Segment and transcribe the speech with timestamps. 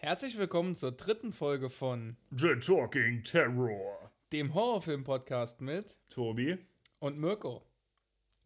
[0.00, 4.12] Herzlich willkommen zur dritten Folge von The Talking Terror.
[4.32, 6.56] dem Horrorfilm-Podcast mit Tobi.
[7.00, 7.62] und Mirko.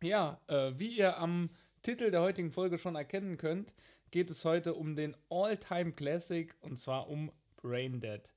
[0.02, 1.50] Ja, äh, wie ihr am
[1.82, 3.74] Titel der heutigen Folge schon erkennen könnt,
[4.10, 8.32] geht es heute um den All-Time-Classic und zwar um Braindead.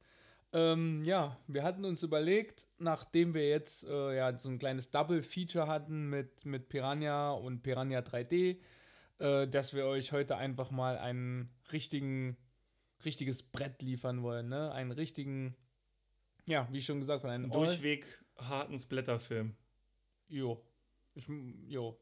[0.52, 5.68] Ähm, ja, wir hatten uns überlegt, nachdem wir jetzt äh, ja, so ein kleines Double-Feature
[5.68, 8.58] hatten mit, mit Piranha und Piranha 3D,
[9.20, 12.36] äh, dass wir euch heute einfach mal einen richtigen,
[13.06, 14.72] richtiges Brett liefern wollen, ne?
[14.72, 15.56] Einen richtigen,
[16.48, 18.06] ja, wie schon gesagt einen All- Durchweg
[18.38, 19.56] harten Splatterfilm.
[20.28, 20.62] Jo.
[21.14, 21.28] Ich,
[21.68, 21.98] jo.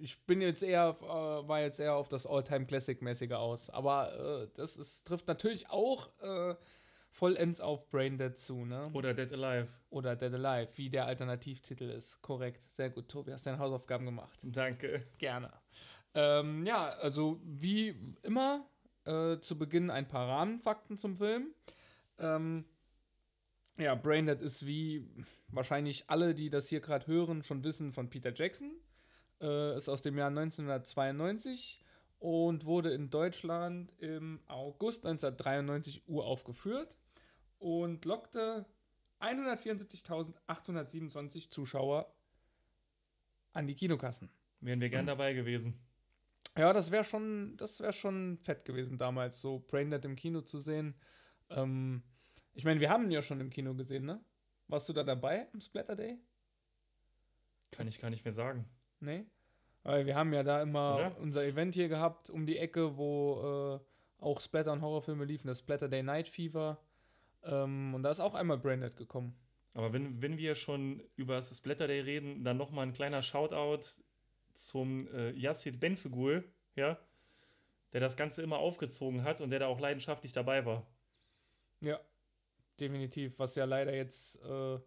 [0.00, 1.04] Ich bin jetzt eher, äh,
[1.48, 3.70] war jetzt eher auf das All-Time-Classic-mäßige aus.
[3.70, 6.54] Aber äh, das ist, trifft natürlich auch äh,
[7.10, 8.90] vollends auf Braindead zu, ne?
[8.92, 9.68] Oder Dead Alive.
[9.90, 12.22] Oder Dead Alive, wie der Alternativtitel ist.
[12.22, 12.62] Korrekt.
[12.72, 14.38] Sehr gut, Tobi, hast deine Hausaufgaben gemacht.
[14.44, 15.02] Danke.
[15.18, 15.52] Gerne.
[16.14, 18.68] Ähm, ja, also wie immer
[19.04, 21.54] äh, zu Beginn ein paar Rahmenfakten zum Film.
[22.18, 22.64] Ähm,
[23.78, 25.08] ja, Braindead ist wie
[25.48, 28.72] wahrscheinlich alle, die das hier gerade hören, schon wissen von Peter Jackson.
[29.40, 31.80] Äh, ist aus dem Jahr 1992
[32.18, 36.98] und wurde in Deutschland im August 1993 uraufgeführt
[37.58, 38.66] und lockte
[39.20, 42.14] 174.827 Zuschauer
[43.52, 44.30] an die Kinokassen.
[44.60, 45.74] Wären wir gern dabei gewesen.
[46.56, 50.58] Ja, das wäre schon, das wäre schon fett gewesen damals, so Braindead im Kino zu
[50.58, 50.94] sehen.
[51.48, 52.02] Ähm,
[52.54, 54.22] ich meine, wir haben ihn ja schon im Kino gesehen, ne?
[54.68, 56.18] Warst du da dabei am Splatter Day?
[57.70, 58.66] Kann ich gar nicht mehr sagen.
[59.00, 59.26] Nee?
[59.82, 61.18] Weil wir haben ja da immer Oder?
[61.18, 63.80] unser Event hier gehabt um die Ecke, wo
[64.20, 66.78] äh, auch Splatter und Horrorfilme liefen, das Splatter Day Night Fever.
[67.42, 69.34] Ähm, und da ist auch einmal Braindead gekommen.
[69.74, 73.86] Aber wenn, wenn wir schon über das Splatter Day reden, dann nochmal ein kleiner Shoutout
[74.54, 76.98] zum äh, Yassid Benfegul, ja,
[77.92, 80.86] der das Ganze immer aufgezogen hat und der da auch leidenschaftlich dabei war.
[81.80, 82.00] Ja,
[82.80, 83.38] definitiv.
[83.38, 84.78] Was ja leider jetzt äh,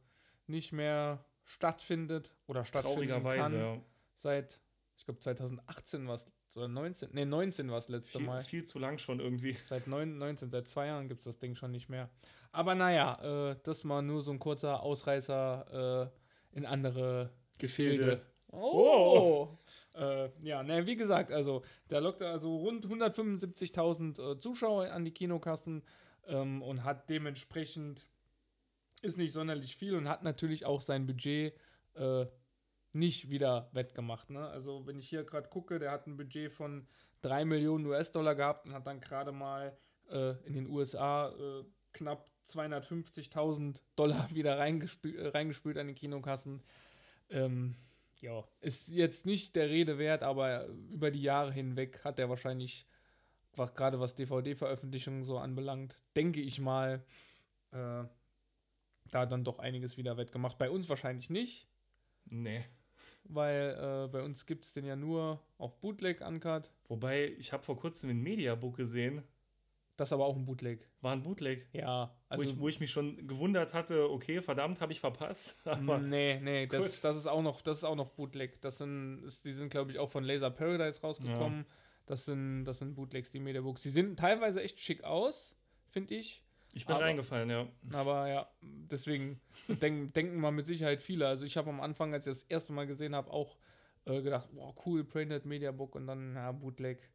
[0.47, 3.53] nicht mehr stattfindet oder stattfinden kann.
[3.53, 3.81] Ja.
[4.15, 4.59] seit,
[4.97, 8.41] ich glaube 2018 war es, oder 19, nee 19 war es letzte Viel, Mal.
[8.41, 9.53] viel zu lang schon irgendwie.
[9.65, 12.09] Seit 9, 19, seit zwei Jahren gibt es das Ding schon nicht mehr.
[12.51, 16.11] Aber naja, äh, das war nur so ein kurzer Ausreißer
[16.53, 17.97] äh, in andere Gefilde.
[17.97, 18.25] Gefilde.
[18.51, 19.57] Oh!
[19.95, 25.11] Äh, ja, ne, wie gesagt, also da lockte also rund 175.000 äh, Zuschauer an die
[25.11, 25.83] Kinokassen
[26.27, 28.07] ähm, und hat dementsprechend
[29.01, 31.53] ist nicht sonderlich viel und hat natürlich auch sein Budget
[31.95, 32.25] äh,
[32.93, 34.29] nicht wieder wettgemacht.
[34.29, 34.47] Ne?
[34.47, 36.87] Also wenn ich hier gerade gucke, der hat ein Budget von
[37.21, 39.77] 3 Millionen US-Dollar gehabt und hat dann gerade mal
[40.09, 46.63] äh, in den USA äh, knapp 250.000 Dollar wieder reingespü äh, reingespült an die Kinokassen.
[47.29, 47.75] Ähm,
[48.21, 52.87] ja, ist jetzt nicht der Rede wert, aber über die Jahre hinweg hat er wahrscheinlich,
[53.55, 57.03] was, gerade was DVD-Veröffentlichungen so anbelangt, denke ich mal,
[57.71, 58.03] äh,
[59.11, 60.57] da dann doch einiges wieder wettgemacht.
[60.57, 61.67] Bei uns wahrscheinlich nicht,
[62.25, 62.65] Nee.
[63.23, 66.71] weil äh, bei uns gibt es den ja nur auf Bootleg Uncut.
[66.85, 69.23] Wobei, ich habe vor kurzem ein Mediabook gesehen,
[69.97, 70.83] Das ist aber auch ein Bootleg.
[71.01, 71.67] war ein Bootleg.
[71.71, 72.59] Ja, wo, ich, also.
[72.59, 75.61] wo ich mich schon gewundert hatte, okay, verdammt, habe ich verpasst.
[75.65, 78.59] Aber Nee, nee, das, das ist auch noch, das ist auch noch Bootleg.
[78.61, 81.65] Das sind, ist, die sind, glaube ich, auch von Laser Paradise rausgekommen.
[82.05, 83.83] Das sind, das sind Bootlegs, die Mediabooks.
[83.83, 85.55] Die sehen teilweise echt schick aus,
[85.87, 86.43] finde ich.
[86.73, 87.67] ich bin Aber- reingefallen, ja.
[87.93, 89.39] Aber ja, deswegen
[89.69, 91.25] denk, denken mal mit Sicherheit viele.
[91.27, 93.57] Also ich habe am Anfang, als ich das erste Mal gesehen habe, auch
[94.05, 97.09] äh, gedacht, wow, cool, Braindead Mediabook und dann, ja, Bootleg.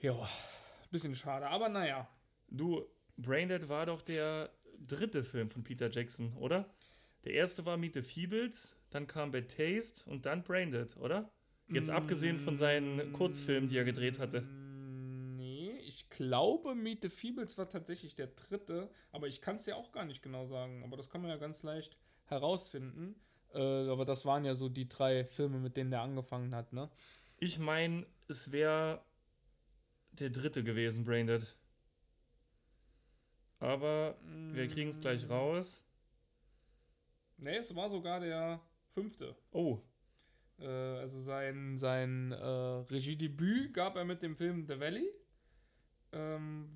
[0.00, 0.16] Ja,
[0.96, 2.08] bisschen schade, aber naja.
[2.48, 2.86] Du,
[3.18, 6.70] Braindead war doch der dritte Film von Peter Jackson, oder?
[7.24, 11.30] Der erste war Meet the Feebles, dann kam Bad Taste und dann Braindead, oder?
[11.68, 14.42] Jetzt abgesehen von seinen Kurzfilmen, die er gedreht hatte.
[14.42, 19.74] Nee, ich glaube, Meet the Feebles war tatsächlich der dritte, aber ich kann es ja
[19.74, 20.84] auch gar nicht genau sagen.
[20.84, 21.96] Aber das kann man ja ganz leicht
[22.26, 23.16] herausfinden.
[23.52, 26.88] Äh, aber das waren ja so die drei Filme, mit denen der angefangen hat, ne?
[27.38, 29.02] Ich meine, es wäre
[30.20, 31.54] der dritte gewesen, Braindead.
[33.58, 34.16] Aber
[34.52, 35.82] wir kriegen es gleich raus.
[37.38, 38.60] Nee, es war sogar der
[38.94, 39.34] fünfte.
[39.50, 39.80] Oh,
[40.58, 45.10] Äh, also sein, sein äh, Regiedebüt gab er mit dem Film The Valley.
[46.12, 46.66] Ähm,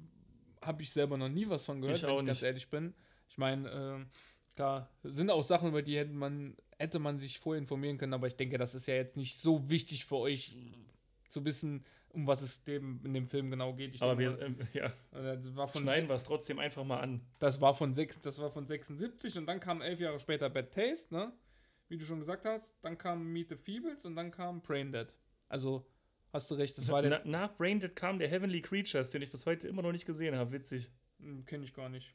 [0.61, 2.43] Habe ich selber noch nie was von gehört, Ich wenn ich ganz nicht.
[2.43, 2.93] ehrlich bin.
[3.29, 4.11] Ich meine, ähm,
[4.55, 8.26] klar, sind auch Sachen, über die hätte man, hätte man sich vorher informieren können, aber
[8.26, 10.55] ich denke, das ist ja jetzt nicht so wichtig für euch
[11.29, 11.82] zu wissen,
[12.12, 13.95] um was es dem, in dem Film genau geht.
[13.95, 17.01] Ich aber denke wir, ähm, ja, das war von schneiden wir es trotzdem einfach mal
[17.01, 17.21] an.
[17.39, 20.73] das war von sechs, das war von 76 und dann kam elf Jahre später Bad
[20.73, 21.33] Taste, ne?
[21.89, 25.12] Wie du schon gesagt hast, dann kam Meet the Feebles und dann kam Brain Dead.
[25.49, 25.85] Also
[26.33, 27.23] Hast du recht, das war der.
[27.25, 30.37] Na, nach Braindead kam der Heavenly Creatures, den ich bis heute immer noch nicht gesehen
[30.37, 30.53] habe.
[30.53, 30.91] Witzig.
[31.19, 32.15] Hm, Kenne ich gar nicht.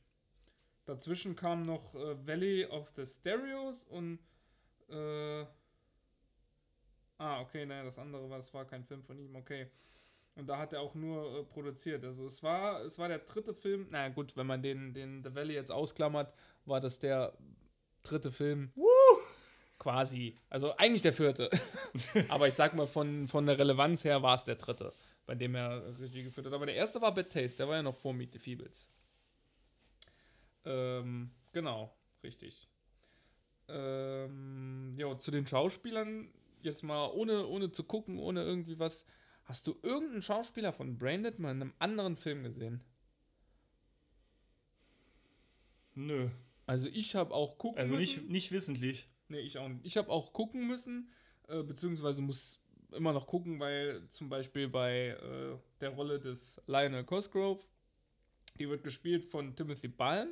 [0.86, 4.20] Dazwischen kam noch äh, Valley of the Stereos und.
[4.90, 5.46] Äh,
[7.18, 9.68] ah, okay, naja, das andere war, es war kein Film von ihm, okay.
[10.36, 12.04] Und da hat er auch nur äh, produziert.
[12.04, 13.88] Also es war, es war der dritte Film.
[13.90, 16.34] naja, gut, wenn man den, den The Valley jetzt ausklammert,
[16.66, 17.34] war das der
[18.04, 18.72] dritte Film.
[18.76, 18.90] Woo!
[19.80, 20.36] Quasi.
[20.50, 21.50] Also eigentlich der vierte.
[22.30, 24.94] Aber ich sag mal, von, von der Relevanz her war es der dritte,
[25.26, 26.54] bei dem er Regie geführt hat.
[26.54, 28.90] Aber der erste war Bad Taste, der war ja noch vor Meet the Feebles.
[30.66, 32.68] Ähm, genau, richtig.
[33.70, 36.30] Ähm, ja, zu den Schauspielern,
[36.66, 39.06] jetzt mal ohne, ohne zu gucken, ohne irgendwie was.
[39.44, 42.84] Hast du irgendeinen Schauspieler von Branded mal in einem anderen Film gesehen?
[45.94, 46.30] Nö.
[46.66, 48.10] Also ich habe auch gucken also müssen.
[48.10, 49.10] Also nicht, nicht wissentlich.
[49.28, 49.86] Nee, ich auch nicht.
[49.86, 51.12] Ich habe auch gucken müssen,
[51.48, 52.60] äh, beziehungsweise muss
[52.92, 57.62] immer noch gucken, weil zum Beispiel bei äh, der Rolle des Lionel Cosgrove,
[58.60, 60.30] die wird gespielt von Timothy Balm.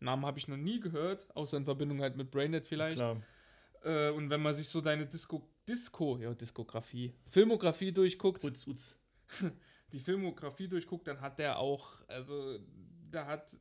[0.00, 2.96] Namen habe ich noch nie gehört, außer in Verbindung halt mit Braindead vielleicht.
[2.96, 3.22] Klar.
[3.86, 8.44] Äh, und wenn man sich so deine Disco, Disco, ja, Diskografie, Filmografie durchguckt.
[8.44, 8.98] Utz, utz.
[9.92, 12.58] die Filmografie durchguckt, dann hat der auch, also
[13.10, 13.56] da hat,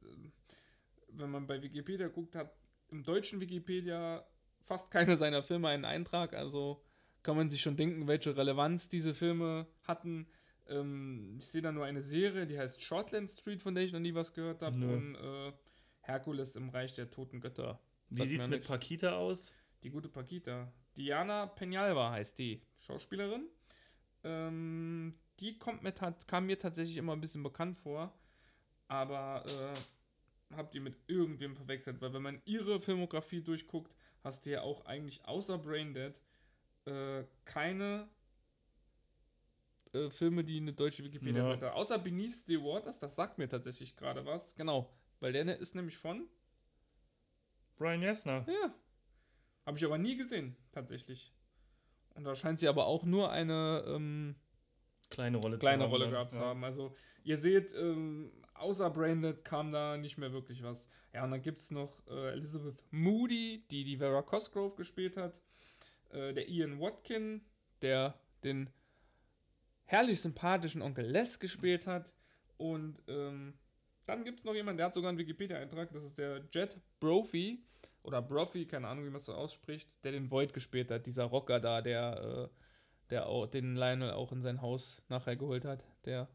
[1.10, 2.56] wenn man bei Wikipedia guckt, hat
[2.90, 4.26] im deutschen Wikipedia
[4.64, 6.84] fast keiner seiner Filme einen Eintrag, also
[7.22, 10.28] kann man sich schon denken, welche Relevanz diese Filme hatten.
[10.68, 14.00] Ähm, ich sehe da nur eine Serie, die heißt Shortland Street, von der ich noch
[14.00, 15.54] nie was gehört habe, und äh,
[16.02, 17.80] Herkules im Reich der toten Götter.
[18.10, 19.52] Wie sieht es mit Paquita aus?
[19.86, 20.74] Die gute Paquita.
[20.98, 23.48] Diana Penalva heißt die Schauspielerin.
[24.24, 28.12] Ähm, die kommt mir kam mir tatsächlich immer ein bisschen bekannt vor,
[28.88, 34.54] aber äh, habt ihr mit irgendwem verwechselt, weil wenn man ihre Filmografie durchguckt, hast du
[34.54, 36.20] ja auch eigentlich außer Braindead
[36.86, 38.10] äh, keine
[39.94, 41.74] äh, Filme, die eine deutsche Wikipedia-Seite ja.
[41.74, 44.56] Außer Beneath the Waters, das sagt mir tatsächlich gerade was.
[44.56, 46.28] Genau, weil der ist nämlich von
[47.76, 48.48] Brian Yesner.
[48.48, 48.74] Ja.
[49.66, 51.34] Habe ich aber nie gesehen, tatsächlich.
[52.14, 54.36] Und da scheint sie aber auch nur eine ähm,
[55.10, 56.64] kleine Rolle, kleine haben, Rolle gehabt zu haben.
[56.64, 60.88] Also ihr seht, ähm, außer Branded kam da nicht mehr wirklich was.
[61.14, 65.42] Ja, und dann gibt es noch äh, Elizabeth Moody, die die Vera Cosgrove gespielt hat.
[66.10, 67.42] Äh, der Ian Watkin,
[67.82, 68.70] der den
[69.86, 72.14] herrlich sympathischen Onkel Les gespielt hat.
[72.58, 73.54] Und ähm,
[74.06, 77.64] dann gibt es noch jemanden, der hat sogar einen Wikipedia-Eintrag, das ist der Jet Brophy
[78.06, 81.26] oder Brophy, keine Ahnung, wie man es so ausspricht, der den Void gespielt hat, dieser
[81.26, 85.86] Rocker da, der, äh, der auch, den Lionel auch in sein Haus nachher geholt hat,
[86.06, 86.30] der.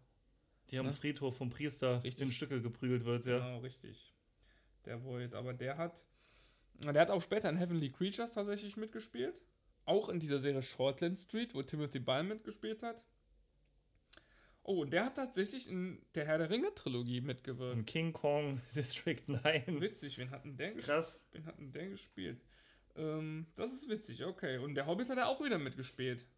[0.70, 0.92] Die am ne?
[0.92, 2.26] Friedhof vom Priester richtig.
[2.26, 3.38] in Stücke geprügelt wird, ja.
[3.38, 4.14] Genau, richtig.
[4.84, 6.06] Der Void, aber der hat,
[6.84, 9.44] der hat auch später in Heavenly Creatures tatsächlich mitgespielt.
[9.84, 13.04] Auch in dieser Serie Shortland Street, wo Timothy Ball mitgespielt hat.
[14.70, 17.76] Oh, und der hat tatsächlich in der Herr der Ringe-Trilogie mitgewirkt.
[17.76, 19.80] In King Kong District 9.
[19.80, 20.86] Witzig, wen hat denn der gespielt?
[20.86, 21.20] Krass.
[21.32, 22.40] Wen hat denn der gespielt?
[22.94, 24.58] Ähm, das ist witzig, okay.
[24.58, 26.28] Und der Hobbit hat er auch wieder mitgespielt.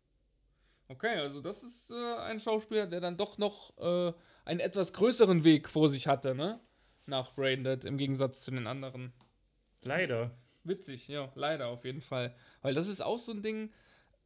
[0.88, 4.14] Okay, also das ist äh, ein Schauspieler, der dann doch noch äh,
[4.46, 6.58] einen etwas größeren Weg vor sich hatte, ne?
[7.04, 9.12] Nach Braindead, im Gegensatz zu den anderen.
[9.84, 10.30] Leider.
[10.64, 12.34] Witzig, ja, leider auf jeden Fall.
[12.62, 13.70] Weil das ist auch so ein Ding,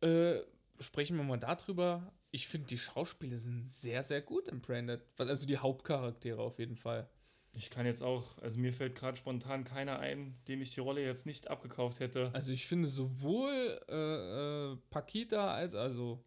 [0.00, 0.36] äh,
[0.78, 5.00] sprechen wir mal darüber, ich finde, die Schauspieler sind sehr, sehr gut im Branded.
[5.16, 7.08] Also die Hauptcharaktere auf jeden Fall.
[7.54, 11.02] Ich kann jetzt auch, also mir fällt gerade spontan keiner ein, dem ich die Rolle
[11.02, 12.30] jetzt nicht abgekauft hätte.
[12.34, 16.22] Also ich finde sowohl äh, äh, Paquita als also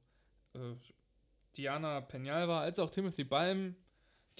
[0.55, 0.73] äh,
[1.55, 3.75] Diana Penalva als auch Timothy Balm,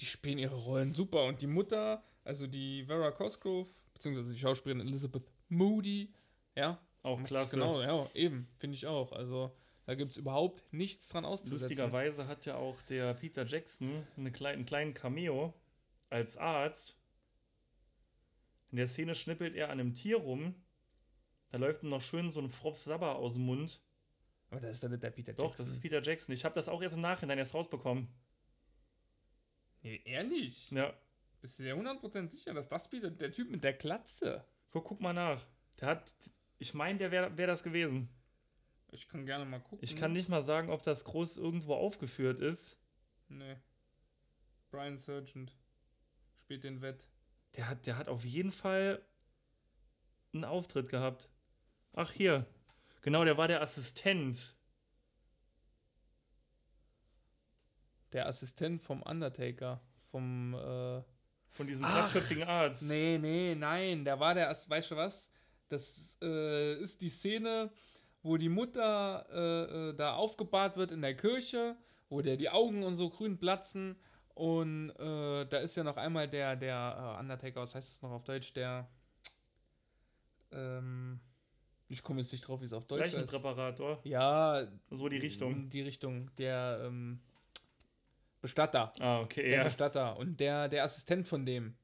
[0.00, 1.22] die spielen ihre Rollen super.
[1.22, 6.12] Und die Mutter, also die Vera Cosgrove, beziehungsweise die Schauspielerin Elizabeth Moody,
[6.56, 6.80] ja.
[7.04, 7.54] Auch klasse.
[7.54, 9.12] Genau, ja, eben, finde ich auch.
[9.12, 9.54] Also
[9.90, 11.64] da gibt es überhaupt nichts dran auszusetzen.
[11.64, 15.52] Lustigerweise hat ja auch der Peter Jackson eine klein, einen kleinen Cameo
[16.10, 16.96] als Arzt.
[18.70, 20.54] In der Szene schnippelt er an einem Tier rum.
[21.48, 23.82] Da läuft ihm noch schön so ein Fropf Sabber aus dem Mund.
[24.50, 25.48] Aber das ist dann nicht der Peter Jackson.
[25.48, 26.36] Doch, das ist Peter Jackson.
[26.36, 28.06] Ich habe das auch erst im Nachhinein erst rausbekommen.
[29.82, 30.70] Nee, ehrlich?
[30.70, 30.96] Ja.
[31.40, 34.44] Bist du dir 100% sicher, dass das Peter, der Typ mit der Klatze?
[34.70, 35.44] Guck, guck mal nach.
[35.80, 36.14] Der hat,
[36.58, 38.08] ich meine, der wäre wär das gewesen.
[38.92, 39.78] Ich kann gerne mal gucken.
[39.82, 42.78] Ich kann nicht mal sagen, ob das groß irgendwo aufgeführt ist.
[43.28, 43.56] Nee.
[44.70, 45.56] Brian Surgent
[46.36, 47.08] spielt den Wett.
[47.56, 49.04] Der hat, der hat auf jeden Fall
[50.32, 51.28] einen Auftritt gehabt.
[51.92, 52.46] Ach, hier.
[53.02, 54.54] Genau, der war der Assistent.
[58.12, 59.80] Der Assistent vom Undertaker.
[60.04, 61.02] Vom, äh
[61.50, 62.82] Von diesem glatzköpfigen Arzt.
[62.82, 64.04] Nee, nee, nein.
[64.04, 65.30] Der war der, weißt du was?
[65.68, 67.72] Das äh, ist die Szene,
[68.22, 71.76] wo die Mutter äh, äh, da aufgebahrt wird in der Kirche,
[72.08, 73.96] wo der die Augen und so grün platzen.
[74.34, 78.10] Und äh, da ist ja noch einmal der, der äh, Undertaker, was heißt das noch
[78.10, 78.52] auf Deutsch?
[78.54, 78.88] Der.
[80.52, 81.20] Ähm,
[81.88, 83.14] ich komme jetzt nicht drauf, wie es auf Deutsch heißt.
[83.14, 84.00] Leichenpräparator.
[84.04, 84.66] Ja.
[84.90, 85.68] So die Richtung.
[85.68, 86.30] Die Richtung.
[86.36, 87.20] Der ähm,
[88.40, 88.92] Bestatter.
[89.00, 89.64] Ah, okay, Der ja.
[89.64, 90.16] Bestatter.
[90.16, 91.74] Und der, der Assistent von dem.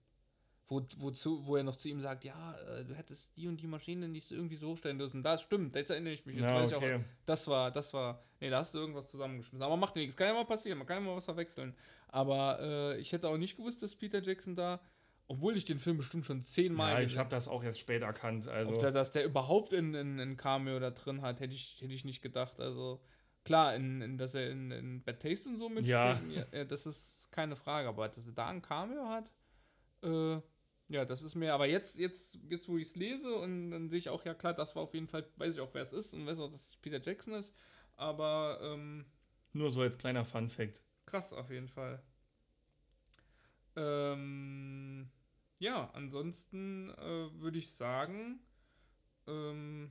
[0.68, 3.68] Wo, wozu, wo er noch zu ihm sagt, ja, äh, du hättest die und die
[3.68, 5.22] Maschine nicht so irgendwie so hochstellen müssen.
[5.22, 6.36] Das stimmt, jetzt erinnere ich mich.
[6.36, 6.96] Jetzt Ja, weiß ich okay.
[6.96, 9.62] auch, das war, das war, nee, da hast du irgendwas zusammengeschmissen.
[9.62, 11.76] Aber macht nichts, kann ja mal passieren, man kann ja mal was verwechseln.
[12.08, 14.80] Aber äh, ich hätte auch nicht gewusst, dass Peter Jackson da,
[15.28, 18.48] obwohl ich den Film bestimmt schon zehnmal Ja, ich habe das auch erst später erkannt.
[18.48, 21.94] Also, ob dass der überhaupt in, in, in Cameo da drin hat, hätte ich, hätte
[21.94, 22.60] ich nicht gedacht.
[22.60, 23.00] Also
[23.44, 25.88] klar, in, in, dass er in, in Bad Taste und so mitspielt,
[26.32, 26.44] Ja.
[26.52, 27.88] ja, das ist keine Frage.
[27.88, 29.32] Aber dass er da ein Cameo hat,
[30.02, 30.40] äh,
[30.90, 33.98] ja, das ist mir, aber jetzt, jetzt, jetzt wo ich es lese und dann sehe
[33.98, 36.14] ich auch, ja klar, das war auf jeden Fall, weiß ich auch, wer es ist
[36.14, 37.54] und weiß auch, dass es Peter Jackson ist.
[37.96, 39.06] Aber ähm,
[39.52, 40.82] nur so als kleiner Fun-Fact.
[41.06, 42.02] krass auf jeden Fall.
[43.74, 45.08] Ähm,
[45.58, 48.40] ja, ansonsten äh, würde ich sagen,
[49.26, 49.90] ähm,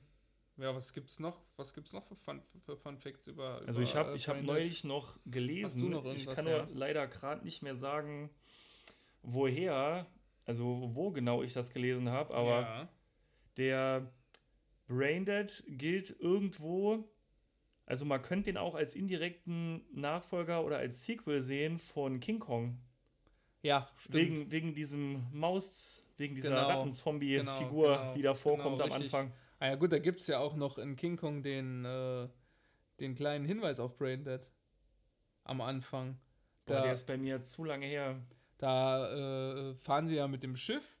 [0.56, 1.42] ja, was gibt's noch?
[1.56, 4.26] Was gibt's noch für Fun, für Fun Facts über, Also über ich habe äh, ich
[4.42, 6.66] neulich noch gelesen, Hast du noch ich kann ja?
[6.72, 8.30] leider gerade nicht mehr sagen,
[9.22, 10.06] woher,
[10.46, 12.88] also wo genau ich das gelesen habe, aber ja.
[13.56, 14.12] der
[14.86, 17.04] Braindead gilt irgendwo,
[17.84, 22.78] also man könnte den auch als indirekten Nachfolger oder als Sequel sehen von King Kong.
[23.62, 24.14] ja, stimmt.
[24.14, 29.00] Wegen, wegen diesem Maus, wegen dieser Genau, Rattenzombie-Figur, genau, genau, die da vorkommt genau, am
[29.00, 29.14] richtig.
[29.14, 29.32] Anfang.
[29.58, 32.28] ah ja gut, da gibt's ja auch noch in King Kong den, äh,
[33.00, 34.52] den kleinen Hinweis auf Braindead
[35.42, 36.18] am Anfang.
[36.66, 38.20] Boah, der ist bei mir zu lange her.
[38.58, 39.10] Da
[39.70, 40.98] äh, fahren sie ja mit dem Schiff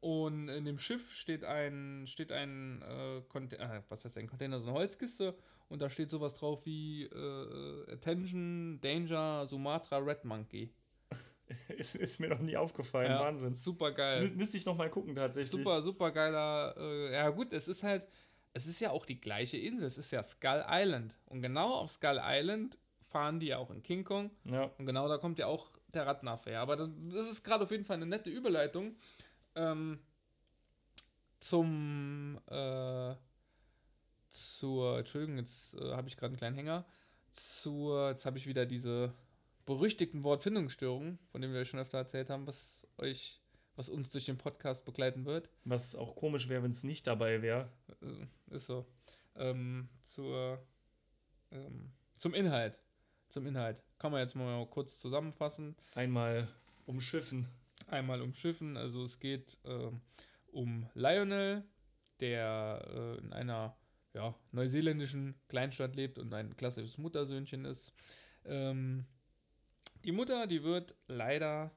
[0.00, 4.66] und in dem Schiff steht ein, steht ein äh, Container, was heißt ein Container, so
[4.68, 5.36] eine Holzkiste
[5.68, 10.72] und da steht sowas drauf wie äh, Attention, Danger, Sumatra, Red Monkey.
[11.68, 13.54] Ist, ist mir noch nie aufgefallen, Ja, Wahnsinn.
[13.54, 14.32] Super geil.
[14.34, 15.48] müsste ich noch mal gucken tatsächlich.
[15.50, 16.74] Super, super geiler.
[16.76, 18.08] Äh, ja, gut, es ist halt,
[18.52, 19.86] es ist ja auch die gleiche Insel.
[19.86, 21.16] Es ist ja Skull Island.
[21.26, 24.32] Und genau auf Skull Island fahren die ja auch in King Kong.
[24.42, 26.60] Ja, Und genau da kommt ja auch der Rattenaffair.
[26.60, 28.94] Aber das, das ist gerade auf jeden Fall eine nette Überleitung
[29.54, 29.98] ähm,
[31.40, 33.14] zum äh,
[34.36, 36.84] zur, Entschuldigung, jetzt äh, habe ich gerade einen kleinen Hänger.
[37.30, 39.14] Zur, jetzt habe ich wieder diese
[39.64, 43.40] berüchtigten Wortfindungsstörungen, von denen wir schon öfter erzählt haben, was euch,
[43.74, 45.50] was uns durch den Podcast begleiten wird.
[45.64, 47.68] was auch komisch wäre, wenn es nicht dabei wäre.
[48.02, 48.86] Äh, Ist so.
[49.34, 50.62] Ähm, zur,
[51.50, 52.80] ähm, zum Inhalt.
[53.28, 53.82] Zum Inhalt.
[53.98, 55.76] Kann man jetzt mal kurz zusammenfassen.
[55.94, 56.48] Einmal
[56.86, 57.46] umschiffen.
[57.88, 58.76] einmal umschiffen.
[58.76, 60.00] Also es geht ähm,
[60.52, 61.64] um Lionel,
[62.20, 63.76] der äh, in einer
[64.14, 67.92] ja, neuseeländischen Kleinstadt lebt und ein klassisches Muttersöhnchen ist.
[68.44, 69.04] Ähm,
[70.04, 71.70] die Mutter, die wird leider,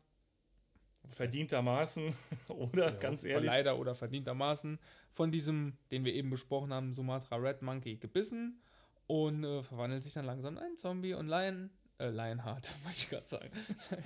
[1.09, 2.13] Verdientermaßen.
[2.49, 3.47] Oder ganz ehrlich.
[3.47, 4.77] leider oder verdientermaßen
[5.11, 8.61] von diesem, den wir eben besprochen haben, Sumatra Red Monkey gebissen
[9.09, 13.09] und äh, verwandelt sich dann langsam in einen Zombie und Lion, äh, Lionheart, wollte ich
[13.09, 13.49] gerade sagen.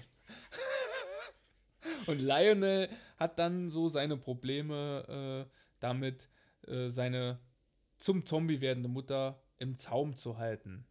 [2.08, 6.30] und Lionel hat dann so seine Probleme äh, damit,
[6.68, 7.40] äh, seine
[7.98, 10.88] zum Zombie werdende Mutter im Zaum zu halten.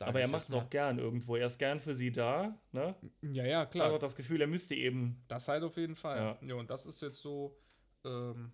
[0.00, 1.34] Aber er macht es auch gern irgendwo.
[1.34, 2.56] Er ist gern für sie da.
[2.70, 2.94] Ne?
[3.22, 3.86] Ja, ja, klar.
[3.86, 5.24] habe auch das Gefühl, er müsste eben.
[5.26, 6.18] Das halt auf jeden Fall.
[6.18, 6.38] Ja.
[6.46, 7.58] Ja, und das ist jetzt so
[8.04, 8.52] ähm,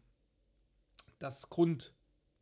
[1.19, 1.93] das Grund,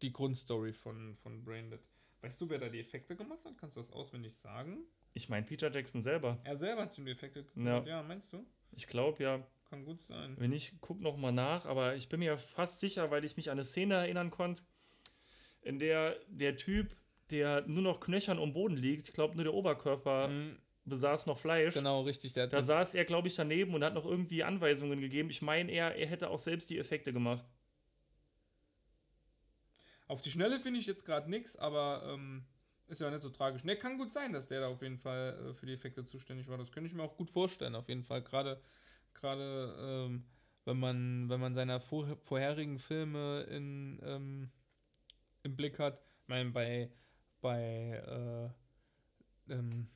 [0.02, 1.80] die Grundstory von, von Braindead.
[2.23, 3.59] Weißt du, wer da die Effekte gemacht hat?
[3.59, 4.79] Kannst du das auswendig sagen?
[5.12, 6.38] Ich meine, Peter Jackson selber.
[6.45, 7.62] Er selber hat ihm die Effekte Ja.
[7.81, 7.87] gemacht.
[7.88, 8.02] Ja.
[8.02, 8.47] meinst du?
[8.71, 9.47] Ich glaube ja.
[9.69, 10.37] Kann gut sein.
[10.38, 11.67] Wenn nicht, guck noch mal nach.
[11.67, 14.62] Aber ich bin mir fast sicher, weil ich mich an eine Szene erinnern konnte,
[15.62, 16.95] in der der Typ,
[17.31, 21.38] der nur noch knöchern am Boden liegt, ich glaube nur der Oberkörper Mhm, besaß noch
[21.38, 21.75] Fleisch.
[21.75, 22.33] genau, richtig.
[22.35, 25.31] Da saß er, glaube ich, daneben und hat noch irgendwie Anweisungen gegeben.
[25.31, 27.47] Ich meine, er, er hätte auch selbst die Effekte gemacht.
[30.12, 32.45] Auf die Schnelle finde ich jetzt gerade nichts, aber ähm,
[32.87, 33.64] ist ja nicht so tragisch.
[33.64, 36.49] Ne, kann gut sein, dass der da auf jeden Fall äh, für die Effekte zuständig
[36.49, 36.59] war.
[36.59, 38.21] Das könnte ich mir auch gut vorstellen, auf jeden Fall.
[38.21, 38.61] Gerade,
[39.14, 40.26] gerade ähm,
[40.66, 44.50] wenn man, wenn man seine vor, vorherigen Filme in, ähm,
[45.45, 46.02] im Blick hat.
[46.25, 46.90] Ich meine, bei,
[47.40, 48.52] bei
[49.49, 49.88] äh, ähm,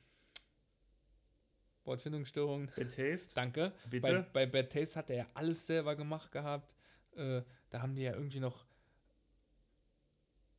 [1.83, 3.71] Wortfindungsstörungen Bad Taste, Danke.
[3.83, 4.27] Bei, bitte.
[4.33, 6.75] bei Bad Taste hat er ja alles selber gemacht gehabt.
[7.15, 8.65] Äh, da haben die ja irgendwie noch.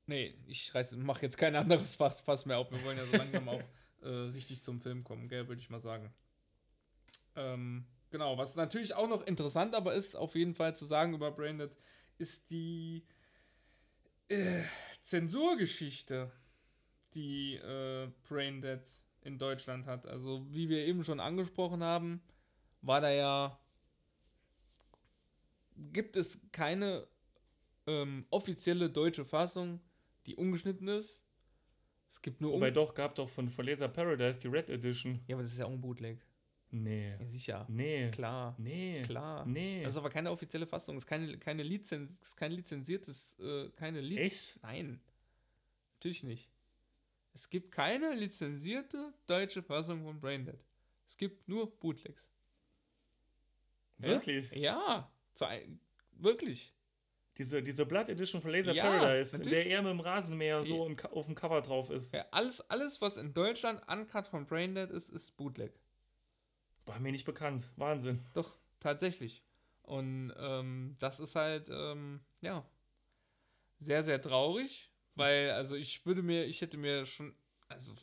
[0.08, 2.70] Nee, ich reiß, mach jetzt kein anderes Fass, Fass mehr auf.
[2.70, 3.62] Wir wollen ja so langsam auch
[4.02, 6.10] äh, richtig zum Film kommen, gell, würde ich mal sagen.
[7.36, 11.30] Ähm, genau, was natürlich auch noch interessant aber ist, auf jeden Fall zu sagen über
[11.30, 11.76] Braindead,
[12.16, 13.04] ist die
[14.28, 14.62] äh,
[15.02, 16.32] Zensurgeschichte,
[17.12, 18.88] die äh, Braindead
[19.20, 20.06] in Deutschland hat.
[20.06, 22.22] Also, wie wir eben schon angesprochen haben,
[22.80, 23.60] war da ja.
[25.76, 27.06] Gibt es keine
[27.86, 29.80] ähm, offizielle deutsche Fassung,
[30.28, 31.24] die ungeschnitten ist.
[32.08, 32.52] Es gibt nur.
[32.52, 35.20] Wobei doch, gab doch von, Laser Paradise die Red Edition.
[35.26, 36.24] Ja, aber das ist ja auch ein Bootleg.
[36.70, 37.16] Nee.
[37.18, 37.66] Ja, sicher.
[37.68, 38.10] Nee.
[38.10, 38.54] Klar.
[38.58, 39.02] Nee.
[39.04, 39.46] Klar.
[39.46, 39.82] Nee.
[39.82, 40.96] Das ist aber keine offizielle Fassung.
[40.96, 43.38] Das ist keine, keine, Lizenz, ist kein lizenziertes.
[43.40, 44.62] Äh, keine Liz Echt?
[44.62, 45.00] Nein.
[45.94, 46.50] Natürlich nicht.
[47.32, 50.58] Es gibt keine lizenzierte deutsche Fassung von Braindead.
[51.06, 52.30] Es gibt nur Bootlegs.
[53.96, 54.50] Wirklich?
[54.52, 55.10] Ja.
[56.12, 56.74] Wirklich.
[57.38, 59.64] Diese, diese Blood Edition von Laser Ja, Paradise, in natürlich.
[59.64, 62.12] der er mit dem Rasenmäher so im, auf dem Cover drauf ist.
[62.12, 65.72] Ja, alles, alles, was in Deutschland uncut von Braindead ist, ist Bootleg.
[66.86, 67.70] War mir nicht bekannt.
[67.76, 68.24] Wahnsinn.
[68.34, 69.44] Doch, tatsächlich.
[69.82, 72.64] Und ähm, das ist halt, ähm, ja,
[73.78, 77.34] sehr, sehr traurig, weil, also ich würde mir, ich hätte mir schon,
[77.68, 77.94] also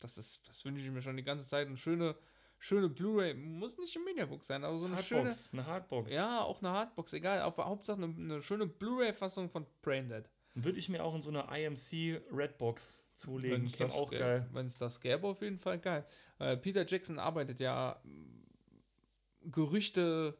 [0.00, 2.16] das ist, das wünsche ich mir schon die ganze Zeit, eine schöne,
[2.60, 6.12] schöne Blu-ray, muss nicht im Mediabook sein, aber so eine schöne, Hardbox, eine Hardbox.
[6.12, 10.28] ja, auch eine Hardbox, egal, auf Hauptsache eine, eine schöne Blu-ray-Fassung von Braindead.
[10.54, 13.62] Würde ich mir auch in so eine IMC Redbox zulegen.
[13.62, 14.46] Wenn's Käme auch geil.
[14.52, 16.04] Wenn es das gäbe, auf jeden Fall geil.
[16.38, 20.36] Äh, Peter Jackson arbeitet ja mm, Gerüchte,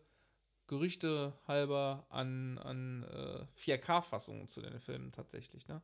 [0.66, 5.68] Gerüchte halber an, an äh, 4K-Fassungen zu den Filmen tatsächlich.
[5.68, 5.80] Ne?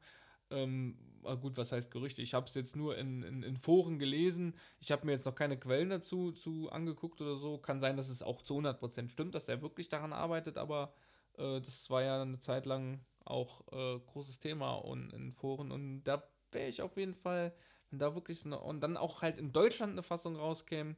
[0.51, 2.23] Ähm, ah, gut, was heißt Gerüchte?
[2.23, 4.55] Ich habe es jetzt nur in, in, in Foren gelesen.
[4.81, 7.59] Ich habe mir jetzt noch keine Quellen dazu zu angeguckt oder so.
[7.59, 10.93] Kann sein, dass es auch zu 100% stimmt, dass er wirklich daran arbeitet, aber
[11.39, 16.05] äh, das war ja eine Zeit lang auch äh, großes Thema und in Foren und
[16.05, 16.23] da
[16.53, 17.53] wäre ich auf jeden Fall,
[17.91, 20.97] wenn da wirklich so eine, und dann auch halt in Deutschland eine Fassung rauskäme,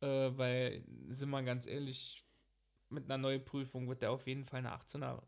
[0.00, 2.24] äh, weil, sind wir ganz ehrlich,
[2.90, 5.22] mit einer Neuprüfung wird der auf jeden Fall eine 18er,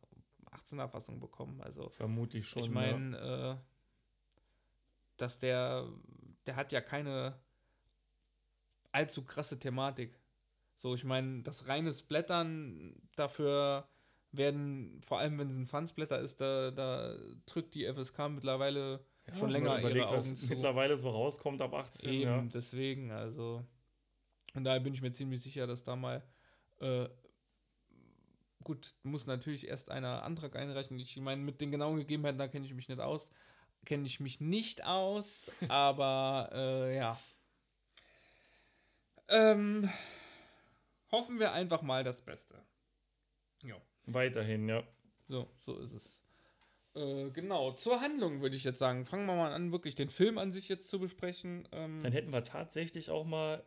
[0.52, 1.60] 18er Fassung bekommen.
[1.60, 2.60] Also Vermutlich schon.
[2.62, 2.72] ich ja.
[2.74, 3.56] meine, äh,
[5.16, 5.88] dass der,
[6.46, 7.38] der hat ja keine
[8.92, 10.18] allzu krasse Thematik.
[10.76, 13.86] So, ich meine, das reine Splattern, dafür
[14.32, 19.34] werden, vor allem wenn es ein Fansblätter ist, da, da drückt die FSK mittlerweile Ja,
[19.34, 20.46] schon länger überlegt, ihre was Augen zu.
[20.48, 22.10] mittlerweile so rauskommt ab 18.
[22.10, 22.42] Eben, Ja.
[22.42, 23.64] deswegen, also.
[24.54, 26.22] Und daher bin ich mir ziemlich sicher, dass da mal.
[26.80, 27.08] Äh,
[28.64, 30.98] gut, muss natürlich erst einer Antrag einreichen.
[30.98, 33.30] Ich meine, mit den genauen Gegebenheiten, da kenne ich mich nicht aus.
[33.84, 37.18] Kenne ich mich nicht aus, aber äh, ja.
[39.28, 39.88] Ähm,
[41.10, 42.62] hoffen wir einfach mal das Beste.
[43.62, 43.76] Ja.
[44.06, 44.82] Weiterhin, ja.
[45.28, 46.22] So, so ist es.
[46.94, 49.06] Äh, genau, zur Handlung würde ich jetzt sagen.
[49.06, 51.68] Fangen wir mal an, wirklich den Film an sich jetzt zu besprechen.
[51.72, 53.64] Ähm, Dann hätten wir tatsächlich auch mal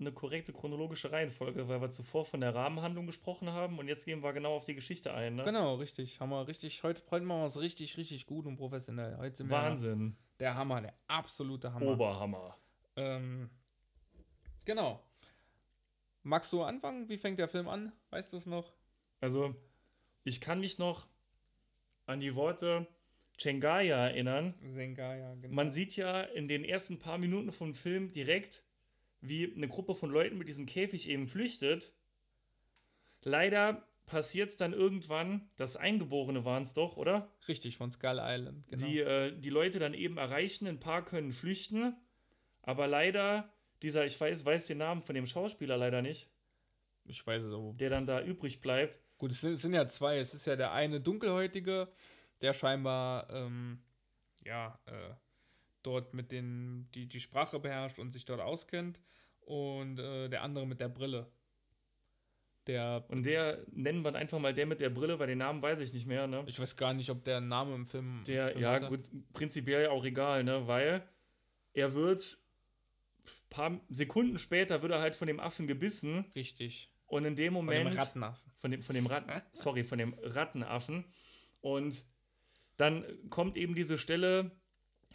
[0.00, 4.22] eine korrekte chronologische Reihenfolge, weil wir zuvor von der Rahmenhandlung gesprochen haben und jetzt gehen
[4.22, 5.36] wir genau auf die Geschichte ein.
[5.36, 5.42] Ne?
[5.42, 6.20] Genau, richtig.
[6.20, 9.16] Haben wir richtig, heute, heute machen wir es richtig, richtig gut und professionell.
[9.18, 10.16] Heute sind Wahnsinn.
[10.38, 11.86] der Hammer, der absolute Hammer.
[11.86, 12.56] Oberhammer.
[12.96, 13.50] Ähm,
[14.64, 15.02] genau.
[16.22, 17.08] Magst du anfangen?
[17.08, 17.92] Wie fängt der Film an?
[18.10, 18.72] Weißt du es noch?
[19.20, 19.54] Also,
[20.24, 21.06] ich kann mich noch
[22.06, 22.86] an die Worte
[23.40, 24.54] Chengaya erinnern.
[24.66, 25.54] Sengaya, genau.
[25.54, 28.64] Man sieht ja in den ersten paar Minuten vom Film direkt,
[29.20, 31.92] wie eine Gruppe von Leuten mit diesem Käfig eben flüchtet.
[33.22, 37.30] Leider passiert es dann irgendwann, das Eingeborene waren es doch, oder?
[37.46, 38.86] Richtig, von Skull Island, genau.
[38.86, 41.96] Die äh, die Leute dann eben erreichen, ein paar können flüchten,
[42.62, 43.52] aber leider,
[43.82, 46.28] dieser, ich weiß, weiß den Namen von dem Schauspieler leider nicht,
[47.04, 47.74] ich weiß es auch.
[47.76, 48.98] der dann da übrig bleibt.
[49.18, 50.18] Gut, es sind, es sind ja zwei.
[50.18, 51.88] Es ist ja der eine Dunkelhäutige,
[52.40, 53.80] der scheinbar, ähm,
[54.44, 55.14] ja, äh,
[55.82, 59.00] dort mit den, die, die Sprache beherrscht und sich dort auskennt.
[59.40, 61.30] Und äh, der andere mit der Brille.
[62.66, 65.80] Der, Und der nennen wir einfach mal der mit der Brille, weil den Namen weiß
[65.80, 66.44] ich nicht mehr, ne?
[66.46, 68.22] ich weiß gar nicht, ob der Name im Film.
[68.26, 68.86] Der, Film ja, hatte.
[68.88, 69.00] gut,
[69.32, 70.68] prinzipiell auch egal, ne?
[70.68, 71.02] Weil
[71.72, 72.38] er wird
[73.48, 76.92] paar Sekunden später wird er halt von dem Affen gebissen Richtig.
[77.06, 78.52] und in dem Von Moment dem Rattenaffen.
[78.56, 81.04] von dem von dem Ratten, sorry, von dem Rattenaffen
[81.60, 82.04] und
[82.76, 84.50] dann kommt eben diese Stelle,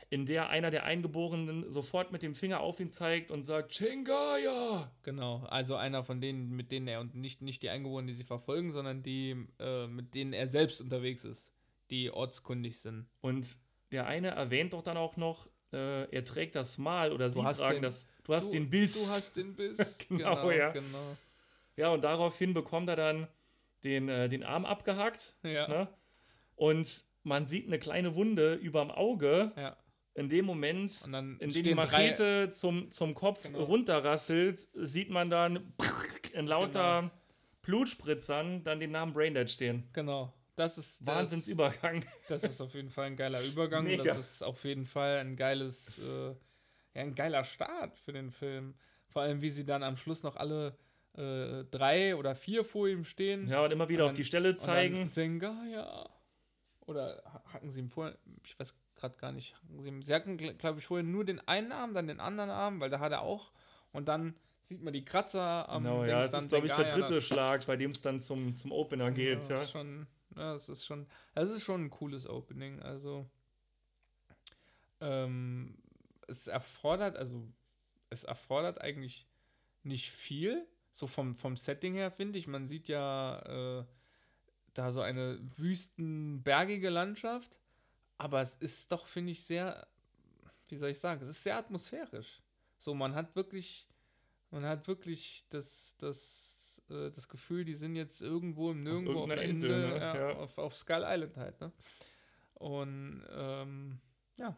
[0.10, 4.92] in der einer der Eingeborenen sofort mit dem Finger auf ihn zeigt und sagt Chengaya.
[5.04, 5.44] Genau.
[5.50, 8.72] Also einer von denen, mit denen er und nicht, nicht die Eingeborenen, die sie verfolgen,
[8.72, 11.52] sondern die, äh, mit denen er selbst unterwegs ist,
[11.92, 13.08] die ortskundig sind.
[13.22, 13.58] Und
[13.92, 17.76] der eine erwähnt doch dann auch noch, äh, er trägt das Mal oder sie tragen
[17.78, 18.08] den- das.
[18.24, 18.94] Du hast du, den Biss.
[18.94, 19.98] Du hast den Biss.
[20.10, 20.70] Genau, ja.
[20.70, 21.18] Genau.
[21.78, 23.28] Ja, und daraufhin bekommt er dann
[23.84, 25.36] den, äh, den Arm abgehackt.
[25.44, 25.68] Ja.
[25.68, 25.88] Ne?
[26.56, 29.52] Und man sieht eine kleine Wunde überm Auge.
[29.58, 29.76] ja.
[30.16, 33.64] In dem Moment, Und in dem die Machete zum, zum Kopf Genau.
[33.64, 35.74] runterrasselt, sieht man dann
[36.34, 37.12] in lauter Genau.
[37.62, 39.88] Blutspritzern dann den Namen Braindead stehen.
[39.94, 40.34] Genau.
[40.56, 42.06] das ist das, Wahnsinnsübergang.
[42.30, 43.84] Das ist auf jeden Fall ein geiler Übergang.
[43.84, 44.04] Mega.
[44.06, 46.36] Das ist auf jeden Fall ein geiles, äh, ja,
[46.94, 48.74] ein geiler Start für den Film.
[49.10, 50.78] Vor allem, wie sie dann am Schluss noch alle
[51.18, 53.50] äh, drei oder vier vor ihm stehen.
[53.50, 55.10] Ja, und immer wieder Und auf dann- die Stelle Und dann zeigen.
[55.10, 56.10] Zengaya.
[56.86, 58.74] Oder ha- hacken sie ihm vorher, ich weiß
[59.06, 62.20] gerade gar nicht, hacken sie hacken, glaube ich, vorher nur den einen Arm, dann den
[62.20, 63.52] anderen Arm, weil da hat er auch.
[63.92, 66.86] Und dann sieht man die Kratzer am Genau, ja, es dann ist, glaube ich, der
[66.86, 69.62] dritte Schlag, bei dem es dann zum, zum Opener geht, ja.
[69.62, 72.82] ist Schon, ja, es ist schon, es ist schon ein cooles Opening.
[72.82, 73.30] Also
[75.02, 75.78] ähm,
[76.28, 77.48] es erfordert, also
[78.10, 79.28] es erfordert eigentlich
[79.84, 82.48] nicht viel, so vom, vom Setting her, finde ich.
[82.48, 83.86] Man sieht ja äh,
[84.74, 87.62] da so eine wüstenbergige Landschaft,
[88.18, 89.88] aber es ist doch, finde ich, sehr,
[90.68, 92.42] wie soll ich sagen, es ist sehr atmosphärisch.
[92.78, 93.88] So, man hat wirklich,
[94.52, 99.30] man hat wirklich das, das, äh, das Gefühl, die sind jetzt irgendwo im Nirgendwo auf,
[99.30, 100.00] irgendeiner einer Insel, Insel, ne?
[100.00, 100.36] ja, Ja.
[100.38, 101.72] Auf, auf Skull Island halt, ne?
[102.56, 104.00] Und ähm,
[104.38, 104.56] ja,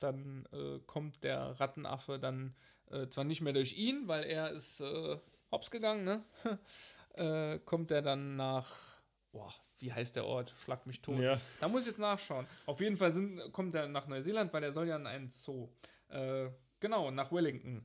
[0.00, 2.56] dann äh, kommt der Rattenaffe dann
[2.90, 5.18] äh, zwar nicht mehr durch ihn, weil er ist äh,
[5.50, 6.24] hops gegangen, ne?
[7.14, 9.00] äh, kommt er dann nach,
[9.32, 10.54] boah, wie heißt der Ort?
[10.62, 11.18] Schlag mich tot.
[11.18, 12.46] Ja, Da muss ich jetzt nachschauen.
[12.66, 15.68] Auf jeden Fall sind, kommt er nach Neuseeland, weil er soll ja in einen Zoo.
[16.08, 16.48] Äh,
[16.80, 17.84] genau, nach Wellington.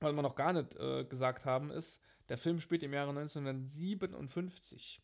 [0.00, 5.00] Was wir noch gar nicht äh, gesagt haben, ist, der Film spielt im Jahre 1957.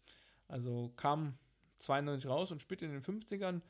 [0.49, 1.39] Also kam
[1.79, 3.61] 92 raus und spielt in den 50ern.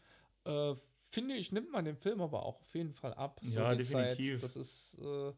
[0.44, 3.40] Äh, finde ich, nimmt man den Film aber auch auf jeden Fall ab.
[3.42, 4.34] Ja, die definitiv.
[4.36, 4.42] Zeit.
[4.42, 5.32] Das ist äh,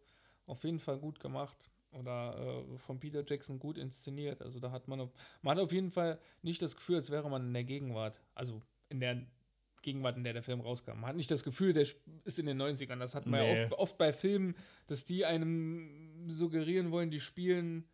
[0.47, 1.71] auf jeden Fall gut gemacht.
[1.99, 4.43] Oder äh, von Peter Jackson gut inszeniert.
[4.43, 5.11] Also da hat man, auf,
[5.43, 8.21] man hat auf jeden Fall nicht das Gefühl, als wäre man in der Gegenwart.
[8.35, 9.25] Also in der
[9.83, 10.93] Gegenwart, in der der Film rauskam.
[11.01, 12.99] Man hat nicht das Gefühl, der ist in den 90ern.
[12.99, 13.55] Das hat man Nee.
[13.55, 14.55] ja oft, oft bei Filmen,
[14.87, 17.85] dass die einem suggerieren wollen, die spielen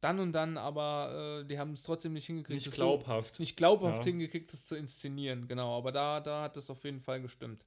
[0.00, 2.54] dann und dann, aber äh, die haben es trotzdem nicht hingekriegt.
[2.54, 3.34] nicht das glaubhaft.
[3.36, 4.10] So, nicht glaubhaft Ja.
[4.12, 5.76] hingekriegt, das zu inszenieren, genau.
[5.76, 7.64] Aber da, da hat es auf jeden Fall gestimmt.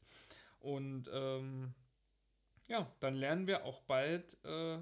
[0.60, 1.74] Und ähm,
[2.68, 4.78] ja, dann lernen wir auch bald äh,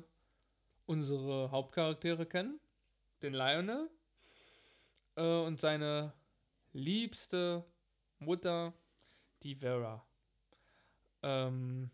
[0.90, 2.60] unsere Hauptcharaktere kennen.
[3.22, 3.90] Den Lionel
[5.16, 6.14] äh, und seine
[6.74, 7.64] liebste
[8.18, 8.74] Mutter,
[9.44, 10.04] die Vera.
[11.22, 11.92] Ähm,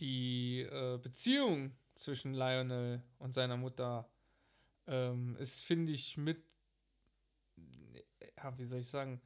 [0.00, 4.10] die äh, Beziehung zwischen Lionel und seiner Mutter
[4.86, 6.42] ähm, ist, finde ich, mit,
[8.38, 9.20] ja, wie soll ich sagen,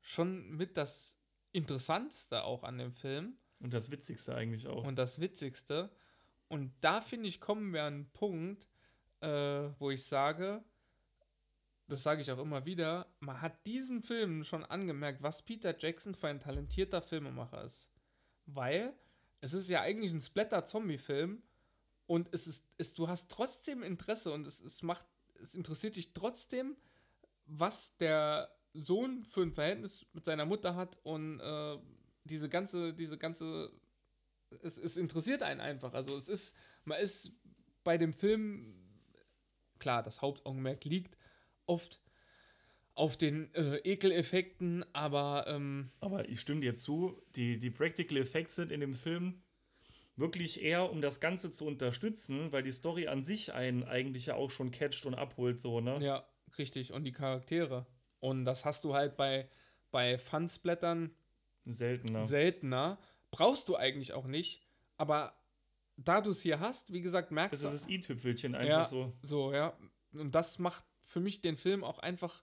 [0.00, 1.18] schon mit das
[1.52, 4.84] Interessantste auch an dem Film Und das Witzigste eigentlich auch.
[4.84, 5.90] und das Witzigste.
[6.48, 8.66] Und da finde ich, kommen wir an einen Punkt,
[9.20, 10.64] äh, wo ich sage,
[11.88, 16.14] das sage ich auch immer wieder, man hat diesen Film schon angemerkt, was Peter Jackson
[16.14, 17.90] für ein talentierter Filmemacher ist.
[18.46, 18.94] Weil
[19.40, 21.42] es ist ja eigentlich ein Splatter-Zombie-Film
[22.06, 25.06] und es ist, es, du hast trotzdem Interesse und es, es macht,
[25.40, 26.76] es interessiert dich trotzdem,
[27.46, 31.78] was der Sohn für ein Verhältnis mit seiner Mutter hat und äh,
[32.24, 33.72] diese ganze, diese ganze,
[34.62, 35.94] es, es interessiert einen einfach.
[35.94, 37.32] Also es ist, man ist
[37.84, 38.74] bei dem Film,
[39.78, 41.16] klar, das Hauptaugenmerk liegt
[41.66, 42.00] oft
[42.94, 48.56] auf den äh, Ekeleffekten, aber ähm, Aber ich stimme dir zu, die, die Practical Effects
[48.56, 49.42] sind in dem Film
[50.16, 54.34] wirklich eher, um das Ganze zu unterstützen, weil die Story an sich einen eigentlich ja
[54.34, 56.04] auch schon catcht und abholt, so, ne?
[56.04, 56.92] ja, richtig.
[56.92, 57.86] Und die Charaktere.
[58.18, 59.48] Und das hast du halt bei,
[59.92, 61.14] bei Fansblättern
[61.64, 62.26] Seltener.
[62.26, 62.98] seltener.
[63.30, 64.62] Brauchst du eigentlich auch nicht.
[64.96, 65.34] Aber
[65.96, 67.74] da du es hier hast, wie gesagt, merkst das du.
[67.74, 69.12] ist das i-Tüpfelchen einfach ja, so.
[69.22, 69.76] So, ja.
[70.12, 72.42] Und das macht für mich den Film auch einfach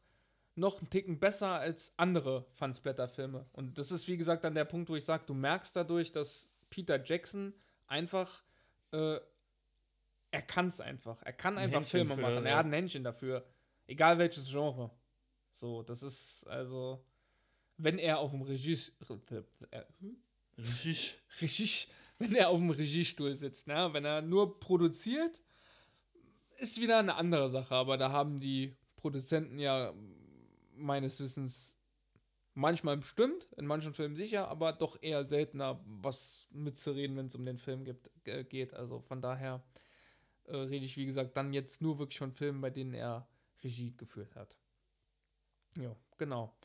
[0.56, 3.46] noch einen Ticken besser als andere Fansblätter-Filme.
[3.52, 6.52] Und das ist, wie gesagt, dann der Punkt, wo ich sage, du merkst dadurch, dass
[6.70, 7.54] Peter Jackson
[7.88, 8.44] einfach,
[8.92, 9.20] äh,
[10.32, 11.22] er kann es einfach.
[11.24, 12.46] Er kann Ein einfach Händchen Filme für, machen.
[12.46, 12.58] Er ja.
[12.58, 13.46] hat ein Händchen dafür.
[13.88, 14.92] Egal welches Genre.
[15.52, 17.06] So, das ist also,
[17.78, 18.78] wenn er auf dem Regie,
[20.58, 21.18] Richtig.
[21.42, 21.88] Regie,
[22.20, 23.90] wenn er auf dem Regiestuhl sitzt, ne?
[23.92, 25.42] wenn er nur produziert,
[26.58, 29.94] ist wieder eine andere Sache, aber da haben die Produzenten ja
[30.76, 31.78] meines Wissens
[32.54, 37.46] manchmal bestimmt, in manchen Filmen sicher, aber doch eher seltener was mitzureden, wenn es um
[37.46, 38.74] den Film gibt, äh, geht.
[38.74, 39.62] Also von daher
[40.46, 43.28] äh, rede ich, wie gesagt, dann jetzt nur wirklich von Filmen, bei denen er
[43.64, 44.58] Regie geführt hat.
[45.76, 46.56] Ja, genau.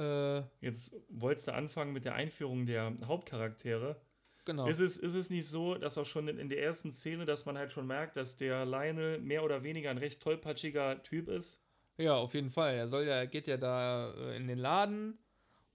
[0.00, 4.00] Äh, Jetzt wolltest du anfangen mit der Einführung der Hauptcharaktere.
[4.44, 4.66] genau.
[4.66, 7.58] Ist, es, ist es nicht so, dass auch schon in, der ersten Szene, dass man
[7.58, 11.62] halt schon merkt, dass der Lionel mehr oder weniger ein recht tollpatschiger Typ ist?
[11.98, 12.76] Ja, auf jeden Fall.
[12.76, 15.18] Er soll ja, geht ja da äh, in den Laden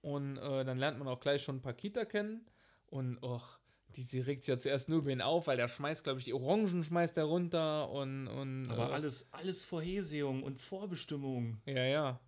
[0.02, 2.46] und äh, dann lernt man auch gleich schon Pakita kennen.
[2.88, 3.60] Und och,
[3.90, 6.26] die, sie regt sich ja zuerst nur über ihn auf, weil der schmeißt, glaube ich,
[6.26, 8.28] die Orangen schmeißt er runter und.
[8.28, 11.62] und Aber äh, alles, alles Vorhersehung und Vorbestimmung.
[11.66, 12.20] Ja, ja.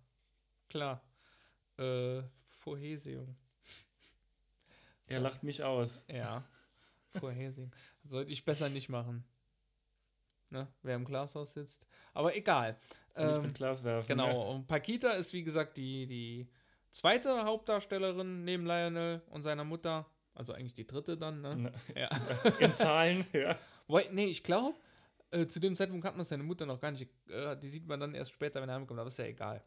[0.68, 1.02] Klar.
[1.78, 3.36] Äh, Vorhersehung.
[5.06, 6.04] Er lacht mich aus.
[6.08, 6.44] Ja.
[7.18, 7.72] Vorhersehen.
[8.04, 9.24] Sollte ich besser nicht machen.
[10.50, 10.66] Ne?
[10.82, 11.86] Wer im Glashaus sitzt.
[12.14, 12.78] Aber egal.
[13.14, 14.06] Ich Ähm, mit Glas werfen?
[14.08, 14.52] Genau.
[14.52, 16.48] Und Pakita ist, wie gesagt, die, die
[16.90, 20.06] zweite Hauptdarstellerin neben Lionel und seiner Mutter.
[20.34, 21.56] Also eigentlich die dritte dann, ne?
[21.56, 21.72] Ne.
[21.94, 22.08] Ja.
[22.60, 23.58] In Zahlen, ja.
[23.88, 24.76] Wobei, nee, ich glaube,
[25.30, 27.08] äh, zu dem Zeitpunkt hat man seine Mutter noch gar nicht.
[27.28, 29.62] Äh, die sieht man dann erst später, wenn er heimkommt, aber ist ja egal.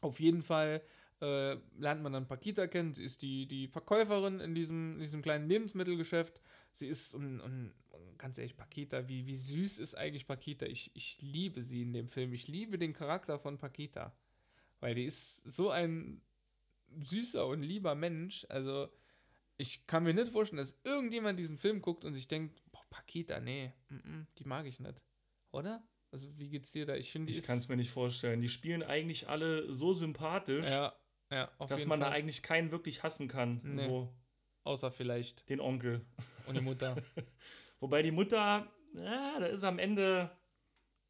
[0.00, 0.82] Auf jeden Fall
[1.20, 2.94] äh, lernt man dann Pakita kennen.
[2.94, 6.40] Sie ist die, die Verkäuferin in diesem, in diesem kleinen Lebensmittelgeschäft.
[6.72, 10.66] Sie ist, und, und, und ganz ehrlich, Pakita, wie, wie süß ist eigentlich Pakita?
[10.66, 12.32] Ich, ich liebe sie in dem Film.
[12.32, 14.14] Ich liebe den Charakter von Pakita.
[14.80, 16.22] Weil die ist so ein
[16.98, 18.46] süßer und lieber Mensch.
[18.48, 18.88] Also,
[19.58, 23.40] ich kann mir nicht vorstellen, dass irgendjemand diesen Film guckt und sich denkt, boah, Pakita,
[23.40, 25.04] nee, mm, mm, die mag ich nicht.
[25.52, 25.86] Oder?
[26.12, 26.96] Also, wie geht's dir da?
[26.96, 28.40] Ich finde, Ich kann es mir nicht vorstellen.
[28.40, 30.94] Die spielen eigentlich alle so sympathisch, Ja,
[31.30, 32.10] ja, auf dass man Fall.
[32.10, 33.60] da eigentlich keinen wirklich hassen kann.
[33.64, 33.76] Nee.
[33.76, 34.12] So
[34.64, 36.02] Außer vielleicht den Onkel.
[36.46, 36.94] und die Mutter.
[37.80, 40.30] Wobei die Mutter, ja, da ist am Ende,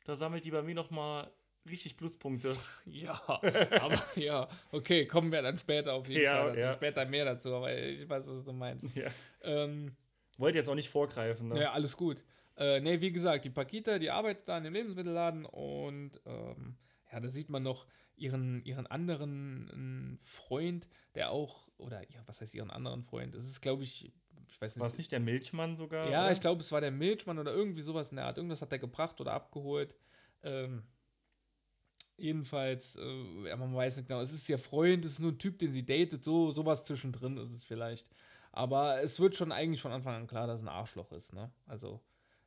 [0.04, 1.30] da sammelt die bei mir nochmal
[1.68, 2.52] richtig Pluspunkte.
[2.86, 6.66] ja, aber ja, okay, kommen wir dann später auf jeden Ja, Fall dazu.
[6.66, 6.72] ja.
[6.74, 8.94] Später mehr dazu, aber ich weiß, was du meinst.
[8.96, 9.08] Ja.
[9.42, 9.96] Ähm,
[10.38, 11.48] Wollte jetzt auch nicht vorgreifen.
[11.48, 11.60] Ne?
[11.60, 12.22] Ja, alles gut.
[12.56, 16.76] Äh, ne, wie gesagt, die Pakita, die arbeitet da in dem Lebensmittelladen und ähm,
[17.12, 17.86] ja, da sieht man noch
[18.20, 23.34] ihren, ihren anderen äh, Freund, der auch, oder ja, was heißt ihren anderen Freund?
[23.34, 24.12] Das ist, glaube ich,
[24.48, 24.80] ich weiß nicht.
[24.80, 26.08] War es nicht der Milchmann sogar?
[26.10, 26.32] Ja, oder?
[26.32, 28.36] ich glaube, es war der Milchmann oder irgendwie sowas in der Art.
[28.36, 29.96] Irgendwas hat er gebracht oder abgeholt.
[30.42, 30.82] Ähm,
[32.16, 35.58] jedenfalls, äh, man weiß nicht genau, es ist ihr Freund, es ist nur ein Typ,
[35.58, 38.10] den sie datet, so sowas zwischendrin ist es vielleicht.
[38.52, 41.50] Aber es wird schon eigentlich von Anfang an klar, dass es ein Arschloch ist, ne?
[41.66, 42.00] Also,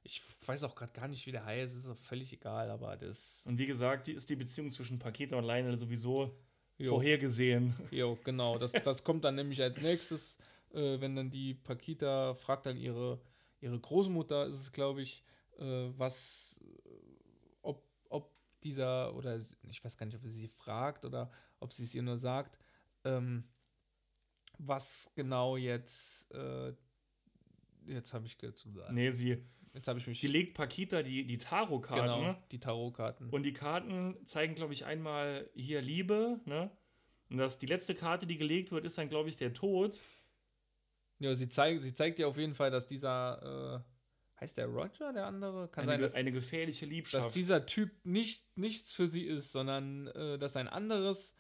[0.04, 3.44] ich weiß auch gerade gar nicht, wie der heißt, ist auch völlig egal, aber das.
[3.46, 6.36] Und wie gesagt, die ist die Beziehung zwischen Paketa und Lionel sowieso
[6.78, 6.90] Jo.
[6.96, 7.74] vorhergesehen.
[7.92, 8.58] Jo, genau.
[8.58, 10.38] Das, das kommt dann nämlich als nächstes,
[10.74, 13.22] äh, wenn dann die Pakita fragt dann ihre,
[13.62, 15.24] ihre Großmutter, ist es glaube ich,
[15.58, 16.90] äh, was, äh,
[17.62, 19.40] ob, ob dieser, oder
[19.70, 22.60] ich weiß gar nicht, ob sie sie fragt oder ob sie es ihr nur sagt,
[23.06, 23.46] ähm,
[24.58, 26.74] was genau jetzt, äh,
[27.86, 31.38] jetzt habe ich jetzt, Nee, sie, jetzt habe ich mich, sie legt Pakita die, die
[31.38, 32.04] Tarotkarten.
[32.06, 32.38] genau, Ne?
[32.52, 33.30] die Tarotkarten.
[33.30, 36.72] Und die Karten zeigen, glaube ich, einmal hier Liebe, ne?
[37.30, 40.02] Und das, die letzte Karte, die gelegt wird, ist dann, glaube ich, der Tod.
[41.20, 43.84] Ja, sie zeigt, sie zeigt ja auf jeden Fall, dass dieser,
[44.36, 45.68] äh, heißt der Roger, der andere?
[45.70, 47.36] Kann Eine, sein, dass eine gefährliche dass Liebschaft.
[47.36, 51.36] dieser Typ nicht nichts für sie ist, sondern äh, dass ein anderes,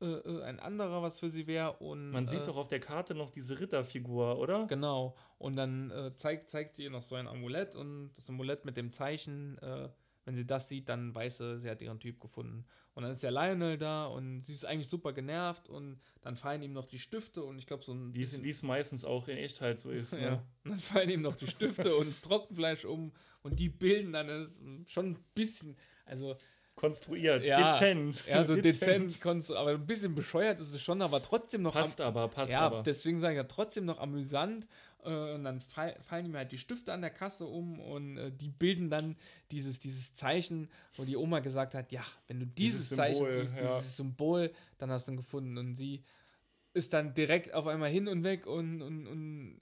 [0.00, 2.80] äh, äh, ein anderer was für sie wäre und Man sieht äh, doch auf der
[2.80, 4.66] Karte noch diese Ritterfigur, oder?
[4.66, 8.64] genau und dann äh, zeigt zeigt sie ihr noch so ein Amulett und das Amulett
[8.64, 9.88] mit dem Zeichen, äh,
[10.24, 13.22] wenn sie das sieht, dann weiß sie, sie hat ihren Typ gefunden und dann ist
[13.22, 16.98] der Lionel da und sie ist eigentlich super genervt und dann fallen ihm noch die
[16.98, 20.12] Stifte und ich glaube so ein Wie es meistens auch in Echtheit so ist.
[20.16, 20.30] ja.
[20.30, 20.42] Ne?
[20.64, 24.28] Und dann fallen ihm noch die Stifte und das Trockenfleisch um und die bilden dann
[24.28, 26.36] das schon ein bisschen, also
[26.78, 28.26] Konstruiert, Ja, dezent.
[28.26, 31.72] Ja, so dezent, du, aber ein bisschen bescheuert ist es schon, aber trotzdem noch.
[31.72, 32.84] Passt aber, passt ja, aber.
[32.84, 34.68] deswegen sage ich ja trotzdem noch amüsant.
[35.04, 38.30] Äh, und dann fall, fallen ihm halt die Stifte an der Kasse um und äh,
[38.30, 39.16] die bilden dann
[39.50, 43.40] dieses, dieses Zeichen, wo die Oma gesagt hat: Ja, wenn du dieses, Dieses Zeichen Symbol,
[43.40, 43.78] siehst, ja.
[43.78, 45.58] dieses Symbol, dann hast du ihn gefunden.
[45.58, 46.04] Und sie
[46.74, 49.58] ist dann direkt auf einmal hin und weg und, und, und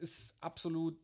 [0.00, 0.98] ist absolut.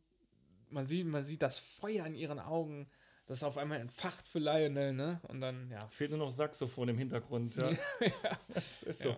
[0.69, 2.87] Man sieht, man sieht das Feuer in ihren Augen.
[3.27, 5.21] Das auf einmal entfacht für Lionel, ne?
[5.29, 7.57] Und dann, ja, Fehlt nur noch Saxophon im Hintergrund.
[8.01, 8.39] Ja.
[8.49, 9.11] Das ist so.
[9.11, 9.17] Ja.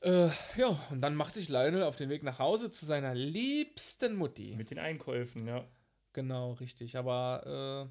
[0.00, 4.16] Äh, ja, und dann macht sich Lionel auf den Weg nach Hause zu seiner liebsten
[4.16, 4.54] Mutti.
[4.56, 5.66] Mit den Einkäufen, ja.
[6.12, 6.96] Genau, richtig.
[6.96, 7.90] Aber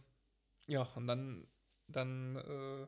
[0.67, 1.47] äh, ja, und dann,
[1.87, 2.87] dann äh,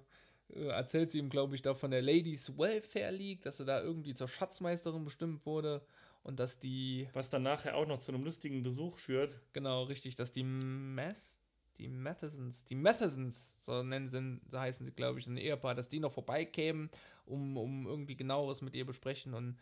[0.54, 3.82] äh, erzählt sie ihm, glaube ich, da von der Ladies Welfare League, dass sie da
[3.82, 5.86] irgendwie zur Schatzmeisterin bestimmt wurde
[6.24, 9.39] und dass die, Was dann nachher auch noch zu einem lustigen Besuch führt.
[9.54, 11.39] genau, richtig, dass die Mess,
[11.80, 15.89] die Mathesons, die Mathesons, so nennen sie, so heißen sie, glaube ich, ein Ehepaar, dass
[15.89, 16.89] die noch vorbeikämen,
[17.26, 19.58] um, um irgendwie genaueres mit ihr besprechen und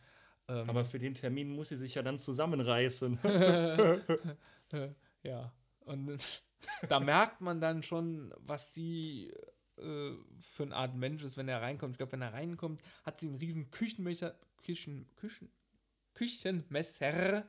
[0.49, 3.19] ähm, Aber für den Termin muss sie sich ja dann zusammenreißen.
[5.23, 5.51] Ja,
[5.81, 6.43] und
[6.89, 9.31] da merkt man dann schon, was sie
[9.77, 11.93] äh, für eine Art Mensch ist, wenn er reinkommt.
[11.93, 15.49] Ich glaube, wenn er reinkommt, hat sie einen riesen Küchenmesser, Küchen, Küchen,
[16.13, 17.45] Küchenmesser,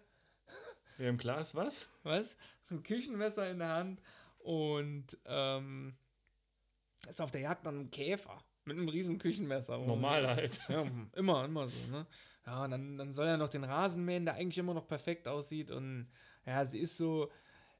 [0.98, 1.88] ja, Im Glas was?
[2.02, 2.36] was?
[2.70, 4.02] Ein Küchenmesser in der Hand
[4.38, 5.96] und ähm,
[7.08, 8.42] ist auf der Jagd nach einem Käfer.
[8.64, 9.78] Mit einem riesen Küchenmesser.
[9.78, 10.60] Normal halt.
[10.68, 12.06] Ja, immer, immer so, ne?
[12.44, 15.26] Ja, und dann, dann soll er noch den Rasen mähen, der eigentlich immer noch perfekt
[15.26, 15.70] aussieht.
[15.70, 16.10] Und
[16.44, 17.30] ja, sie ist so,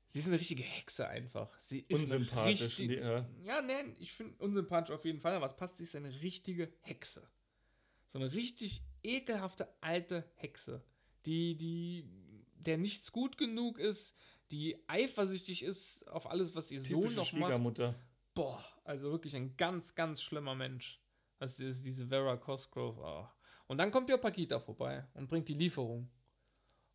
[0.07, 1.59] sie ist eine richtige Hexe einfach.
[1.61, 2.63] Sie ist Unsympathisch.
[2.63, 3.29] Richtig, die- ja.
[3.43, 6.73] ja, nein, ich finde unsympathisch auf jeden Fall, aber es passt, sie ist eine richtige
[6.81, 7.29] Hexe.
[8.07, 10.83] So eine richtig ekelhafte alte Hexe,
[11.27, 12.09] die, die,
[12.55, 14.15] der nichts gut genug ist,
[14.51, 17.27] die eifersüchtig ist auf alles, was ihr Sohn noch macht.
[17.29, 17.95] Schwiegermutter.
[18.35, 21.01] Boah, also wirklich ein ganz, ganz schlimmer Mensch.
[21.39, 23.01] Also das ist diese Vera Cosgrove.
[23.01, 23.27] Oh.
[23.67, 26.09] Und dann kommt ja Paquita vorbei und bringt die Lieferung.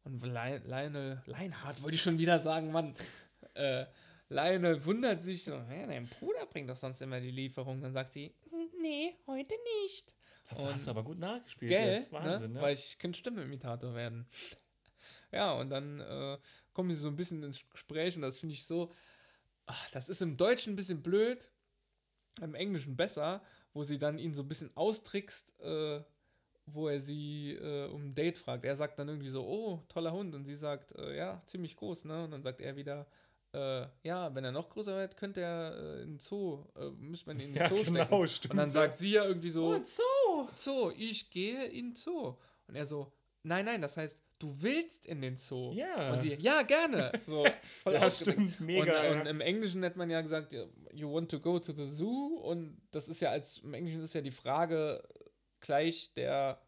[0.03, 2.93] Und Lionel, Leinhardt wollte ich schon wieder sagen, Mann.
[3.53, 3.85] Äh,
[4.29, 7.79] Lionel wundert sich so, hä, dein Bruder bringt doch sonst immer die Lieferung.
[7.81, 10.15] Dann sagt sie, "Hm, nee, heute nicht.
[10.47, 11.69] Hast, du- Und- hast du aber gut nachgespielt.
[11.69, 11.87] Gell?
[11.95, 12.57] Das ist Wahnsinn, ne?
[12.59, 12.61] ne?
[12.61, 14.27] Weil ich kann Stimmeimitator werden.
[15.31, 16.37] Ja, und dann äh,
[16.73, 18.91] kommen sie so ein bisschen ins Gespräch und das finde ich so,
[19.65, 21.49] ach, das ist im Deutschen ein bisschen blöd,
[22.41, 23.41] im Englischen besser,
[23.73, 26.01] wo sie dann ihn so ein bisschen austrickst, äh,
[26.65, 28.65] wo er sie äh, um ein Date fragt.
[28.65, 30.33] Er sagt dann irgendwie so, oh, toller Hund.
[30.33, 32.23] Und sie sagt, äh, ja, ziemlich groß, ne?
[32.23, 33.05] Und dann sagt er wieder,
[33.53, 37.27] äh, ja, wenn er noch größer wird, könnte er äh, in den Zoo, äh, müsste
[37.27, 38.27] man ihn in den Ja, Zoo genau, stecken.
[38.29, 40.03] stimmt, Und dann sagt sie ja irgendwie so, Und so.
[40.55, 42.37] Zoo, ich gehe in Zoo.
[42.67, 43.11] Und er so,
[43.43, 45.71] nein, nein, das heißt, du willst in den Zoo.
[45.73, 46.11] Ja.
[46.11, 47.11] Und sie, ja, gerne.
[47.25, 49.11] So, voll Ja, stimmt, mega, Und, ja.
[49.21, 50.53] und im Englischen hätte man ja gesagt,
[50.91, 52.39] you want to go to the zoo.
[52.43, 55.01] Und das ist ja als, im Englischen ist ja die Frage
[55.61, 56.61] gleich der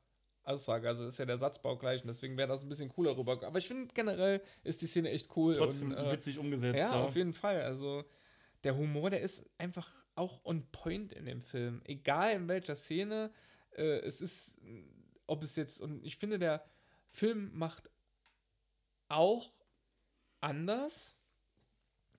[0.43, 2.01] Aussage, also ist ja der Satzbau gleich.
[2.01, 3.43] Und deswegen wäre das ein bisschen cooler rüber.
[3.43, 5.55] Aber ich finde generell ist die Szene echt cool.
[5.57, 6.79] Trotzdem und, äh, witzig umgesetzt.
[6.79, 7.61] ja, auf jeden Fall.
[7.63, 8.05] Also
[8.63, 11.81] der Humor, der ist einfach auch on point in dem Film.
[11.83, 13.31] Egal in welcher Szene.
[13.71, 14.59] Äh, es ist,
[15.27, 16.63] ob es jetzt, und ich finde, der
[17.07, 17.89] Film macht
[19.07, 19.51] auch
[20.41, 21.17] anders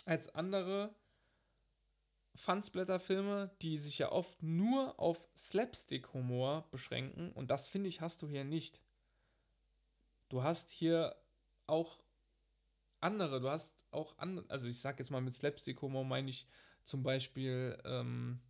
[0.05, 0.95] als andere
[2.37, 7.33] Fansblätter-Filme, die sich ja oft nur auf Slapstick-Humor beschränken.
[7.33, 8.81] Und das finde ich, hast du hier nicht.
[10.29, 11.17] Du hast hier
[11.67, 12.03] auch
[13.01, 16.47] andere, du hast auch andere, also ich sag jetzt mal mit Slapstick-Humor meine ich
[16.85, 18.41] zum Beispiel, ähm,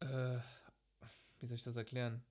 [0.00, 0.38] äh,
[1.38, 2.22] wie soll ich das erklären?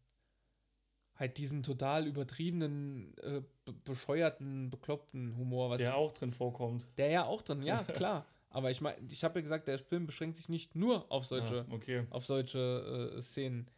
[1.17, 6.85] Halt diesen total übertriebenen, äh, be bescheuerten, bekloppten Humor, was Der auch drin vorkommt.
[6.97, 8.25] der ja auch drin, ja, klar.
[8.49, 11.55] Aber ich meine, ich habe ja gesagt, der Film beschränkt sich nicht nur auf solche,
[11.57, 12.05] Ja, okay.
[12.11, 13.69] auf solche äh, Szenen.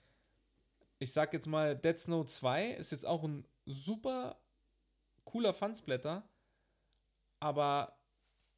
[1.00, 4.38] Ich sag jetzt mal, Dead Snow 2 ist jetzt auch ein super
[5.24, 6.28] cooler Fansblätter,
[7.40, 7.94] aber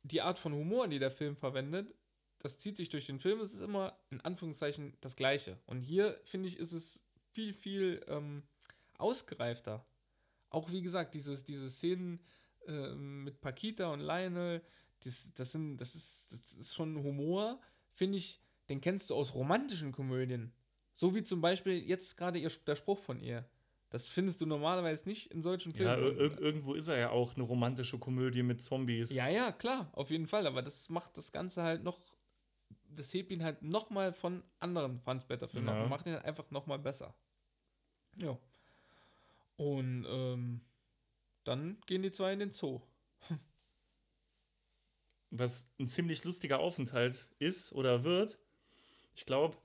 [0.04, 1.94] die Art von Humor, die der Film verwendet,
[2.40, 5.58] das zieht sich durch den Film, es ist immer in Anführungszeichen das Gleiche.
[5.68, 8.42] Und hier, finde ich, ist es viel, viel ähm,
[9.02, 9.86] ausgereifter.
[10.50, 12.20] Auch wie gesagt, dieses, diese Szenen
[12.68, 14.62] ähm, mit Paquita und Lionel,
[15.04, 17.60] das, das, sind, das, ist, das ist schon Humor,
[17.92, 20.54] finde ich, den kennst du aus romantischen Komödien.
[20.94, 23.50] So wie zum Beispiel jetzt gerade ihr, der Spruch von ihr.
[23.90, 26.18] Das findest du normalerweise nicht in solchen Ja, Filmen.
[26.18, 29.12] ir ir irgendwo ist er ja auch eine romantische Komödie mit Zombies.
[29.12, 30.48] Ja, ja, klar, auf jeden Fall.
[30.48, 31.98] Aber das macht das Ganze halt noch,
[32.90, 35.84] das hebt ihn halt nochmal von anderen Fansblätter-Filmen ab Ja.
[35.84, 37.14] und macht ihn halt einfach nochmal besser.
[38.18, 38.38] Ja.
[39.62, 40.62] Und ähm,
[41.44, 42.82] dann gehen die zwei in den Zoo.
[45.30, 48.40] Was ein ziemlich lustiger Aufenthalt ist oder wird.
[49.14, 49.56] Ich glaube,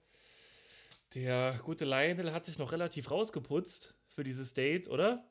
[1.15, 5.27] der gute Lionel hat sich noch relativ rausgeputzt für dieses Date, oder?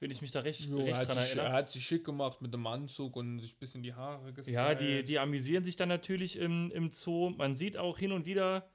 [0.00, 1.52] Wenn ich mich da recht, Jo, recht hat dran sich, er erinnere.
[1.54, 4.54] hat sich schick gemacht mit dem Anzug und sich ein bisschen die Haare gestylt.
[4.54, 7.30] Ja, die, die amüsieren sich dann natürlich im, im Zoo.
[7.30, 8.70] Man sieht auch hin und wieder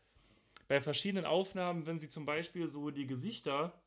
[0.68, 3.80] bei verschiedenen Aufnahmen, wenn sie zum Beispiel so die Gesichter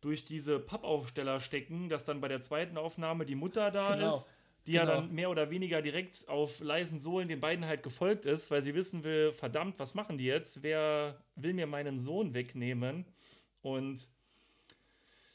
[0.00, 4.28] durch diese Pappaufsteller stecken, dass dann bei der zweiten Aufnahme die Mutter da Genau, ist,
[4.66, 5.00] die ja genau.
[5.00, 8.74] dann mehr oder weniger direkt auf leisen Sohlen den beiden halt gefolgt ist, weil sie
[8.74, 10.62] wissen will, verdammt, was machen die jetzt?
[10.62, 13.06] Wer will mir meinen Sohn wegnehmen?
[13.62, 14.08] Und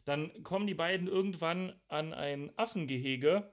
[0.06, 3.52] dann kommen die beiden irgendwann an ein Affengehege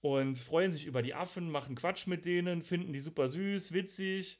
[0.00, 4.38] und freuen sich über die Affen, machen Quatsch mit denen, finden die super süß, witzig.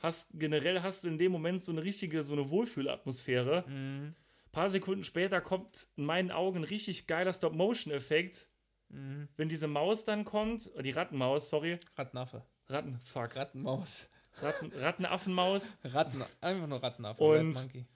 [0.00, 3.64] Hast, generell hast du in dem Moment so eine richtige, so eine Wohlfühlatmosphäre.
[3.68, 4.14] Mhm.
[4.56, 8.48] Paar Sekunden später kommt in meinen Augen ein richtig geiler Stop-Motion-Effekt.
[8.88, 9.28] Mhm.
[9.36, 12.42] Wenn diese Maus dann kommt, äh, die Rattenmaus, sorry, Rattenaffe.
[12.68, 14.08] Ratten, fuck, Rattenmaus.
[14.40, 15.76] Ratten, Rattenaffenmaus.
[15.84, 17.22] Ratten, einfach nur Rattenaffe.
[17.22, 17.86] Und- Monkey.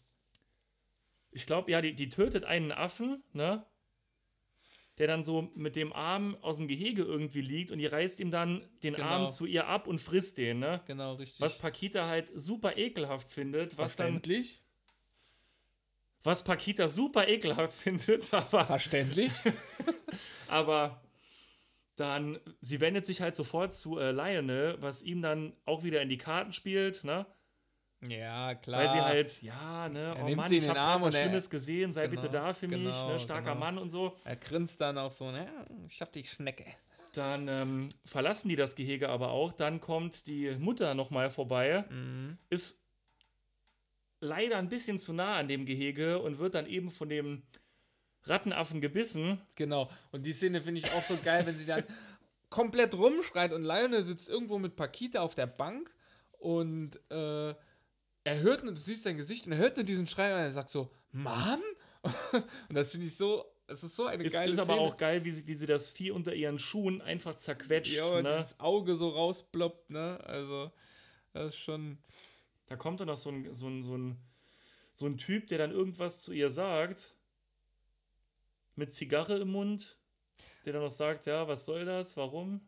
[1.32, 3.64] Ich glaube, ja, die, die tötet einen Affen, ne?
[4.98, 8.30] Der dann so mit dem Arm aus dem Gehege irgendwie liegt und die reißt ihm
[8.30, 9.06] dann den Genau.
[9.06, 10.82] Arm zu ihr ab und frisst den, ne?
[10.86, 11.40] Genau, richtig.
[11.40, 14.20] Was Pakita halt super ekelhaft findet, was dann?
[16.22, 19.32] Was Pakita super ekelhaft findet, aber, Verständlich?
[20.48, 21.00] aber
[21.96, 26.08] dann, sie wendet sich halt sofort zu äh, Lionel, was ihm dann auch wieder in
[26.08, 27.26] die Karten spielt, ne?
[28.08, 28.80] Ja, klar.
[28.80, 31.50] Weil sie halt, ja, ne, oh nimmt Mann, ich habe Arm was und er- Schlimmes
[31.50, 33.56] gesehen, sei bitte Genau, da für mich, genau, ne, starker genau.
[33.56, 34.16] Mann und so.
[34.24, 35.46] Er grinst dann auch so, ne,
[35.86, 36.64] ich hab die Schnecke.
[37.12, 39.52] Dann ähm, verlassen die das Gehege aber auch.
[39.52, 42.38] Dann kommt die Mutter nochmal vorbei, Mhm.
[42.48, 42.80] ist
[44.20, 47.42] leider ein bisschen zu nah an dem Gehege und wird dann eben von dem
[48.24, 49.40] Rattenaffen gebissen.
[49.54, 49.90] Genau.
[50.12, 51.84] Und die Szene finde ich auch so geil, wenn sie dann
[52.50, 55.90] komplett rumschreit und Lionel sitzt irgendwo mit Pakita auf der Bank
[56.38, 57.54] und äh,
[58.24, 60.52] er hört nur, du siehst sein Gesicht und er hört nur diesen Schrei und er
[60.52, 61.60] sagt so, Mom?
[62.32, 64.88] und das finde ich so, es ist so eine Es geile ist aber Szene.
[64.88, 67.94] auch geil, wie sie, wie sie das Vieh unter ihren Schuhen einfach zerquetscht.
[67.94, 68.30] ja, und ne?
[68.30, 70.18] das Auge so rausploppt, ne?
[70.24, 70.70] Also,
[71.32, 71.98] das ist schon.
[72.70, 74.16] Da kommt dann noch so ein, so, ein, so, ein,
[74.92, 77.16] so ein Typ, der dann irgendwas zu ihr sagt.
[78.76, 79.98] Mit Zigarre im Mund.
[80.64, 82.16] Der dann noch sagt, ja, was soll das?
[82.16, 82.60] Warum?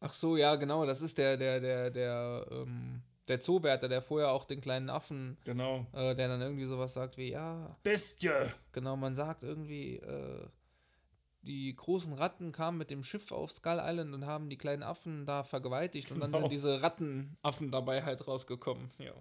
[0.00, 4.32] Ach so, ja, genau, das ist der, der, der, der, ähm, der Zoowärter, der vorher
[4.32, 5.86] auch den kleinen Affen, Genau.
[5.92, 8.30] äh, der dann irgendwie sowas sagt wie, ja, Bestie!
[8.72, 10.48] Genau, man sagt irgendwie, äh,
[11.44, 15.26] die großen Ratten kamen mit dem Schiff auf Skull Island und haben die kleinen Affen
[15.26, 16.42] da vergewaltigt und dann Genau.
[16.44, 18.88] sind diese Rattenaffen dabei halt rausgekommen.
[18.98, 19.12] Ja.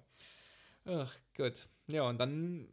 [0.86, 1.68] Ach gut.
[1.88, 2.68] Ja, und dann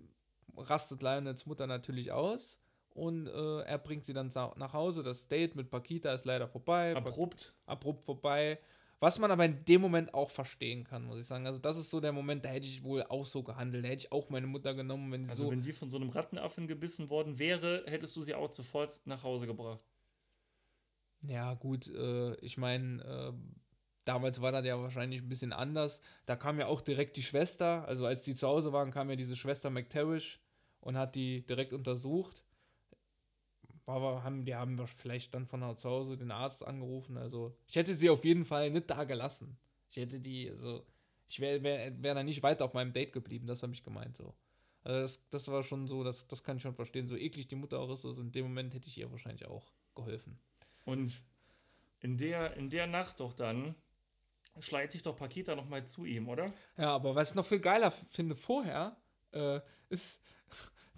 [0.57, 2.59] rastet Lionels Mutter natürlich aus
[2.90, 5.03] und äh, er bringt sie dann nach Hause.
[5.03, 6.94] Das Date mit Pakita ist leider vorbei.
[6.96, 7.55] Abrupt.
[7.66, 8.59] abrupt vorbei.
[9.01, 11.46] Was man aber in dem Moment auch verstehen kann, muss ich sagen.
[11.46, 13.84] Also, das ist so der Moment, da hätte ich wohl auch so gehandelt.
[13.84, 15.51] Da hätte ich auch meine Mutter genommen, wenn sie Also so.
[15.51, 19.22] wenn die von so einem Rattenaffen gebissen worden wäre, hättest du sie auch sofort nach
[19.22, 19.80] Hause gebracht.
[21.26, 23.32] Ja, gut, äh, ich meine, äh,
[24.05, 26.01] damals war das ja wahrscheinlich ein bisschen anders.
[26.26, 29.16] Da kam ja auch direkt die Schwester, also als die zu Hause waren, kam ja
[29.16, 30.40] diese Schwester McTavish
[30.80, 32.44] und hat die direkt untersucht.
[33.91, 37.16] Aber haben, die haben wir vielleicht dann von zu Hause den Arzt angerufen.
[37.16, 39.59] Also, ich hätte sie auf jeden Fall nicht da gelassen.
[39.91, 40.84] Ich hätte die, also,
[41.28, 44.16] ich wäre wär, wär da nicht weiter auf meinem Date geblieben, das habe ich gemeint
[44.16, 44.34] so.
[44.82, 47.07] Also das, das war schon so, das, das kann ich schon verstehen.
[47.07, 49.72] So eklig die Mutter auch ist, also in dem Moment hätte ich ihr wahrscheinlich auch
[49.95, 50.38] geholfen.
[50.84, 51.22] Und
[52.01, 53.74] in der, in der Nacht doch dann
[54.59, 56.51] schleicht sich doch Pakita nochmal zu ihm, oder?
[56.76, 58.97] Ja, aber was ich noch viel geiler finde vorher,
[59.32, 60.22] äh, ist,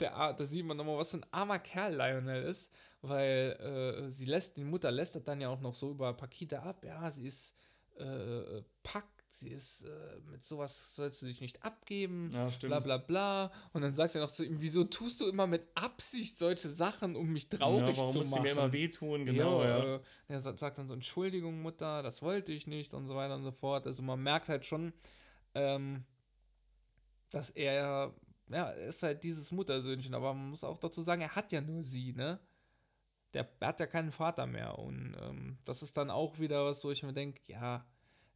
[0.03, 4.27] der, da sieht man nochmal, was für ein armer Kerl Lionel ist, weil äh, sie
[4.27, 7.55] lässt, die Mutter lästert dann ja auch noch so über Pakita ab, ja, sie ist
[7.97, 12.97] äh, packt, sie ist, äh, mit sowas sollst du dich nicht abgeben, Ja, bla bla
[12.99, 13.53] bla.
[13.73, 17.17] Und dann sagt er noch zu ihm, wieso tust du immer mit Absicht solche Sachen,
[17.17, 18.43] um mich traurig ja, warum zu machen?
[18.43, 19.25] mir immer wehtun?
[19.27, 19.97] Genau, ja.
[19.97, 23.35] Äh, er sa- sagt dann so, Entschuldigung, Mutter, das wollte ich nicht und so weiter
[23.35, 23.87] und so fort.
[23.87, 24.93] Also man merkt halt schon,
[25.55, 26.05] ähm,
[27.31, 28.15] dass er,
[28.49, 31.61] ja, er ist halt dieses Muttersöhnchen, aber man muss auch dazu sagen, er hat ja
[31.61, 32.39] nur sie, ne?
[33.35, 36.85] Der er hat ja keinen Vater mehr und ähm, das ist dann auch wieder was,
[36.85, 37.87] wo ich mir denke, ja,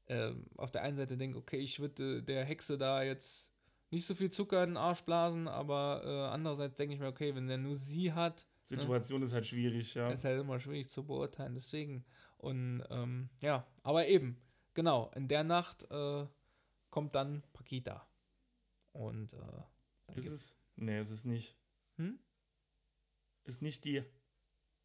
[0.09, 3.53] ähm, auf der einen Seite denke, okay, ich würde der Hexe da jetzt
[3.91, 7.35] nicht so viel Zucker in den Arsch blasen, aber äh, andererseits denke ich mir, okay,
[7.35, 10.11] wenn er nur sie hat, Situation ist halt schwierig, ja.
[10.11, 12.05] ist halt immer schwierig zu beurteilen, deswegen.
[12.37, 14.41] Und ähm, ja, aber eben,
[14.75, 16.27] genau, in der Nacht äh,
[16.91, 18.07] kommt dann Pakita.
[18.93, 19.63] Und äh,
[20.17, 20.57] Ist es?
[20.77, 21.57] Nee, es ist nicht.
[21.97, 22.19] Hm?
[23.45, 24.03] Ist nicht die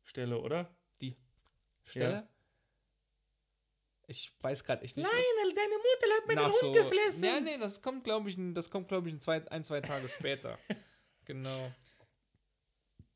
[0.04, 0.76] Stelle, oder?
[1.86, 2.28] Stelle?
[4.08, 5.06] Ich weiß gerade echt nicht.
[5.10, 8.70] Lionel, deine Mutter hat mir Nach so, Ja, nee, das kommt, glaube ich, ein- das
[8.70, 10.58] kommt, glaube ich, ein, zwei, ein, zwei Tage später.
[11.26, 11.72] genau.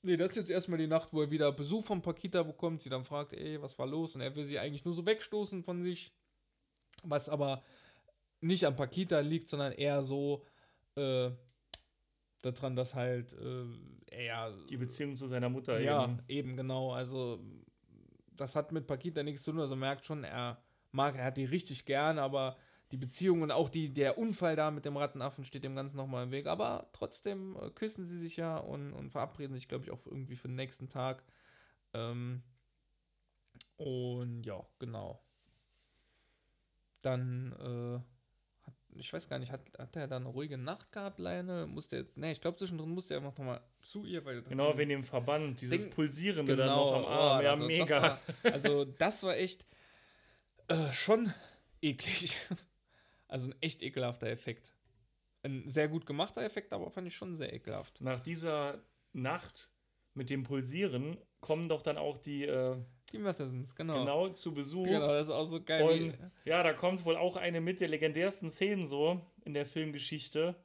[0.03, 2.81] Nee, das ist jetzt erstmal die Nacht, wo er wieder Besuch von Pakita bekommt.
[2.81, 4.15] Sie dann fragt, ey, was war los?
[4.15, 6.13] Und er will sie eigentlich nur so wegstoßen von sich.
[7.03, 7.63] Was aber
[8.39, 10.45] nicht an Pakita liegt, sondern eher so
[10.95, 11.31] äh,
[12.45, 13.65] daran, dass halt äh,
[14.11, 16.19] er Die Beziehung zu seiner Mutter ja, eben.
[16.27, 16.57] eben.
[16.57, 16.91] genau.
[16.93, 17.39] Also,
[18.35, 19.61] das hat mit Pakita nichts zu tun.
[19.61, 22.57] Also, merkt schon, er mag, er hat die richtig gern, aber
[22.91, 26.23] die Beziehung und auch die, der Unfall da mit dem Rattenaffen steht dem Ganzen nochmal
[26.23, 26.47] im Weg.
[26.47, 30.35] Aber trotzdem äh, küssen sie sich ja und, und verabreden sich, glaube ich, auch irgendwie
[30.35, 31.23] für den nächsten Tag.
[31.93, 32.43] Ähm,
[33.77, 35.21] und ja, genau.
[37.01, 38.14] Dann, äh,
[38.97, 41.65] ich weiß gar nicht, hat, hat er dann eine ruhige Nacht gehabt, Leine?
[41.67, 44.89] Musste er, ne, ich glaube, zwischendrin musste er einfach nochmal zu ihr, weil Genau, wegen
[44.89, 47.39] dem Verband, dieses Ding- Pulsierende dann noch am Arm.
[47.39, 47.85] oh, ja, also mega.
[47.85, 48.01] Das
[48.43, 49.65] war, also das war echt
[50.67, 51.31] äh, schon
[51.81, 52.39] eklig.
[53.27, 54.71] Also ein echt ekelhafter Effekt.
[55.41, 57.99] Ein sehr gut gemachter Effekt, aber fand ich schon sehr ekelhaft.
[57.99, 58.79] Nach dieser
[59.13, 59.71] Nacht
[60.13, 62.77] mit dem Pulsieren kommen doch dann auch die äh,
[63.15, 63.99] Die Mathesons, genau.
[63.99, 64.83] genau zu Besuch.
[64.85, 65.83] Genau, das ist auch so geil.
[65.83, 70.55] Und ja, da kommt wohl auch eine mit der legendärsten Szenen so in der Filmgeschichte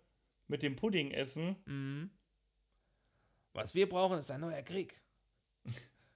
[0.49, 1.57] mit dem Puddingessen.
[1.67, 2.11] mhm.
[3.53, 5.01] Was wir brauchen, ist ein neuer Krieg.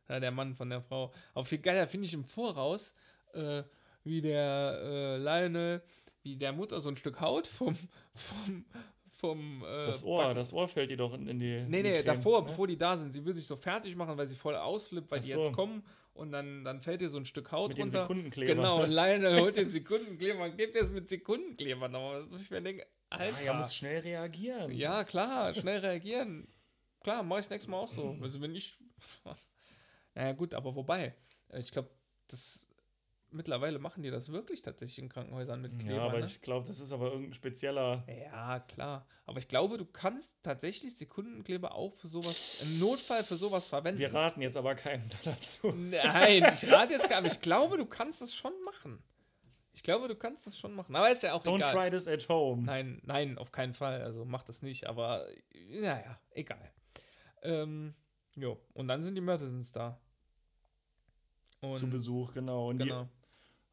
[0.06, 1.10] Ja, der Mann von der Frau.
[1.32, 2.92] Aber viel geiler finde ich im Voraus,
[3.32, 3.62] äh,
[4.02, 5.82] wie der äh, Lionel,
[6.22, 7.74] wie der Mutter so ein Stück Haut vom,
[8.14, 8.66] vom,
[9.08, 11.62] vom äh, Das Ohr, Backen- das Ohr fällt ihr doch in, in die.
[11.66, 12.48] Nee, nee, Creme, davor, ne?
[12.48, 13.12] bevor die da sind.
[13.14, 15.42] Sie will sich so fertig machen, weil sie voll ausflippt, weil Ach die so.
[15.42, 15.82] jetzt kommen
[16.14, 18.02] und dann, dann fällt ihr so ein Stück Haut Mit runter.
[18.02, 18.54] Sekundenkleber.
[18.54, 22.26] Genau, und Lionel holt den Sekundenkleber und gibt es mit Sekundenkleber nochmal.
[22.40, 23.42] Ich mir denke, Alter.
[23.44, 24.72] Ja, muss schnell reagieren.
[24.72, 26.48] Ja, klar, schnell reagieren.
[27.00, 28.16] Klar, mach ich nächstes Mal auch so.
[28.20, 28.74] Also wenn ich.
[30.16, 31.12] Naja, gut, aber wobei,
[31.58, 31.90] ich glaube,
[32.28, 32.68] das
[33.34, 35.96] mittlerweile machen die das wirklich tatsächlich in Krankenhäusern mit Kleber.
[35.96, 36.26] Ja, aber ne?
[36.26, 38.04] ich glaube, das ist aber irgendein spezieller.
[38.08, 39.06] Ja, klar.
[39.26, 43.98] Aber ich glaube, du kannst tatsächlich Sekundenkleber auch für sowas, im Notfall für sowas verwenden.
[43.98, 45.72] Wir raten jetzt aber keinem dazu.
[45.72, 47.34] Nein, ich rate jetzt gar nicht.
[47.34, 49.02] Ich glaube, du kannst das schon machen.
[49.72, 50.94] Ich glaube, du kannst das schon machen.
[50.94, 51.72] Aber ist ja auch Don't egal.
[51.72, 52.62] try this at home.
[52.62, 54.02] Nein, nein, auf keinen Fall.
[54.02, 55.26] Also mach das nicht, aber
[55.68, 56.70] naja, egal.
[57.42, 57.94] Ähm,
[58.36, 59.98] jo, und dann sind die Murtisons da.
[61.60, 62.68] Und, Zu Besuch, genau.
[62.68, 63.08] Und Genau.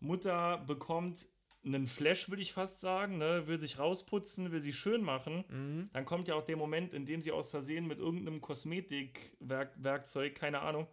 [0.01, 1.25] Mutter bekommt
[1.63, 3.47] einen Flash, würde ich fast sagen, ne?
[3.47, 5.45] will sich rausputzen, will sie schön machen.
[5.47, 5.89] Mhm.
[5.93, 10.61] Dann kommt ja auch der Moment, in dem sie aus Versehen mit irgendeinem Kosmetikwerkzeug, keine
[10.61, 10.87] Ahnung,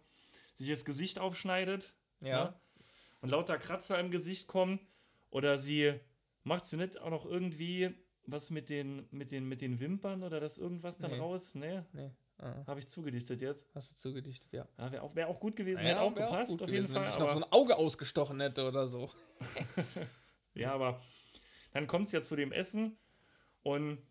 [0.53, 1.93] sich das Gesicht aufschneidet.
[2.21, 2.45] Ja.
[2.45, 2.53] Ne?
[3.21, 4.79] Und lauter Kratzer im Gesicht kommen.
[5.31, 5.93] Oder sie
[6.43, 7.93] macht sie nicht auch noch irgendwie
[8.23, 11.17] was mit den, mit den, mit den Wimpern oder das irgendwas dann Nee.
[11.17, 11.55] raus?
[11.55, 11.85] Ne?
[11.93, 12.11] Nee.
[12.41, 13.67] Ah, Habe ich zugedichtet jetzt.
[13.75, 14.65] hast du zugedichtet, ja.
[14.77, 16.93] Ja, Wäre auch, wär auch gut gewesen, Ja, hätte auch gepasst, gut auf jeden gewesen,
[16.93, 17.05] Fall.
[17.05, 19.11] Wenn Aber, noch so ein Auge ausgestochen hätte oder so.
[20.53, 21.01] ja, aber
[21.73, 22.97] dann kommt es ja zu dem Essen
[23.63, 24.01] und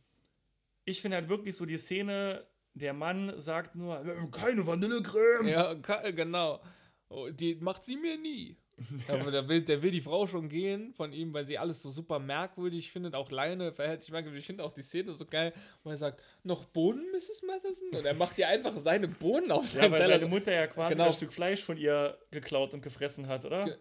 [0.85, 5.49] ich finde halt wirklich so die Szene, der Mann sagt nur, "Äh, keine Vanillecreme.
[5.49, 5.75] Ja,
[6.11, 6.61] genau.
[7.09, 8.57] Oh, die macht sie mir nie.
[9.09, 11.91] Aber der will, der will die Frau schon gehen von ihm, weil sie alles so
[11.91, 13.15] super merkwürdig findet.
[13.15, 14.41] Auch Leine verhält sich merkwürdig.
[14.41, 15.53] Ich finde auch die Szene so geil,
[15.83, 17.43] wo er sagt, noch Bohnen, Mrs.
[17.47, 17.89] Matheson?
[17.91, 20.19] Und er macht ihr einfach seine Bohnen auf Ja, seinem weil Teller.
[20.21, 21.07] seine Mutter ja quasi Genau.
[21.07, 23.79] ein Stück Fleisch von ihr geklaut und gefressen hat, oder?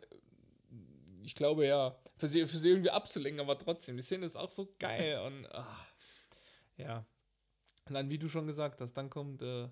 [1.24, 1.96] Ich glaube ja.
[2.18, 3.98] Für sie, für sie irgendwie abzulenken, aber trotzdem.
[3.98, 5.78] Die Szene ist auch so geil und ah,
[6.78, 7.06] ja.
[7.88, 9.68] Und dann, wie du schon gesagt hast, dann kommt, äh,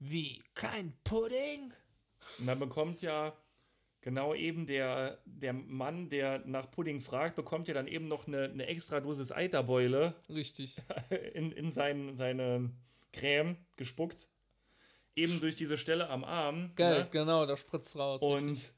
[0.00, 1.72] wie, kein Pudding?
[2.38, 3.36] Und dann bekommt ja
[4.00, 8.44] genau eben der, der Mann, der nach Pudding fragt, bekommt ja dann eben noch eine,
[8.44, 10.76] eine extra Dosis Eiterbeule Richtig.
[11.34, 12.70] in, in sein, seine
[13.12, 14.28] Creme gespuckt.
[15.16, 16.72] Eben durch diese Stelle am Arm.
[16.76, 17.08] Geil, ne?
[17.10, 18.22] genau, da spritzt raus.
[18.22, 18.48] richtig.
[18.48, 18.74] Und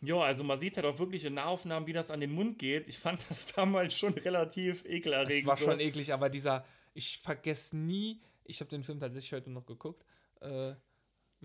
[0.00, 2.88] ja, also man sieht halt auch wirklich in Nahaufnahmen, wie das an den Mund geht.
[2.88, 5.42] Ich fand das damals schon relativ ekelerregend.
[5.42, 5.64] Es war so.
[5.66, 10.04] schon eklig, aber dieser, ich vergesse nie, ich habe den Film tatsächlich heute noch geguckt,
[10.40, 10.74] äh,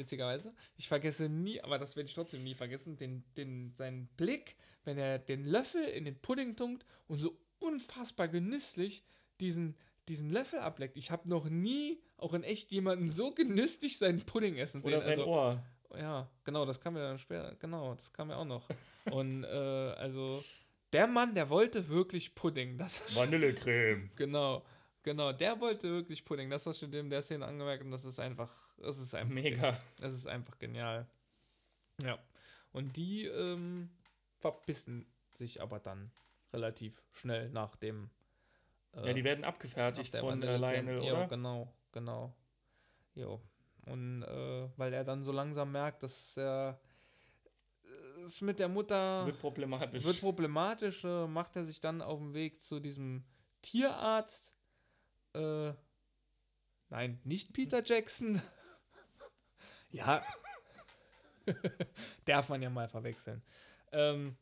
[0.02, 0.54] witzigerweise.
[0.78, 4.98] Ich vergesse nie, aber das werde ich trotzdem nie vergessen, den, den, seinen Blick, wenn
[4.98, 9.04] er den Löffel in den Pudding tunkt und so unfassbar genüsslich
[9.40, 9.76] diesen,
[10.10, 10.98] diesen Löffel ableckt.
[10.98, 14.94] Ich habe noch nie, auch in echt, jemanden so genüsslich seinen Pudding essen sehen.
[14.94, 15.64] Oder sein also, Ohr.
[15.98, 17.56] Ja, genau, das kam ja dann später.
[17.56, 18.68] Genau, das kam ja auch noch.
[19.12, 20.44] Und äh, also,
[20.94, 22.78] der Mann, der wollte wirklich Pudding.
[22.78, 24.10] Das Vanillecreme.
[24.16, 24.64] Genau,
[25.04, 25.32] genau.
[25.34, 26.50] Der wollte wirklich Pudding.
[26.50, 29.80] Das hast du dem der Szene angemerkt und das ist einfach, das ist einfach, Mega.
[30.00, 31.08] das ist einfach genial.
[32.02, 32.18] Ja.
[32.72, 33.90] Und die ähm,
[34.34, 36.12] verbissen sich aber dann
[36.54, 38.10] relativ schnell nach dem.
[38.94, 40.58] äh, Ja, die werden abgefertigt von äh.
[40.58, 41.28] Lionel, oder?
[41.28, 42.34] genau, genau.
[43.16, 43.42] Jo.
[43.86, 46.80] Und äh, weil er dann so langsam merkt, dass er
[47.84, 50.04] äh, es mit der Mutter Wird problematisch.
[50.04, 53.24] wird problematisch, äh, macht er sich dann auf den Weg zu diesem
[53.62, 54.54] Tierarzt.
[55.34, 55.74] Äh,
[56.90, 58.42] nein, nicht Peter Jackson.
[59.92, 60.22] ja.
[62.26, 63.42] Darf man ja mal verwechseln.
[63.92, 64.38] Ähm,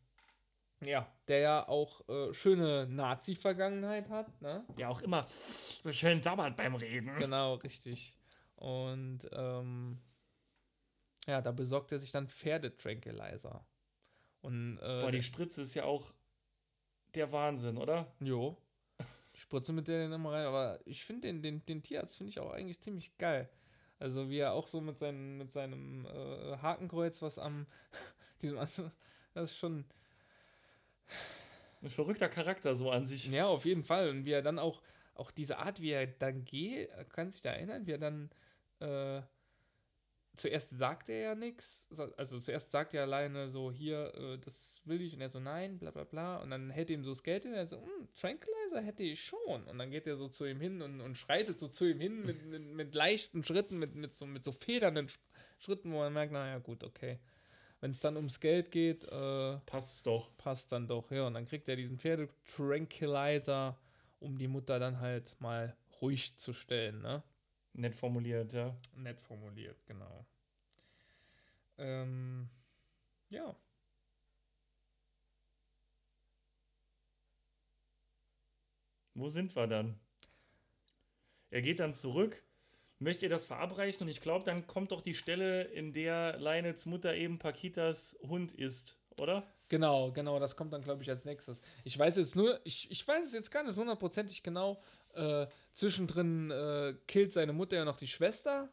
[0.85, 4.65] ja, der ja auch äh, schöne Nazi-Vergangenheit hat, ne?
[4.77, 7.15] ja, auch immer so schön sabbert beim Reden.
[7.17, 8.17] Genau, richtig.
[8.55, 9.99] Und ähm,
[11.27, 13.65] ja, da besorgt er sich dann Pferdetranquilizer.
[14.41, 16.13] Und äh, Boah, die Spritze ist ja auch
[17.15, 18.11] der Wahnsinn, oder?
[18.19, 18.57] Jo.
[19.39, 22.39] Spritze mit der dann immer rein, aber ich finde den, den, den Tierarzt finde ich
[22.39, 23.49] auch eigentlich ziemlich geil.
[23.97, 27.65] Also wie er auch so mit, seinen, mit seinem äh, Hakenkreuz, was am
[28.41, 28.89] diesem also,
[29.33, 29.85] das ist schon,
[31.81, 33.27] Ein verrückter Charakter so an sich.
[33.27, 34.09] ja, auf jeden Fall.
[34.09, 34.81] Und wie er dann auch,
[35.15, 38.29] auch diese Art, wie er dann geht, kann sich da erinnern, wie er dann
[38.79, 39.21] äh,
[40.39, 41.87] zuerst sagt er ja nichts,
[42.17, 45.77] also zuerst sagt er alleine so, hier, äh, das will ich, und er so, nein,
[45.77, 48.81] bla bla bla, und dann hält ihm so das Geld hin, er so, hm, Tranquilizer
[48.81, 51.67] hätte ich schon, und dann geht er so zu ihm hin und, und schreitet so
[51.67, 55.19] zu ihm hin mit, mit, mit leichten Schritten, mit, mit, so, mit so federnden Sch-
[55.59, 57.19] Schritten, wo man merkt, naja, gut, okay.
[57.81, 60.35] Wenn es dann ums Geld geht, äh, Passt doch.
[60.37, 63.77] passt dann doch, ja, und dann kriegt er diesen Pferde-Tranquilizer,
[64.19, 67.23] um die Mutter dann halt mal ruhig zu stellen, ne?
[67.73, 68.75] Nett formuliert, ja.
[68.95, 70.25] Nett formuliert, genau.
[71.77, 72.49] Ähm,
[73.29, 73.55] ja.
[79.13, 79.99] Wo sind wir dann?
[81.49, 82.43] Er geht dann zurück,
[82.99, 86.85] möchte ihr das verabreichen und ich glaube, dann kommt doch die Stelle, in der Lionels
[86.85, 89.47] Mutter eben Paquitas Hund ist, oder?
[89.69, 91.61] Genau, genau, das kommt dann, glaube ich, als nächstes.
[91.83, 94.81] Ich weiß jetzt nur, ich, ich weiß es jetzt gar nicht hundertprozentig genau.
[95.13, 98.69] Äh, zwischendrin äh, killt seine Mutter ja noch die Schwester.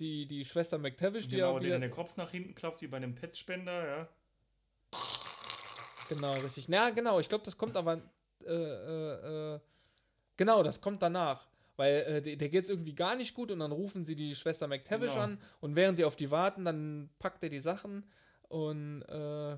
[0.00, 2.82] Die, die Schwester McTavish, die Genau, ja den wieder, in den Kopf nach hinten klopft,
[2.82, 4.08] wie bei einem Petspender, ja.
[6.08, 6.68] Genau, richtig.
[6.68, 8.00] Ja, genau, ich glaube, das kommt aber.
[8.44, 9.60] Äh, äh, äh,
[10.36, 11.46] genau, das kommt danach.
[11.76, 14.34] Weil äh, der, der geht es irgendwie gar nicht gut und dann rufen sie die
[14.34, 15.24] Schwester McTavish Genau.
[15.24, 18.08] an und während die auf die warten, dann packt er die Sachen
[18.48, 19.56] und äh,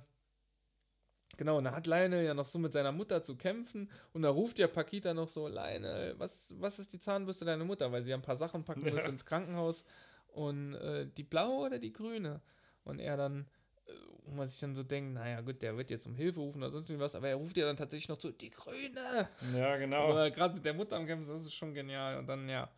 [1.37, 4.31] genau, und dann hat Lionel ja noch so mit seiner Mutter zu kämpfen und da
[4.31, 7.91] ruft ja Paquita noch so, Lionel, was, was ist die Zahnbürste deiner Mutter?
[7.93, 9.07] Weil sie ja ein paar Sachen packen muss Ja.
[9.07, 9.85] ins Krankenhaus
[10.29, 12.41] und äh, die blaue oder die grüne?
[12.85, 13.47] Und er dann,
[13.87, 13.93] äh,
[14.25, 16.71] wo man sich dann so denkt, naja gut, der wird jetzt um Hilfe rufen oder
[16.73, 19.29] sonst irgendwas, aber er ruft ja dann tatsächlich noch zu, die grüne!
[19.57, 20.13] Ja, genau.
[20.31, 22.19] Gerade mit der Mutter am Kämpfen, das ist schon genial.
[22.19, 22.71] Und dann, ja,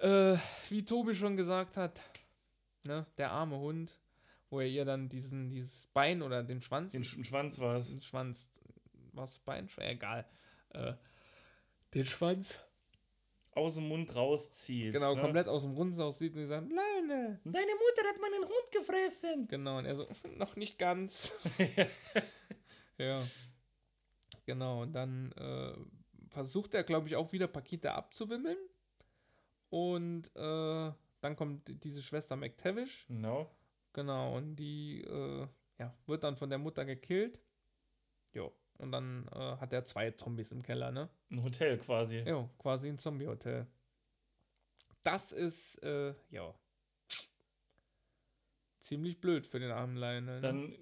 [0.00, 0.36] äh,
[0.68, 2.00] wie Tobi schon gesagt hat,
[2.84, 3.98] ne, der arme Hund,
[4.50, 7.90] wo er ihr dann diesen, dieses Bein oder den Schwanz, Den Sch Schwanz war es.
[7.90, 8.50] den Schwanz,
[9.12, 10.24] was Bein, egal,
[10.70, 10.94] äh,
[11.94, 12.60] den Schwanz,
[13.52, 14.92] Aus dem Mund rauszieht.
[14.92, 15.20] genau, ne?
[15.22, 17.40] komplett aus dem Runden aussieht und sie sagt, Leine.
[17.44, 19.48] Deine Mutter hat meinen Hund gefressen.
[19.48, 21.34] Genau, und er so, noch nicht ganz.
[22.98, 23.22] ja.
[24.44, 25.72] Genau, und dann äh,
[26.30, 28.58] versucht er, glaube ich, auch wieder Pakete abzuwimmeln.
[29.70, 33.06] Und äh, dann kommt diese Schwester McTavish.
[33.08, 33.50] Genau.
[33.96, 35.46] Genau, und die äh,
[35.78, 37.40] ja, wird dann von der Mutter gekillt.
[38.34, 38.52] Jo.
[38.76, 41.08] Und dann äh, hat er zwei Zombies im Keller, ne?
[41.30, 42.18] Ein Hotel quasi.
[42.18, 43.66] Jo, quasi ein Zombie-Hotel.
[45.02, 46.54] Das ist, äh, ja.
[48.78, 50.34] Ziemlich blöd für den armen Lionel.
[50.34, 50.40] Ne?
[50.42, 50.76] Dann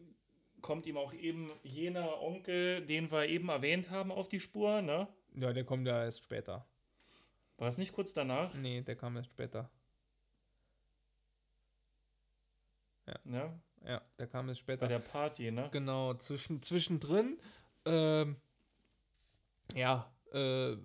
[0.60, 5.06] kommt ihm auch eben jener Onkel, den wir eben erwähnt haben, auf die Spur, ne?
[5.36, 6.66] ja, der kommt ja erst später.
[7.58, 8.52] War es nicht kurz danach?
[8.54, 9.70] Nee, der kam erst später.
[13.06, 13.52] Ja,
[13.86, 14.88] Ja, der kam erst bei später.
[14.88, 15.68] der Party, ne?
[15.72, 17.38] Genau, zwischen, zwischendrin,
[17.84, 18.36] ähm,
[19.74, 20.76] ja, äh,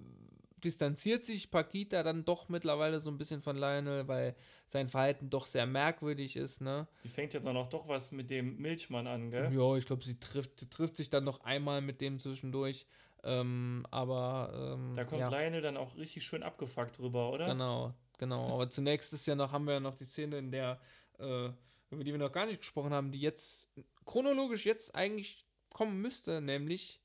[0.64, 4.36] distanziert sich Paquita dann doch mittlerweile so ein bisschen von Lionel, weil
[4.68, 6.88] sein Verhalten doch sehr merkwürdig ist, ne?
[7.04, 9.54] Die fängt ja dann auch doch was mit dem Milchmann an, gell?
[9.54, 12.86] Ja, ich glaube, sie trifft, trifft sich dann noch einmal mit dem zwischendurch,
[13.24, 15.30] ähm, aber, ähm, Da kommt ja.
[15.30, 17.46] Lionel dann auch richtig schön abgefuckt drüber, oder?
[17.46, 18.54] Genau, genau.
[18.54, 20.80] Aber zunächst ist ja noch, haben wir ja noch die Szene, in der,
[21.20, 21.50] äh,
[21.92, 23.70] über die wir noch gar nicht gesprochen haben, die jetzt
[24.06, 27.02] chronologisch jetzt eigentlich kommen müsste, nämlich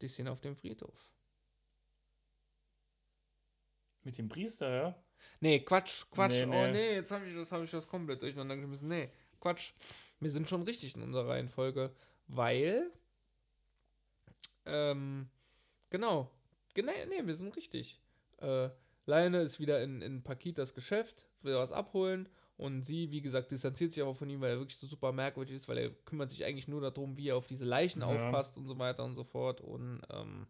[0.00, 1.14] die Szene auf dem Friedhof.
[4.02, 5.02] Mit dem Priester, ja?
[5.40, 6.32] Nee, Quatsch, Quatsch.
[6.32, 6.72] Nee, Oh nee.
[6.72, 8.88] nee, jetzt habe ich, das hab ich das komplett durcheinander geschmissen.
[8.88, 9.72] Nee, Quatsch.
[10.18, 11.94] Wir sind schon richtig in unserer Reihenfolge,
[12.26, 12.90] weil.
[14.64, 15.28] Ähm,
[15.90, 16.30] genau.
[16.72, 18.00] Genau, nee, wir sind richtig.
[18.38, 18.70] Äh,
[19.04, 22.28] Leine ist wieder in, in Paquitas Geschäft, will was abholen
[22.60, 25.54] und sie, wie gesagt, distanziert sich aber von ihm, weil er wirklich so super merkwürdig
[25.56, 28.06] ist, weil er kümmert sich eigentlich nur darum, wie er auf diese Leichen Ja.
[28.08, 29.62] aufpasst und so weiter und so fort.
[29.62, 30.46] Und ähm,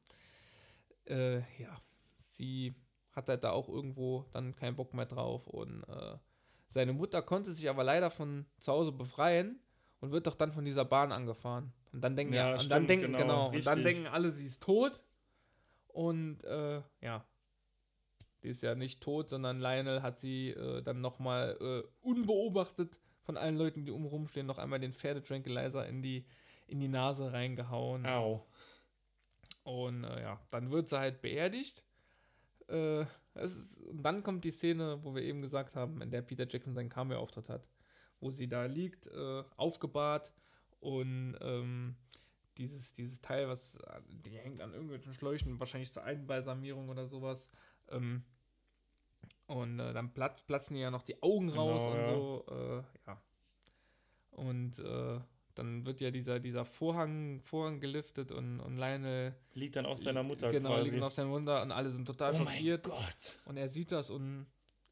[1.06, 1.80] äh, ja,
[2.18, 2.74] sie
[3.12, 6.16] hat halt da auch irgendwo dann keinen Bock mehr drauf und äh,
[6.66, 9.60] seine Mutter konnte sich aber leider von zu Hause befreien
[10.00, 11.72] und wird doch dann von dieser Bahn angefahren.
[11.92, 14.32] Und dann denken Ja, ja, und stimmt, dann denken, genau, genau, und dann denken alle,
[14.32, 15.04] sie ist tot.
[15.86, 17.24] Und äh, ja,
[18.42, 23.36] die ist ja nicht tot, sondern Lionel hat sie äh, dann nochmal äh, unbeobachtet von
[23.36, 26.24] allen Leuten, die umrum stehen, noch einmal den Pferdetranquilizer in die,
[26.66, 28.06] in die Nase reingehauen.
[28.06, 28.46] Au.
[29.62, 31.84] Und äh, ja, dann wird sie halt beerdigt.
[32.68, 36.22] Äh, es ist, und dann kommt die Szene, wo wir eben gesagt haben, in der
[36.22, 37.68] Peter Jackson seinen Cameo-Auftritt hat.
[38.20, 40.34] Wo sie da liegt, äh, aufgebahrt
[40.80, 41.96] und ähm,
[42.58, 47.50] dieses, dieses Teil, was äh, die hängt an irgendwelchen Schläuchen, wahrscheinlich zur Einbalsamierung oder sowas.
[47.88, 48.24] Ähm,
[49.50, 52.14] und äh, dann platz, platzen ja noch die Augen raus Genau, und ja.
[52.14, 52.44] so.
[52.50, 53.22] Äh, ja.
[54.30, 55.20] Und äh,
[55.54, 60.22] dann wird ja dieser, dieser Vorhang, Vorhang geliftet und, und Lionel Liegt dann aus seiner
[60.22, 60.90] Mutter genau, quasi.
[60.90, 62.84] liegen auf seinem Wunder und alle sind total oh mein schockiert.
[62.84, 63.38] Gott.
[63.44, 64.46] Und er sieht das und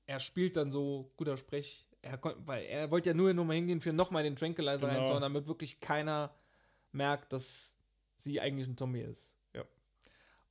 [0.07, 1.87] er spielt dann so guter Sprech.
[2.03, 4.93] Er kon- weil er wollte ja nur nochmal hingehen für nochmal den Tranquilizer Genau.
[4.95, 6.35] reinzuhauen, damit wirklich keiner
[6.93, 7.77] merkt, dass
[8.17, 9.37] sie eigentlich ein Zombie ist.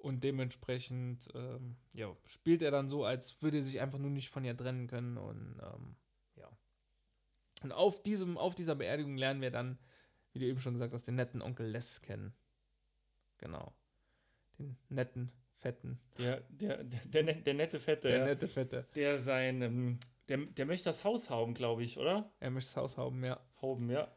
[0.07, 4.29] Und dementsprechend ähm, ja, spielt er dann so, als würde er sich einfach nur nicht
[4.29, 5.17] von ihr trennen können.
[5.17, 5.97] Und ähm,
[6.37, 6.49] ja.
[7.61, 9.77] Und auf, diesem, auf dieser Beerdigung lernen wir dann,
[10.31, 12.33] wie du eben schon gesagt hast, den netten Onkel Les kennen.
[13.37, 13.73] Genau.
[14.57, 15.99] Den netten Fetten.
[16.17, 18.07] Der, der, der, der, der nette Fette.
[18.07, 18.87] Der nette Fette.
[18.95, 19.99] Der sein, ähm,
[20.29, 22.31] der, der möchte das Haus haben, glaube ich, oder?
[22.39, 23.37] Er möchte das Haus haben, ja.
[23.61, 24.09] Hauben, ja.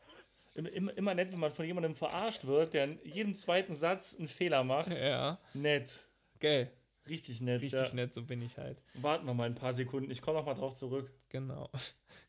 [0.67, 4.29] Immer, immer, nett, wenn man von jemandem verarscht wird, der in jedem zweiten Satz einen
[4.29, 4.91] Fehler macht.
[4.91, 5.39] Ja.
[5.55, 6.07] Nett.
[6.39, 6.71] Gell.
[7.09, 7.63] Richtig nett.
[7.63, 7.95] Richtig ja.
[7.95, 8.83] nett, so bin ich halt.
[8.95, 10.11] Warten wir mal ein paar Sekunden.
[10.11, 11.11] Ich komme noch mal drauf zurück.
[11.29, 11.69] Genau.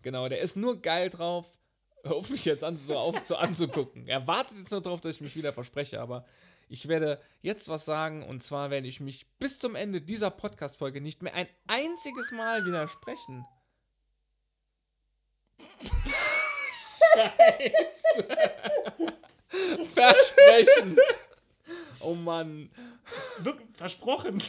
[0.04, 1.52] Genau, der ist nur geil drauf.
[2.04, 4.08] Auf mich jetzt an, so, auf, so anzugucken.
[4.08, 6.26] Er wartet jetzt nur drauf, dass ich mich wieder verspreche, aber
[6.68, 11.02] ich werde jetzt was sagen und zwar werde ich mich bis zum Ende dieser Podcast-Folge
[11.02, 13.46] nicht mehr ein einziges Mal widersprechen.
[17.14, 18.28] Scheiße.
[19.94, 20.98] Versprechen.
[22.00, 22.70] Oh Mann.
[23.74, 24.42] Versprochen.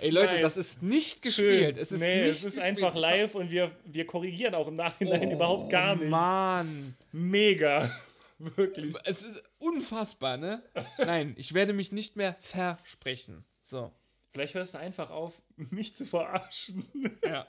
[0.00, 0.42] Ey Leute, Nice.
[0.42, 1.74] das ist nicht gespielt.
[1.74, 1.82] Schön.
[1.82, 5.70] Es ist nee, es ist einfach live und wir, wir korrigieren auch im Nachhinein überhaupt
[5.70, 6.08] gar nicht.
[6.08, 6.96] Mann.
[7.12, 7.90] Mega.
[8.38, 8.94] Wirklich.
[9.04, 10.62] Es ist unfassbar, ne?
[10.98, 13.44] Nein, ich werde mich nicht mehr versprechen.
[13.60, 13.92] So.
[14.32, 16.84] Vielleicht hörst du einfach auf, mich zu verarschen.
[17.24, 17.46] Ja.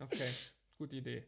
[0.00, 0.30] Okay,
[0.78, 1.24] gute Idee.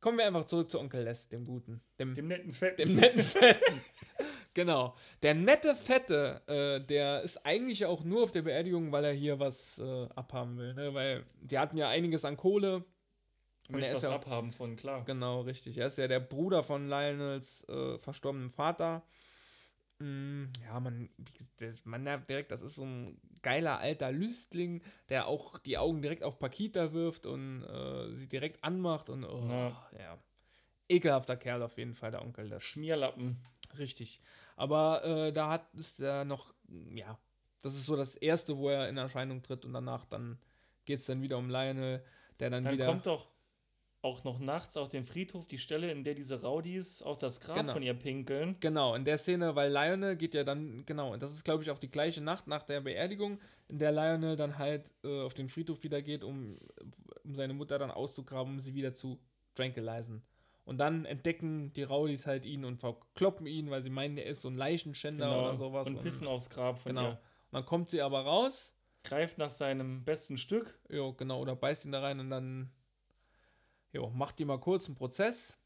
[0.00, 1.82] Kommen wir einfach zurück zu Onkel Les, dem Guten.
[1.98, 2.86] Dem, Dem netten Fetten.
[2.86, 3.80] dem netten Fetten.
[4.54, 4.94] genau.
[5.22, 9.38] Der nette Fette, äh, der ist eigentlich auch nur auf der Beerdigung, weil er hier
[9.38, 10.94] was äh, abhaben will, ne?
[10.94, 12.76] Weil die hatten ja einiges an Kohle.
[12.76, 12.84] Und
[13.76, 15.04] Möchte er ist was ja abhaben von, klar.
[15.04, 15.76] Genau, richtig.
[15.76, 19.04] Er ist ja der Bruder von Lionels äh, verstorbenem Vater.
[20.00, 21.10] Mm, ja, man,
[21.84, 26.24] man merkt direkt, das ist so ein geiler alter Lüstling, der auch die Augen direkt
[26.24, 29.90] auf Pakita wirft und äh, sie direkt anmacht und oh, Ja.
[29.98, 30.18] ja.
[30.88, 32.48] Ekelhafter Kerl auf jeden Fall, der Onkel.
[32.48, 33.38] Das Schmierlappen.
[33.78, 34.20] richtig.
[34.56, 36.52] Aber äh, da hat ist er noch,
[36.94, 37.18] ja,
[37.62, 40.38] das ist so das erste, wo er in Erscheinung tritt und danach dann
[40.86, 42.02] geht es dann wieder um Lionel,
[42.40, 42.86] der dann, Dann wieder.
[42.86, 43.28] kommt doch
[44.02, 47.56] auch noch nachts auf dem Friedhof die Stelle, in der diese Rowdies auf das Grab
[47.56, 47.72] Genau.
[47.74, 48.56] von ihr pinkeln.
[48.60, 51.70] Genau, in der Szene, weil Lionel geht ja dann, genau, und das ist, glaube ich,
[51.70, 53.38] auch die gleiche Nacht nach der Beerdigung,
[53.68, 56.58] in der Lionel dann halt äh, auf den Friedhof wieder geht, um,
[57.24, 59.18] um seine Mutter dann auszugraben, um sie wieder zu
[59.54, 60.22] tranquilisen.
[60.64, 64.42] Und dann entdecken die Rowdies halt ihn und verkloppen ihn, weil sie meinen, er ist
[64.42, 65.86] so ein Leichenschänder oder sowas.
[65.88, 65.98] Genau.
[65.98, 67.08] und pissen aufs Grab von Genau.
[67.08, 67.10] ihr.
[67.12, 67.18] Und
[67.52, 70.78] dann kommt sie aber raus, Greift nach seinem besten Stück.
[70.90, 72.70] jo, genau, oder beißt ihn da rein und dann,
[73.92, 75.58] jo, macht die mal kurz einen Prozess,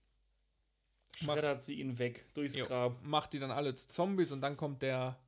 [1.16, 2.66] schreddert sie ihn weg durchs Jo.
[2.66, 3.02] Grab.
[3.02, 5.18] macht die dann alle zu Zombies und dann kommt der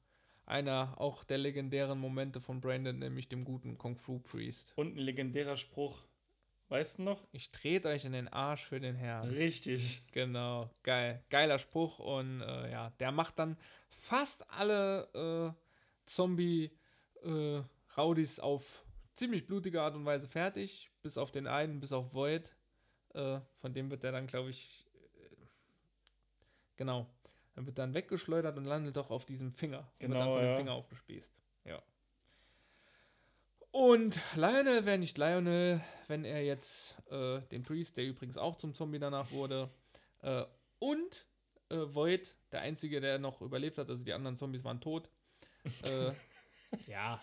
[0.46, 4.72] einer auch der legendären Momente von Brandon, nämlich dem guten Kung Fu Priest.
[4.76, 6.04] Und ein legendärer Spruch.
[6.68, 7.24] Weißt du noch?
[7.30, 9.28] Ich trete euch in den Arsch für den Herrn.
[9.28, 10.02] Richtig.
[10.10, 11.22] Genau, geil.
[11.30, 13.56] Geiler Spruch und äh, ja, der macht dann
[13.88, 15.52] fast alle äh,
[16.06, 18.84] Zombie-Raudis auf
[19.14, 22.55] ziemlich blutige Art und Weise fertig, bis auf den einen, bis auf Void.
[23.16, 25.46] Äh, von dem wird er dann, glaube ich, äh,
[26.76, 27.06] genau,
[27.54, 29.88] dann wird dann weggeschleudert und landet doch auf diesem Finger.
[29.98, 30.50] wird dann Genau, von ja.
[30.52, 31.40] dem Finger aufgespießt.
[31.64, 31.82] Ja.
[33.70, 38.72] Und Lionel wäre nicht Lionel, wenn er jetzt äh, den Priest, der übrigens auch zum
[38.74, 39.70] Zombie danach wurde,
[40.22, 40.44] äh,
[40.78, 41.26] und
[41.70, 45.10] äh, Void, der einzige, der noch überlebt hat, also die anderen Zombies waren tot.
[45.84, 46.12] äh,
[46.86, 47.20] ja,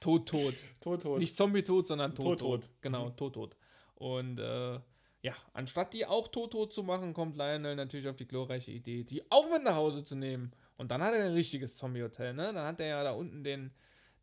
[0.00, 0.54] tot, tot.
[0.80, 1.18] Tot, tot.
[1.20, 2.62] Nicht Zombie-tot, sondern tot, Tot, tot.
[2.62, 2.70] tot.
[2.80, 3.56] Genau, tot, tot.
[3.96, 4.80] Und äh,
[5.26, 9.02] ja, anstatt die auch tot, tot zu machen, kommt Lionel natürlich auf die glorreiche Idee,
[9.02, 10.52] die auch mit nach Hause zu nehmen.
[10.76, 12.52] Und dann hat er ein richtiges Zombie-Hotel, ne?
[12.52, 13.72] Dann hat er ja da unten den,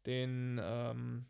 [0.05, 1.25] den, ähm,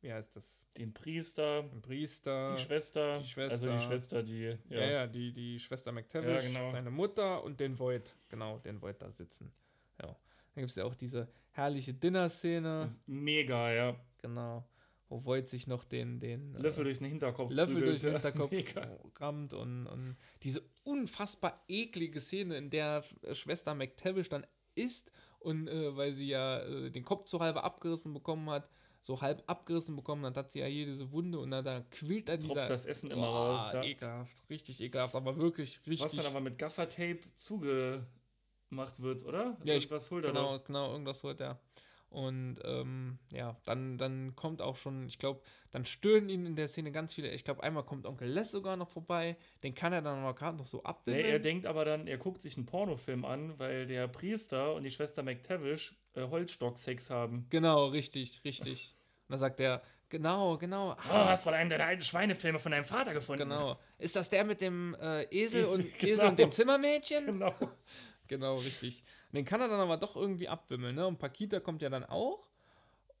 [0.00, 0.64] wie heißt das?
[0.76, 2.56] Den Priester, Den Priester.
[2.56, 3.18] die Schwester.
[3.20, 3.52] die Schwester.
[3.52, 4.58] Also die Schwester, die.
[4.68, 4.80] Ja.
[4.80, 6.72] Ja, ja, die, die Schwester McTavish, Ja, genau.
[6.72, 9.52] seine Mutter und den Void, genau, den Void da sitzen.
[10.00, 10.08] Ja.
[10.08, 10.16] Dann
[10.62, 13.96] gibt es ja auch diese herrliche Dinner-Szene, Mega, ja.
[14.20, 14.66] genau,
[15.12, 17.52] wo Void sich noch den, den äh, Löffel durch den Hinterkopf.
[17.52, 18.14] Löffel prügelt, durch den ja.
[18.14, 18.98] Hinterkopf Mega.
[19.20, 25.68] rammt und, und diese unfassbar eklige Szene, in der äh, Schwester McTavish dann isst und
[25.68, 28.68] äh, weil sie ja äh, den Kopf so halb abgerissen bekommen hat,
[29.00, 32.28] so halb abgerissen bekommen hat, hat sie ja hier diese Wunde und dann da quillt
[32.28, 33.72] dann Tropft dieser das Essen immer Boah, raus.
[33.74, 33.82] Ja.
[33.82, 36.00] ekelhaft, richtig ekelhaft, aber wirklich richtig.
[36.00, 38.06] Was dann aber mit Gaffertape zugemacht
[39.02, 39.56] wird, oder?
[39.64, 40.64] Ja, ich- Irgendwas holt er Genau, doch.
[40.64, 41.60] genau, irgendwas wird er.
[42.12, 45.40] Und ähm, ja, dann, dann kommt auch schon, ich glaube,
[45.70, 47.30] dann stören ihn in der Szene ganz viele.
[47.30, 49.36] Ich glaube, einmal kommt Onkel Les sogar noch vorbei.
[49.62, 51.24] Den kann er dann aber gerade noch so Nee, abwimmeln.
[51.24, 54.90] er denkt aber dann, er guckt sich einen Pornofilm an, weil der Priester und die
[54.90, 57.46] Schwester McTavish äh, Holzstock-Sex haben.
[57.48, 58.94] genau, richtig, richtig.
[59.28, 60.90] Und dann sagt er, genau, genau.
[60.92, 63.44] Oh, Ah, hast wohl einen der alten Schweinefilme von deinem Vater gefunden.
[63.48, 63.78] genau.
[63.96, 66.28] Ist das der mit dem äh, Esel, Esel, und, Esel genau.
[66.28, 67.24] und dem Zimmermädchen?
[67.26, 67.54] Genau.
[68.32, 69.04] Genau, richtig.
[69.30, 71.06] Und den kann er dann aber doch irgendwie abwimmeln, ne?
[71.06, 72.48] Und Pakita kommt ja dann auch.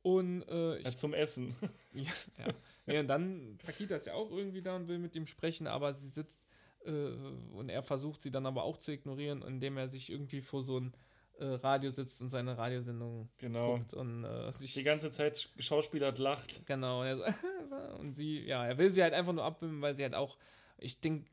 [0.00, 1.54] Und äh, ich Ja, zum Essen.
[1.92, 2.94] Ja, ja.
[2.94, 5.92] ja, und dann, Pakita ist ja auch irgendwie da und will mit ihm sprechen, aber
[5.92, 6.46] sie sitzt
[6.86, 10.62] äh, und er versucht sie dann aber auch zu ignorieren, indem er sich irgendwie vor
[10.62, 10.94] so ein
[11.38, 13.76] äh, Radio sitzt und seine Radiosendung Genau.
[13.76, 16.64] guckt und äh, sich Die ganze Zeit Schauspieler lacht.
[16.64, 17.24] Genau, und, er so,
[18.00, 20.38] und sie, ja, er will sie halt einfach nur abwimmeln, weil sie halt auch,
[20.78, 21.26] ich denk,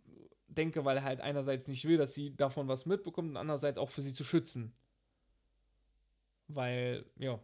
[0.49, 3.89] denke, weil er halt einerseits nicht will, dass sie davon was mitbekommt und andererseits auch
[3.89, 4.73] für sie zu schützen.
[6.47, 7.39] Weil, ja,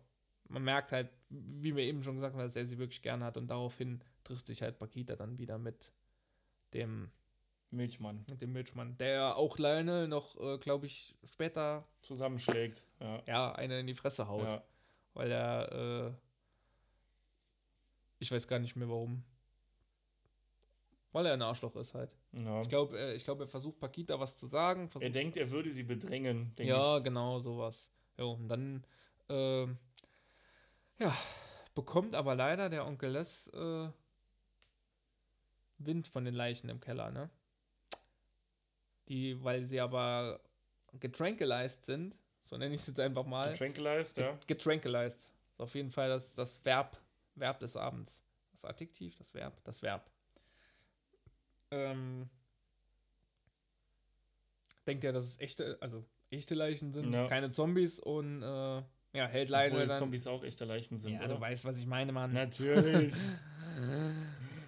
[0.49, 3.37] man merkt halt, wie wir eben schon gesagt haben, dass er sie wirklich gerne hat
[3.37, 5.91] und daraufhin trifft sich halt Pakita dann wieder mit
[6.73, 7.11] dem,
[7.71, 8.25] Milchmann.
[8.29, 12.83] mit dem Milchmann, der auch Lionel noch, äh, glaube ich, später, Zusammenschlägt.
[12.99, 13.23] Ja.
[13.27, 14.47] ja, eine in die Fresse haut.
[14.47, 14.63] ja.
[15.13, 16.11] Weil er, äh,
[18.19, 19.23] ich weiß gar nicht mehr warum.
[21.15, 22.13] Weil er ein Arschloch ist halt.
[22.33, 22.61] ja.
[22.61, 24.89] Ich glaube, äh, ich glaub, er versucht Pakita was zu sagen.
[24.99, 27.89] Er denkt, er würde sie bedrängen, ja, genau, sowas.
[28.17, 28.85] Jo, und dann,
[29.29, 29.77] ähm,
[30.99, 31.15] ja,
[31.73, 33.87] bekommt aber leider der Onkel Les äh,
[35.77, 37.29] Wind von den Leichen im Keller, ne?
[39.07, 40.41] Die, weil sie aber
[40.99, 43.53] getranquilized sind, so nenne ich es jetzt einfach mal.
[43.53, 43.57] ich.
[43.57, 44.37] Tranquilized, ja.
[44.47, 45.31] Getranquilized.
[45.53, 46.97] Ist auf jeden Fall das, das Verb,
[47.35, 48.21] Verb des Abends.
[48.51, 50.11] Das Adjektiv, das Verb, das Verb.
[51.71, 52.29] Ähm,
[54.87, 57.27] denkt er, dass es echte, also echte Leichen sind, Ja.
[57.27, 58.45] keine Zombies und äh,
[59.13, 59.97] ja, hält Obwohl leider dann.
[59.99, 61.35] Zombies auch echte Leichen sind, ja, oder?
[61.35, 62.33] du weißt, was ich meine, Mann.
[62.33, 63.13] Natürlich.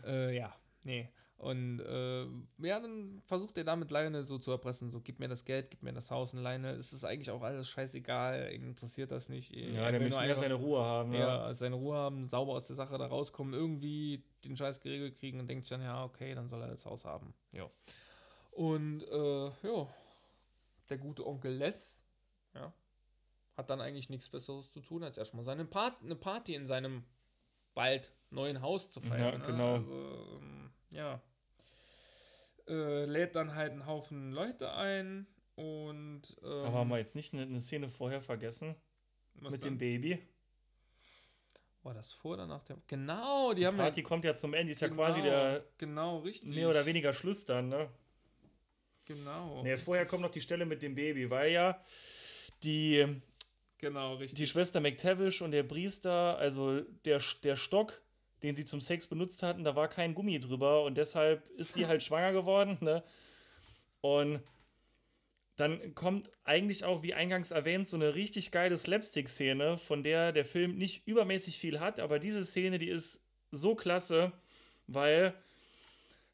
[0.05, 1.09] Äh, ja, nee.
[1.37, 2.23] Und äh,
[2.59, 5.83] ja, dann versucht er damit Lionel so zu erpressen, so gib mir das Geld, gib
[5.83, 9.51] mir das Haus und Lionel, es ist eigentlich auch alles scheißegal, interessiert das nicht.
[9.55, 11.13] ja, Er der möchte mehr seine Ruhe haben.
[11.13, 11.53] ja, Ja.
[11.53, 15.47] seine Ruhe haben, sauber aus der Sache da rauskommen, irgendwie den Scheiß geregelt kriegen und
[15.47, 17.33] denkt sich dann, ja, okay, dann soll er das Haus haben.
[17.51, 17.69] Ja.
[18.51, 19.87] Und äh, ja,
[20.89, 22.03] der gute Onkel Les,
[22.53, 22.73] ja,
[23.55, 27.03] hat dann eigentlich nichts Besseres zu tun, als erstmal seine Part eine Party in seinem
[27.73, 29.33] bald neuen Haus zu feiern.
[29.33, 29.45] Ja, ne?
[29.45, 29.73] genau.
[29.75, 31.21] Also, ähm, ja.
[32.67, 37.33] Äh, lädt dann halt einen Haufen Leute ein und ähm, Aber haben wir jetzt nicht
[37.33, 38.75] eine, eine Szene vorher vergessen?
[39.41, 39.61] mit dann?
[39.61, 40.19] dem Baby?
[41.84, 42.82] War das vor oder nach dem?
[42.88, 45.63] Genau, die Die haben ja Party kommt ja zum Ende, ist ja Genau, quasi der
[45.78, 46.49] Genau, richtig.
[46.53, 47.89] mehr oder weniger Schluss dann, ne?
[49.05, 49.63] Genau.
[49.63, 51.82] Ne, vorher kommt noch die Stelle mit dem Baby, weil ja
[52.63, 53.21] die,
[53.78, 54.38] Genau, richtig.
[54.38, 58.01] die Schwester McTavish und der Priester, also der, der Stock,
[58.43, 61.88] den sie zum Sex benutzt hatten, da war kein Gummi drüber und deshalb ist sie
[61.88, 63.03] halt schwanger geworden, ne?
[64.01, 64.41] Und
[65.57, 70.45] dann kommt eigentlich auch, wie eingangs erwähnt, so eine richtig geile Slapstick-Szene, von der der
[70.45, 74.31] Film nicht übermäßig viel hat, aber diese Szene, die ist so klasse,
[74.87, 75.33] weil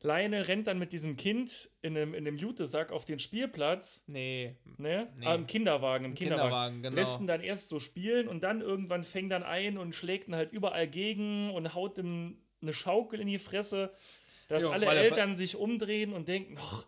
[0.01, 4.57] Lionel rennt dann mit diesem Kind in einem, in einem Jutesack auf den Spielplatz, nee,
[4.77, 5.07] ne?
[5.17, 5.25] Nee.
[5.25, 6.49] Ah, im Kinderwagen, im Im Kinderwagen.
[6.49, 6.95] Kinderwagen, genau.
[6.95, 10.35] Lässt ihn dann erst so spielen und dann irgendwann fängt dann ein und schlägt ihn
[10.35, 13.93] halt überall gegen und haut ihm eine Schaukel in die Fresse,
[14.49, 16.85] dass Jo, alle er- Eltern sich umdrehen und denken, ach,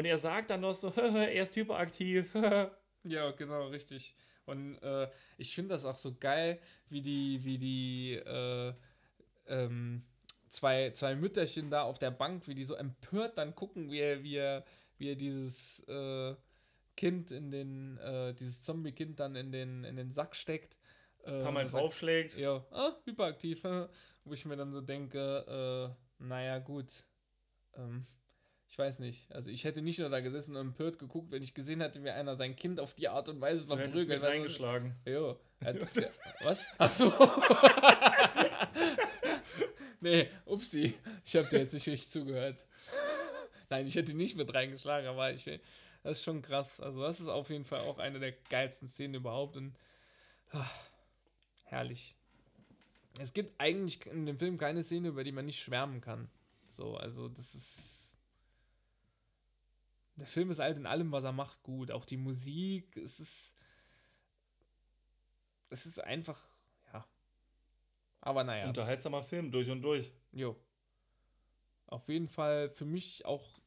[0.00, 2.34] und er sagt dann noch so, er ist hyperaktiv.
[3.04, 4.14] ja, genau, richtig.
[4.46, 8.72] Und äh, ich finde das auch so geil, wie die, wie die äh,
[9.46, 10.02] ähm,
[10.48, 14.22] zwei, zwei Mütterchen da auf der Bank, wie die so empört dann gucken, wie er,
[14.22, 14.64] wie er,
[14.96, 16.34] wie er dieses äh,
[16.96, 20.78] Kind in den, äh, dieses Zombie-Kind dann in den, in den Sack steckt.
[21.24, 22.38] Äh, Ein paar Mal sagt, draufschlägt.
[22.38, 23.62] Ja, ah, hyperaktiv.
[24.24, 27.04] Wo ich mir dann so denke, äh, naja, gut.
[27.74, 28.06] Ähm,
[28.70, 29.30] ich weiß nicht.
[29.32, 32.10] Also ich hätte nicht nur da gesessen und empört geguckt, wenn ich gesehen hätte, wie
[32.10, 34.22] einer sein Kind auf die Art und Weise verprügelt.
[34.22, 34.94] weil- reingeschlagen.
[35.04, 35.40] Jo.
[35.64, 36.00] hat's
[36.40, 36.66] Was?
[36.78, 37.12] Achso.
[40.00, 40.94] nee, upsi.
[41.24, 42.64] Ich habe dir jetzt nicht richtig zugehört.
[43.70, 45.44] Nein, ich hätte nicht mit reingeschlagen, aber ich.
[46.04, 46.80] Das ist schon krass.
[46.80, 49.56] Also, das ist auf jeden Fall auch eine der geilsten Szenen überhaupt.
[49.56, 49.74] Und
[50.52, 50.64] ah,
[51.64, 52.14] herrlich.
[53.18, 56.30] Es gibt eigentlich in dem Film keine Szene, über die man nicht schwärmen kann.
[56.68, 57.99] So, also das ist.
[60.20, 61.90] Der Film ist halt in allem, was er macht, gut.
[61.90, 63.54] Auch die Musik, es ist.
[65.70, 66.38] Es ist einfach,
[66.92, 67.06] ja.
[68.20, 68.68] Aber naja.
[68.68, 70.12] Unterhaltsamer Film, durch und durch.
[70.32, 70.56] Jo.
[71.86, 73.60] Auf jeden Fall für mich auch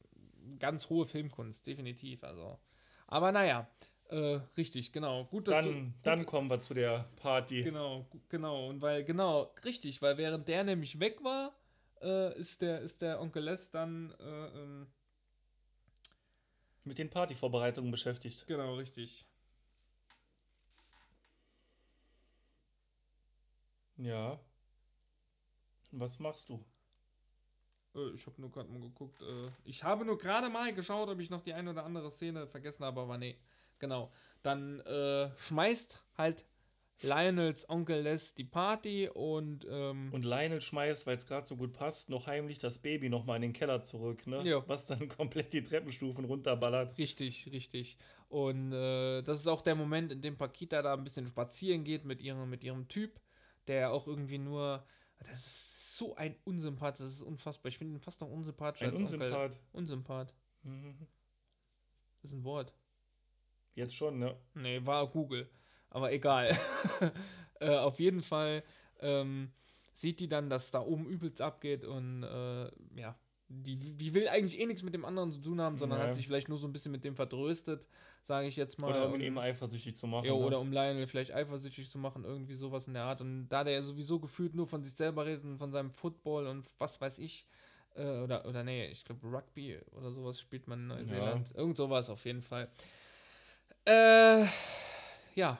[0.59, 2.23] ganz hohe Filmkunst, definitiv.
[2.23, 2.59] Also.
[3.07, 3.67] Aber naja,
[4.09, 5.25] äh, richtig, genau.
[5.25, 5.93] Gut, dass Dann, du.
[6.03, 7.63] dann gut, kommen wir zu der Party.
[7.63, 8.67] Genau, genau.
[8.67, 11.55] Und weil, genau, richtig, weil während der nämlich weg war,
[12.01, 14.87] äh, ist, der, ist der Onkel Les dann, äh, ähm,
[16.83, 18.45] Mit den Partyvorbereitungen beschäftigt.
[18.47, 19.25] genau, richtig.
[23.97, 24.39] Ja.
[25.91, 26.65] Was machst du?
[27.95, 29.21] Äh, ich habe nur gerade mal geguckt.
[29.21, 32.47] Äh, ich habe nur gerade mal geschaut, ob ich noch die eine oder andere Szene
[32.47, 33.37] vergessen habe, aber nee.
[33.79, 34.11] Genau.
[34.41, 36.45] Dann äh, schmeißt halt
[37.01, 41.73] Lionels Onkel Les die Party und, ähm, Und Lionel schmeißt, weil es gerade so gut
[41.73, 44.41] passt, noch heimlich das Baby nochmal in den Keller zurück, ne?
[44.43, 44.67] Ja.
[44.67, 46.97] Was dann komplett die Treppenstufen runterballert.
[46.97, 47.97] richtig, richtig.
[48.29, 52.05] Und äh, das ist auch der Moment, in dem Pakita da ein bisschen spazieren geht
[52.05, 53.19] mit ihrem, mit ihrem Typ,
[53.67, 54.85] der auch irgendwie nur.
[55.19, 57.69] Das ist so ein Unsympath, das ist unfassbar.
[57.69, 59.27] Ich finde ihn fast noch unsympathischer Ein als Onkel.
[59.27, 59.59] Unsympath.
[59.71, 60.33] Unsympath.
[60.63, 61.07] Mhm.
[62.21, 62.73] Das ist ein Wort.
[63.75, 64.35] Jetzt schon, ne?
[64.53, 65.49] Nee, war Google.
[65.93, 66.57] Aber egal.
[67.59, 68.63] äh, auf jeden Fall
[68.99, 69.51] ähm,
[69.93, 72.69] sieht die dann, dass da oben übelst abgeht und äh,
[72.99, 73.15] ja,
[73.47, 76.07] die, die will eigentlich eh nichts mit dem anderen zu tun haben, sondern Nee.
[76.07, 77.87] hat sich vielleicht nur so ein bisschen mit dem vertröstet,
[78.23, 78.89] sage ich jetzt mal.
[78.89, 80.25] Oder um ihn eben eifersüchtig zu machen.
[80.25, 80.37] ja, ne?
[80.37, 83.21] oder um Lionel vielleicht eifersüchtig zu machen, irgendwie sowas in der Art.
[83.21, 86.65] Und da der sowieso gefühlt nur von sich selber redet und von seinem Football und
[86.79, 87.45] was weiß ich,
[87.95, 91.53] äh, oder, oder nee, ich glaube Rugby oder sowas spielt man in Neuseeland.
[91.53, 92.71] Irgend sowas auf jeden Fall.
[93.85, 94.45] Äh,
[95.35, 95.59] ja.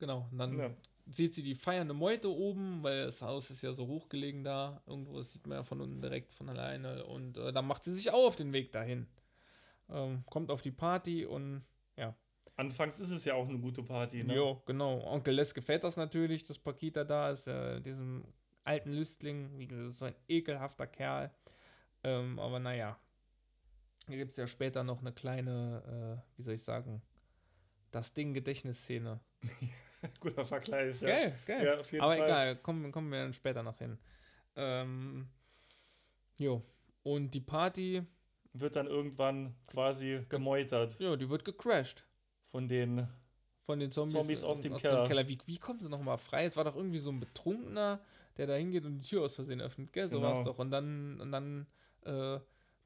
[0.00, 0.70] Genau, und dann Ja.
[1.08, 4.82] sieht sie die feiernde Meute oben, weil das Haus ist ja so hochgelegen da.
[4.86, 7.04] Irgendwo das sieht man ja von unten direkt von alleine.
[7.06, 9.06] Und äh, dann macht sie sich auch auf den Weg dahin.
[9.88, 11.64] Ähm, kommt auf die Party und
[11.96, 12.16] ja.
[12.56, 14.34] Anfangs ist es ja auch eine gute Party, ne?
[14.34, 15.00] Jo, genau.
[15.06, 18.24] Onkel Les gefällt das natürlich, dass Pakita da ist, äh, diesem
[18.64, 19.58] alten Lüstling.
[19.58, 21.30] Wie gesagt, so ein ekelhafter Kerl.
[22.04, 22.98] Ähm, aber naja.
[24.06, 27.02] Hier gibt es ja später noch eine kleine, äh, wie soll ich sagen,
[27.90, 29.20] das Ding Gedächtnisszene.
[30.20, 31.08] Guter Vergleich, ja.
[31.08, 31.64] Geil, geil.
[31.64, 32.24] Ja, auf jeden Aber Fall.
[32.26, 33.98] egal, kommen, kommen wir dann später noch hin.
[34.56, 35.28] Ähm,
[36.38, 36.62] jo.
[37.02, 38.02] Und die Party,
[38.52, 42.04] Wird dann irgendwann quasi gemeutert ja, die wird gecrashed
[42.42, 43.06] von den.
[43.62, 45.28] von den Zombies, Zombies aus äh, dem Keller.
[45.28, 46.46] Wie, wie kommen sie nochmal frei?
[46.46, 48.00] Es war doch irgendwie so ein Betrunkener,
[48.36, 50.08] der da hingeht und die Tür aus Versehen öffnet, gell?
[50.08, 50.28] So Genau.
[50.28, 50.58] war es doch.
[50.58, 51.66] Und dann, und dann
[52.04, 52.38] äh,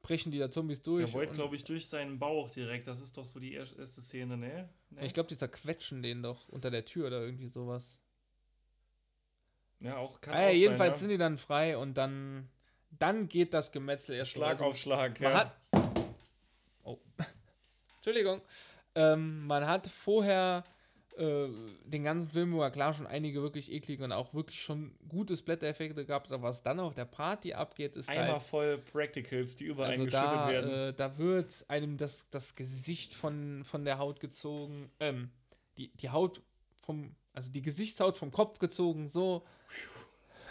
[0.05, 1.05] brechen die da Zombies durch.
[1.05, 2.85] Der wollte, glaube ich, durch seinen Bauch direkt.
[2.85, 4.69] Das ist doch so die er- erste Szene, ne?
[4.91, 5.05] ne?
[5.05, 7.99] ich glaube, die zerquetschen den doch unter der Tür oder irgendwie sowas.
[9.79, 12.49] Ja, auch kann Ah, ja, auch jedenfalls sein, sind die dann frei und dann,
[12.91, 14.19] dann geht das Gemetzel ja?
[14.19, 15.33] erst Schlag auf Schlag, ja.
[15.33, 15.55] hat.
[16.83, 16.99] Oh.
[17.97, 18.41] Entschuldigung.
[18.93, 20.63] Ähm, man hat vorher
[21.17, 21.47] äh,
[21.85, 25.35] den ganzen Film, wo ja klar schon einige wirklich eklige und auch wirklich schon gute
[25.35, 28.43] Splatter-Effekte gehabt, aber was dann auf der Party abgeht, ist Einmal halt.
[28.43, 30.69] voll Practicals, die überall Also geschüttet da, werden.
[30.71, 35.29] äh, da wird einem das, das Gesicht von, von der Haut gezogen, ähm,
[35.77, 36.41] die, die Haut
[36.85, 39.43] vom, also die Gesichtshaut vom Kopf gezogen, so.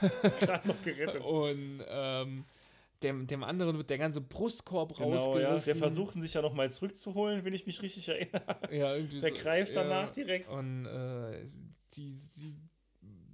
[0.41, 1.23] Gerade noch gerettet.
[1.23, 2.45] Und ähm,
[3.05, 5.43] dem, dem anderen wird der ganze Brustkorb Genau, rausgerissen.
[5.59, 5.59] ja.
[5.61, 8.59] Der versuchen sich ja nochmal zurückzuholen, wenn ich mich richtig erinnere.
[8.73, 10.13] Ja, irgendwie Der so, greift danach ja.
[10.13, 10.49] direkt.
[10.51, 11.45] Und äh,
[11.97, 12.57] die, die,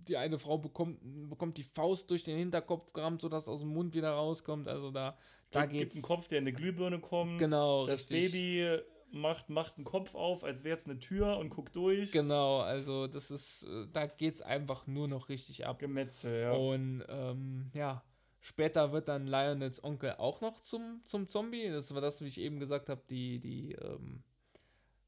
[0.08, 0.98] die eine Frau bekommt,
[1.30, 4.68] bekommt die Faust durch den Hinterkopf gerammt, sodass aus dem Mund wieder rauskommt.
[4.68, 5.16] Also da,
[5.50, 5.94] da gibt geht's.
[5.94, 7.38] einen Kopf, der in eine Glühbirne kommt.
[7.38, 8.32] Genau, Das richtig.
[8.32, 8.78] Baby
[9.12, 12.12] macht, macht einen Kopf auf, als wäre es eine Tür und guckt durch.
[12.12, 15.78] Genau, also das ist, äh, da geht's einfach nur noch richtig ab.
[15.78, 16.52] Gemetzel, ja.
[16.52, 18.04] Und ähm, ja,
[18.40, 21.68] später wird dann Lionels Onkel auch noch zum, zum Zombie.
[21.68, 24.22] Das war das, wie ich eben gesagt habe, die, die, ähm,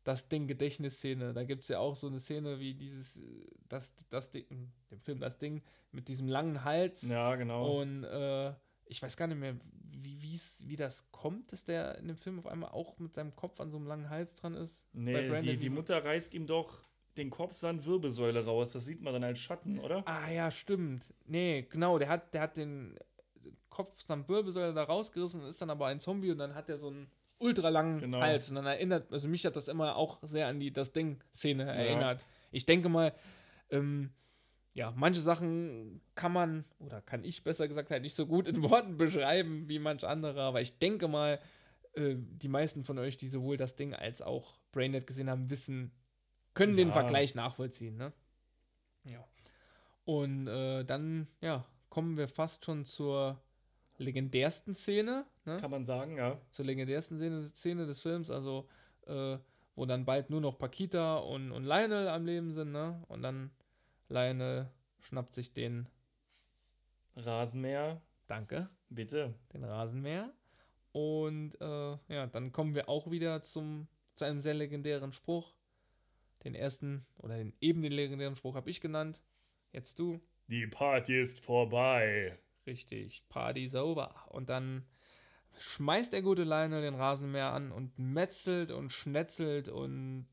[0.05, 1.33] das Ding Gedächtnisszene.
[1.33, 4.47] Da gibt es ja auch so eine Szene wie dieses, äh, das, das Ding,
[4.91, 7.09] im Film das Ding mit diesem langen Hals.
[7.09, 7.81] Ja, genau.
[7.81, 8.53] Und äh,
[8.87, 9.57] ich weiß gar nicht mehr,
[9.95, 13.35] wie, wie's, wie das kommt, dass der in dem Film auf einmal auch mit seinem
[13.35, 14.87] Kopf an so einem langen Hals dran ist.
[14.93, 16.83] Bei nee, die, die Mutter reißt ihm doch
[17.17, 18.73] den Kopf samt Wirbelsäule raus.
[18.73, 20.03] Das sieht man dann als Schatten, oder?
[20.07, 21.13] Ah ja, stimmt.
[21.27, 22.99] Nee, genau, der hat, der hat den
[23.73, 26.77] Kopf samt Wirbelsäule da rausgerissen und ist dann aber ein Zombie und dann hat er
[26.79, 28.21] so einen ultralangen Genau.
[28.21, 28.49] Hals.
[28.51, 32.25] Und dann erinnert, also mich hat das immer auch sehr an die Das Ding-Szene erinnert.
[32.53, 33.13] Ich denke mal,
[33.71, 34.11] ähm,
[34.75, 38.63] ja, manche Sachen kann man, oder kann ich besser gesagt halt nicht so gut in
[38.71, 41.39] Worten beschreiben wie manch andere, aber ich denke mal,
[41.95, 45.91] äh, die meisten von euch, die sowohl das Ding als auch Braindead gesehen haben, wissen,
[46.55, 46.95] können den Ja.
[46.95, 48.13] Vergleich nachvollziehen, ne?
[49.11, 49.25] Ja.
[50.05, 53.41] Und äh, dann, ja, kommen wir fast schon zur
[53.99, 55.57] legendärsten Szene, ne?
[55.59, 56.41] Kann man sagen, ja.
[56.51, 58.69] zur legendärsten Szene, Szene des Films, also
[59.07, 59.39] äh,
[59.75, 63.03] wo dann bald nur noch Paquita und, und Lionel am Leben sind, ne?
[63.09, 63.51] Und dann
[64.09, 64.71] Lionel
[65.01, 65.89] schnappt sich den,
[67.17, 69.35] Rasenmäher, danke, bitte.
[69.53, 70.33] den Rasenmäher.
[70.93, 75.55] Und äh, ja, dann kommen wir auch wieder zum, zu einem sehr legendären Spruch.
[76.45, 79.23] Den ersten, oder den, eben den legendären Spruch habe ich genannt.
[79.73, 80.21] Jetzt du.
[80.49, 82.39] Die Party ist vorbei.
[82.67, 84.15] Richtig, Party's over.
[84.29, 84.87] Und dann
[85.57, 90.27] schmeißt der gute Lionel den Rasenmäher an und metzelt und schnetzelt und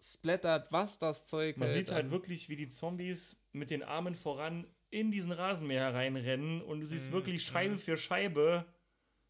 [0.00, 4.14] splattert, was das Zeug Man hält sieht halt wirklich, wie die Zombies mit den Armen
[4.14, 8.66] voran in diesen Rasenmäher reinrennen und du siehst Mhm, wirklich Scheibe für Scheibe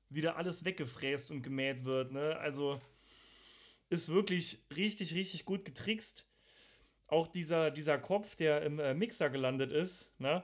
[0.08, 2.12] wieder alles weggefräst und gemäht wird.
[2.12, 2.36] Ne?
[2.38, 2.80] Also
[3.88, 6.26] ist wirklich richtig, richtig gut getrickst.
[7.06, 10.42] Auch dieser, dieser Kopf, der im äh, Mixer gelandet ist, ne?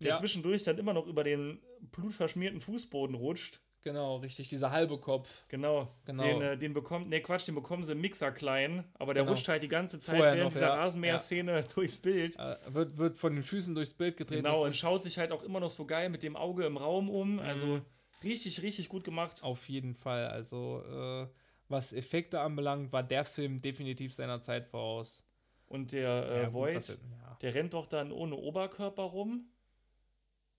[0.00, 0.14] Der Ja.
[0.16, 3.60] zwischendurch dann immer noch über den blutverschmierten Fußboden rutscht.
[3.82, 5.44] Genau, richtig, dieser halbe Kopf.
[5.48, 5.94] Genau.
[6.04, 6.22] Genau.
[6.24, 9.32] Den, äh, den bekommt, ne Quatsch, den bekommen sie im Mixer klein, aber der Genau.
[9.32, 10.74] rutscht halt die ganze Zeit Vorher während noch, dieser ja.
[10.74, 12.36] Rasenmäher-Szene durchs Bild.
[12.38, 14.42] Äh, wird, wird von den Füßen durchs Bild getreten.
[14.42, 17.08] Genau, und schaut sich halt auch immer noch so geil mit dem Auge im Raum
[17.08, 17.38] um.
[17.38, 17.82] Also Mhm.
[18.24, 19.42] richtig, richtig gut gemacht.
[19.44, 20.26] Auf jeden Fall.
[20.26, 21.28] Also, äh,
[21.68, 25.24] was Effekte anbelangt, war der Film definitiv seiner Zeit voraus.
[25.66, 27.38] Und der äh, Ja, Void, ja.
[27.42, 29.50] der rennt doch dann ohne Oberkörper rum.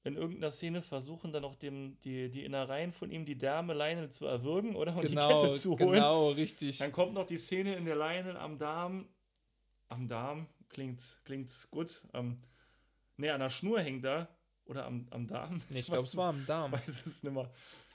[0.04, 4.10] In irgendeiner Szene versuchen dann auch dem, die, die Innereien von ihm, die Därme Lionel
[4.10, 4.96] zu erwürgen, oder?
[4.96, 5.94] Und Genau, die Kette zu holen.
[5.94, 6.78] genau, richtig.
[6.78, 9.10] Dann kommt noch die Szene in der Lionel am Darm.
[9.90, 12.02] Am Darm klingt, klingt gut.
[12.14, 12.42] Ähm,
[13.18, 14.30] ne, an der Schnur hängt er.
[14.66, 15.62] Oder am, am Darm.
[15.70, 16.72] Nee, ich glaube, es war am Darm.
[16.72, 17.50] weiß es nicht mehr.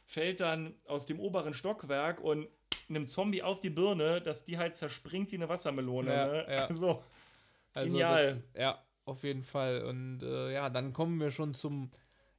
[0.05, 2.49] Fällt dann aus dem oberen Stockwerk und
[2.89, 6.13] nimmt Zombie auf die Birne, dass die halt zerspringt wie eine Wassermelone.
[6.13, 6.47] Ja, ne?
[6.51, 6.67] ja.
[6.67, 7.03] Also,
[7.73, 8.43] Also Genial.
[8.53, 9.83] Das, ja, auf jeden Fall.
[9.85, 11.91] Und äh, ja, dann kommen wir schon zum,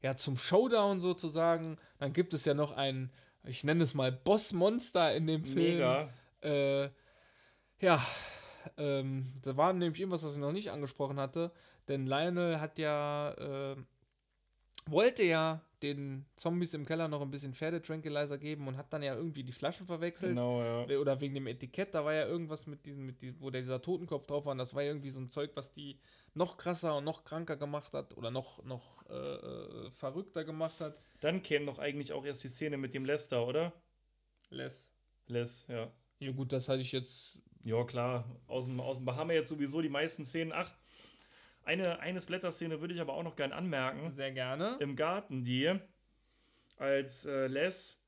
[0.02, 1.78] ja, zum Showdown sozusagen.
[1.98, 3.12] Dann gibt es ja noch ein,
[3.44, 5.74] ich nenne es mal Bossmonster in dem Film.
[5.74, 6.10] mega.
[6.42, 6.90] Äh,
[7.80, 8.04] ja,
[8.78, 11.52] ähm, da war nämlich irgendwas, was ich noch nicht angesprochen hatte.
[11.88, 13.76] Denn Lionel hat ja, äh,
[14.88, 15.62] wollte ja
[15.94, 19.52] den Zombies im Keller noch ein bisschen Pferdetranquilizer geben und hat dann ja irgendwie die
[19.52, 20.32] Flaschen verwechselt.
[20.32, 20.98] Genau, ja.
[20.98, 23.82] Oder wegen dem Etikett, da war ja irgendwas mit diesem, mit diesem, wo der, dieser
[23.82, 24.54] Totenkopf drauf war.
[24.54, 26.00] Und das war ja irgendwie so ein Zeug, was die
[26.34, 31.00] noch krasser und noch kranker gemacht hat oder noch, noch äh, äh, verrückter gemacht hat.
[31.22, 33.74] Dann käme doch eigentlich auch erst die Szene mit dem Lester, oder?
[34.50, 34.92] Les.
[35.28, 35.92] Les, ja.
[36.20, 37.40] Ja, gut, das hatte ich jetzt.
[37.64, 38.26] Ja, klar.
[38.48, 40.54] Aus dem, aus dem Bahama jetzt sowieso die meisten Szenen.
[40.54, 40.72] Ach,
[41.66, 44.12] eine, eine Splatter-Szene würde ich aber auch noch gern anmerken.
[44.12, 44.78] Sehr gerne.
[44.80, 45.78] Im Garten, die,
[46.78, 48.00] als äh, Les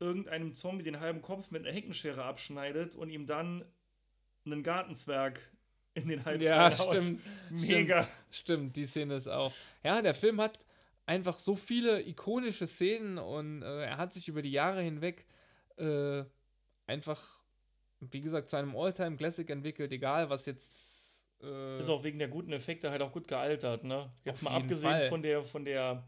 [0.00, 3.64] irgendeinem Zombie den halben Kopf mit einer Heckenschere abschneidet und ihm dann
[4.44, 5.40] einen Gartenzwerg
[5.94, 7.20] in den Hals Ja, stimmt.
[7.50, 8.08] Mega.
[8.30, 9.52] Stimmt, die Szene ist auch.
[9.82, 10.66] Ja, der Film hat
[11.06, 15.26] einfach so viele ikonische Szenen und äh, er hat sich über die Jahre hinweg
[15.76, 16.22] äh,
[16.86, 17.20] einfach,
[18.00, 20.97] wie gesagt, zu einem All-Time-Classic entwickelt, egal was jetzt.
[21.42, 24.10] Äh, Ist auch wegen der guten Effekte halt auch gut gealtert, ne?
[24.24, 25.08] Jetzt mal abgesehen Fall.
[25.08, 26.06] von der, von der,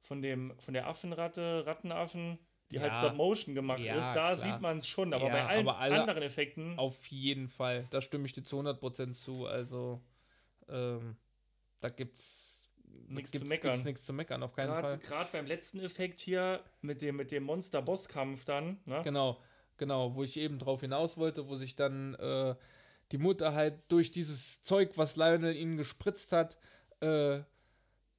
[0.00, 2.38] von dem, von der Affenratte, Rattenaffen,
[2.70, 2.98] die halt Ja.
[3.00, 4.36] Stop Motion gemacht Ja, ist, da klar.
[4.36, 7.86] sieht man es schon, aber Ja, bei allen aber alle- anderen Effekten, Auf jeden Fall.
[7.90, 9.46] Da stimme ich dir zu 100% zu.
[9.46, 10.00] Also,
[10.68, 11.16] ähm,
[11.80, 12.64] da gibt's
[13.10, 13.72] Nichts zu meckern.
[13.72, 14.98] Gibt's nichts zu meckern, auf keinen Fall.
[14.98, 19.00] gerade beim letzten Effekt hier mit dem, mit dem Monster-Bosskampf dann, ne?
[19.02, 19.40] Genau,
[19.78, 22.54] genau, wo ich eben drauf hinaus wollte, wo sich dann äh,
[23.12, 26.58] die Mutter halt durch dieses Zeug, was Lionel ihnen gespritzt hat,
[27.00, 27.40] äh,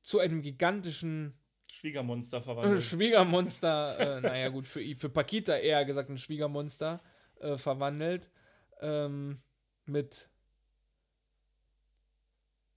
[0.01, 1.37] zu einem gigantischen
[1.69, 2.81] Schwiegermonster äh, verwandelt.
[2.81, 6.99] Schwiegermonster, äh, naja gut, für, für Pakita eher gesagt ein Schwiegermonster
[7.39, 8.29] äh, verwandelt,
[8.81, 9.41] ähm,
[9.85, 10.29] mit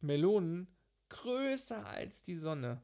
[0.01, 0.69] Melonen
[1.09, 2.83] größer als die Sonne.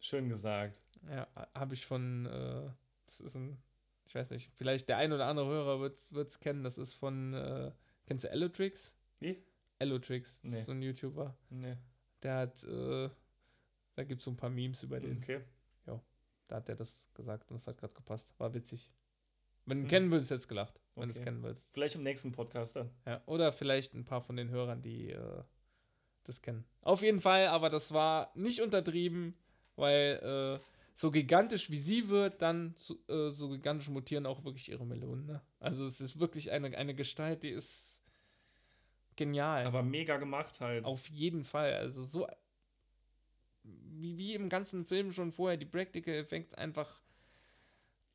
[0.00, 0.80] Schön gesagt.
[1.08, 2.70] Ja, habe ich von, äh,
[3.06, 3.62] das ist ein,
[4.04, 7.34] ich weiß nicht, vielleicht der ein oder andere Hörer wird es kennen, das ist von,
[7.34, 7.72] äh,
[8.06, 8.96] kennst du Elotrix?
[9.20, 9.42] Wie?
[9.78, 10.58] Elotrix, das Nee.
[10.60, 11.36] ist so ein YouTuber.
[11.50, 11.76] Nee.
[12.22, 13.10] Der hat, äh,
[13.94, 15.18] da gibt es so ein paar Memes über den.
[15.18, 15.40] Okay.
[16.48, 18.32] Da hat der das gesagt und es hat gerade gepasst.
[18.38, 18.92] War witzig.
[19.64, 19.88] Wenn du Hm.
[19.90, 21.72] kennen willst, hättest du gelacht, wenn du es kennen willst.
[21.72, 22.88] Vielleicht im nächsten Podcast dann.
[23.04, 25.42] Ja, oder vielleicht ein paar von den Hörern, die äh,
[26.22, 26.64] das kennen.
[26.82, 29.32] Auf jeden Fall, aber das war nicht untertrieben,
[29.74, 30.60] weil äh,
[30.98, 35.26] so gigantisch wie sie wird, dann so, äh, so gigantisch mutieren auch wirklich ihre Melonen.
[35.26, 35.42] Ne?
[35.60, 38.02] Also es ist wirklich eine, eine Gestalt, die ist
[39.14, 39.66] genial.
[39.66, 40.86] Aber mega gemacht halt.
[40.86, 41.74] Auf jeden Fall.
[41.74, 42.26] Also so
[43.62, 47.02] wie, wie im ganzen Film schon vorher, die Practical Effects einfach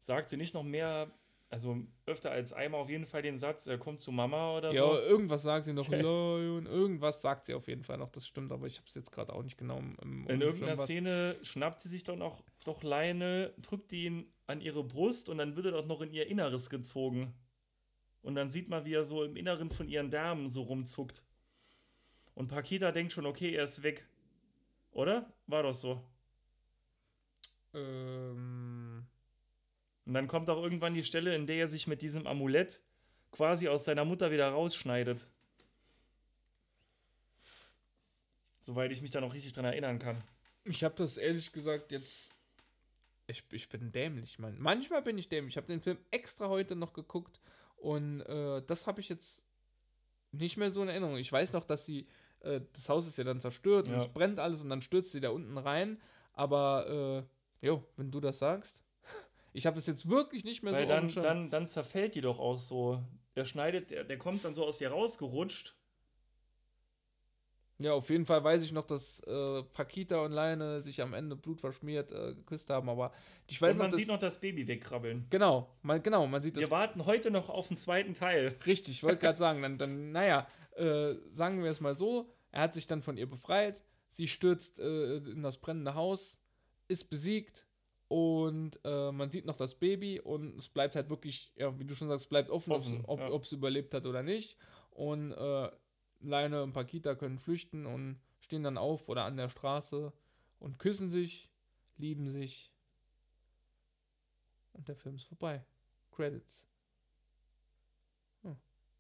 [0.02, 1.12] Sagt sie nicht noch mehr,
[1.52, 4.86] also öfter als einmal auf jeden Fall den Satz, er kommt zu Mama oder Ja,
[4.86, 4.94] so?
[5.00, 8.68] irgendwas sagt sie noch, Lion, irgendwas sagt sie auf jeden Fall noch, das stimmt, aber
[8.68, 11.90] ich habe es jetzt gerade auch nicht genau im, im In irgendeiner Szene schnappt sie
[11.90, 15.86] sich doch noch doch Leine, drückt ihn an ihre Brust und dann wird er doch
[15.86, 17.34] noch in ihr Inneres gezogen.
[18.22, 21.24] Und dann sieht man, wie er so im Inneren von ihren Därmen so rumzuckt.
[22.34, 24.08] Und Pakita denkt schon, okay, er ist weg.
[24.92, 25.34] Oder?
[25.48, 26.02] War doch so.
[27.74, 28.81] Ähm,
[30.06, 32.80] Und dann kommt auch irgendwann die Stelle, in der er sich mit diesem Amulett
[33.32, 35.28] quasi aus seiner Mutter wieder rausschneidet.
[38.62, 40.18] Soweit ich mich da noch richtig dran erinnern kann.
[40.66, 42.32] ich habe das ehrlich gesagt jetzt.
[43.28, 44.58] Ich, ich bin dämlich, Mann.
[44.60, 45.54] Manchmal bin ich dämlich.
[45.54, 47.40] Ich habe den Film extra heute noch geguckt
[47.78, 49.44] und äh, das habe ich jetzt
[50.32, 51.18] nicht mehr so in Erinnerung.
[51.18, 52.08] Ich weiß noch, dass sie.
[52.42, 54.00] Äh, das Haus ist ja dann zerstört und Ja.
[54.00, 56.00] es brennt alles und dann stürzt sie da unten rein.
[56.34, 57.26] Aber,
[57.62, 58.82] äh, jo, wenn du das sagst.
[59.54, 62.40] Ich habe das jetzt wirklich nicht mehr Weil so dann, dann, dann zerfällt die doch
[62.40, 63.04] auch so.
[63.36, 65.76] Der schneidet, der, der kommt dann so aus ihr rausgerutscht.
[67.80, 71.36] Ja, auf jeden Fall weiß ich noch, dass äh, Pakita und Leine sich am Ende
[71.36, 73.12] blutverschmiert äh, geküsst haben, aber
[73.50, 75.26] ich weiß Und man noch, sieht noch das Baby wegkrabbeln.
[75.30, 78.56] genau, man, genau, man sieht das Wir warten heute noch auf den zweiten Teil.
[78.68, 82.62] Richtig, ich wollte gerade sagen, dann, dann naja, äh, sagen wir es mal so, er
[82.62, 86.40] hat sich dann von ihr befreit, sie stürzt äh, in das brennende Haus,
[86.88, 87.66] ist besiegt
[88.12, 91.96] und äh, man sieht noch das Baby und es bleibt halt wirklich, ja, wie du
[91.96, 93.34] schon sagst, es bleibt offen, Offen, ob ja.
[93.34, 94.58] es überlebt hat oder nicht
[94.90, 95.72] und äh,
[96.20, 100.12] Leine und Pakita können flüchten und stehen dann auf oder an der Straße
[100.60, 101.50] und küssen sich,
[101.96, 102.74] lieben sich
[104.74, 105.64] und der Film ist vorbei.
[106.12, 106.68] Credits.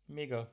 [0.07, 0.49] Mega.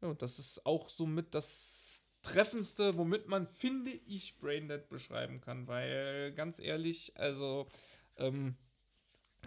[0.00, 5.66] Ja, und das ist auch somit das Treffendste, womit man, finde ich, Braindead beschreiben kann.
[5.66, 7.68] Weil, ganz ehrlich, also,
[8.16, 8.56] ähm,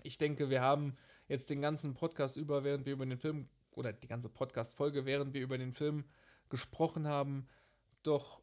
[0.04, 0.96] ich denke, wir haben
[1.28, 5.34] jetzt den ganzen Podcast über, während wir über den Film, oder die ganze Podcast-Folge, während
[5.34, 6.06] wir über den Film
[6.50, 7.48] gesprochen haben,
[8.04, 8.42] doch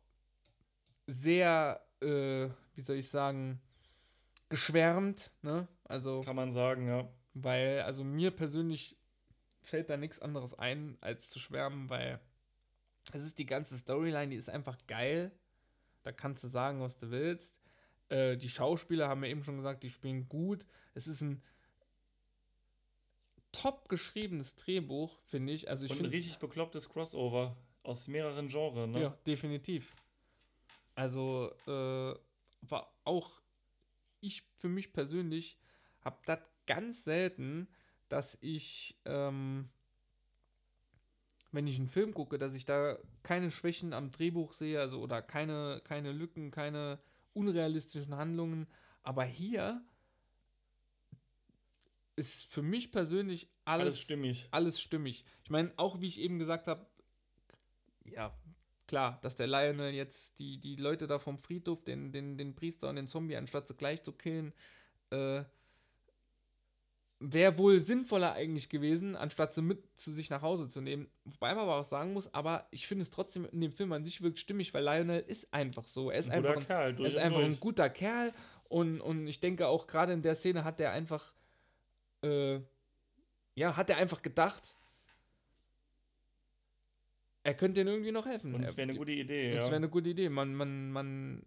[1.06, 3.60] sehr, äh, wie soll ich sagen,
[4.48, 5.68] geschwärmt, ne?
[5.84, 7.08] Also, Kann man sagen, ja.
[7.34, 8.96] weil, also mir persönlich
[9.62, 12.20] fällt da nichts anderes ein, als zu schwärmen, weil
[13.14, 15.30] es ist die ganze Storyline, die ist einfach geil.
[16.02, 17.60] Da kannst du sagen, was du willst.
[18.08, 20.66] Äh, die Schauspieler haben wir eben schon gesagt, die spielen gut.
[20.94, 21.42] Es ist ein
[23.52, 25.68] top geschriebenes Drehbuch, finde ich.
[25.68, 29.02] Also ich Und ein richtig beklopptes Crossover aus mehreren Genres, ne?
[29.02, 29.94] ja, definitiv.
[30.94, 32.14] Also, äh,
[32.62, 33.30] war auch
[34.20, 35.56] ich für mich persönlich
[36.02, 37.68] habe das ganz selten,
[38.08, 39.68] dass ich, ähm,
[41.52, 45.22] wenn ich einen Film gucke, dass ich da keine Schwächen am Drehbuch sehe, also oder
[45.22, 47.00] keine, keine Lücken, keine
[47.32, 48.66] unrealistischen Handlungen.
[49.02, 49.82] Aber hier
[52.16, 54.48] ist für mich persönlich alles, Alles stimmig.
[54.50, 55.24] alles stimmig.
[55.44, 56.86] Ich meine, auch wie ich eben gesagt habe,
[58.04, 58.36] ja,
[58.86, 62.88] klar, dass der Lionel jetzt die, die Leute da vom Friedhof, den, den, den Priester
[62.90, 64.52] und den Zombie, anstatt sie gleich zu killen,
[65.10, 65.44] äh,
[67.22, 71.06] wäre wohl sinnvoller eigentlich gewesen, anstatt sie mit zu sich nach Hause zu nehmen.
[71.24, 74.04] Wobei man aber auch sagen muss, aber ich finde es trotzdem in dem Film an
[74.04, 76.10] sich wirklich stimmig, weil Lionel ist einfach so.
[76.10, 78.32] Er ist Ein einfach ein, Kerl, er durch ist einfach ein guter Kerl
[78.70, 81.34] und, und ich denke auch gerade in der Szene hat er einfach,
[82.24, 82.60] äh,
[83.54, 84.76] ja, hat er einfach gedacht,
[87.42, 88.54] er könnte ihnen irgendwie noch helfen.
[88.54, 89.70] Und Er- es wäre eine gute Idee, das ja.
[89.70, 90.28] wäre eine gute Idee.
[90.30, 91.42] Man, man, man,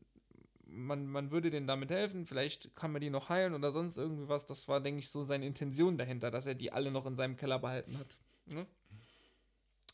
[0.74, 2.26] man, man würde denen damit helfen.
[2.26, 4.46] Vielleicht kann man die noch heilen oder sonst irgendwie was.
[4.46, 7.38] Das war, denke ich, so seine Intention dahinter, dass er die alle noch in seinem
[7.38, 8.18] Keller behalten hat.
[8.46, 8.66] Ne?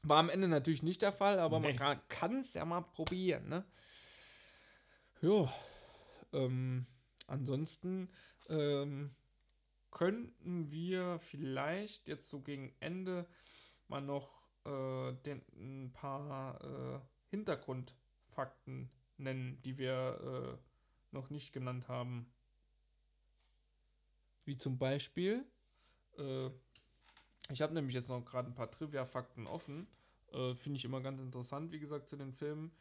[0.03, 1.75] War am Ende natürlich nicht der Fall, aber Nee.
[1.77, 3.49] man kann es ja mal probieren.
[3.49, 3.65] Ne?
[5.21, 5.51] Ja.
[6.31, 6.85] Ähm,
[7.27, 8.07] ansonsten
[8.49, 9.11] ähm,
[9.91, 13.27] könnten wir vielleicht jetzt so gegen Ende
[13.87, 16.99] mal noch äh, den, ein paar äh,
[17.29, 20.68] Hintergrundfakten nennen, die wir äh,
[21.11, 22.31] noch nicht genannt haben.
[24.45, 25.45] Wie zum Beispiel,
[26.17, 26.49] äh,
[27.51, 29.87] ich habe nämlich jetzt noch gerade ein paar Trivia-Fakten offen.
[30.31, 32.71] Äh, Finde ich immer ganz interessant, wie gesagt, zu den Filmen.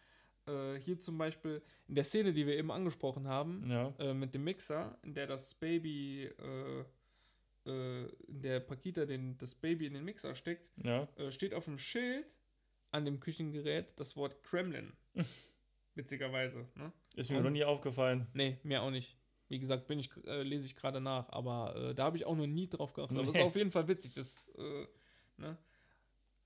[0.47, 3.95] Äh, hier zum Beispiel in der Szene, die wir eben angesprochen haben, Ja.
[3.99, 6.85] äh, mit dem Mixer, in der das Baby, äh,
[7.67, 11.09] äh, in der Pakita den, das Baby in den Mixer steckt, Ja.
[11.31, 12.35] steht auf dem Schild
[12.91, 14.95] an dem Küchengerät das Wort Kremlin.
[15.99, 16.65] Witzigerweise.
[16.77, 16.93] Ne?
[17.17, 18.29] Ist mir noch nie aufgefallen.
[18.33, 19.17] Nee, mir auch nicht.
[19.49, 22.37] Wie gesagt, bin ich, äh, lese ich gerade nach, aber äh, da habe ich auch
[22.37, 23.17] noch nie drauf geachtet.
[23.17, 23.41] Aber das Nee.
[23.41, 24.15] ist auf jeden Fall witzig.
[24.15, 24.87] Das, äh,
[25.39, 25.59] ne?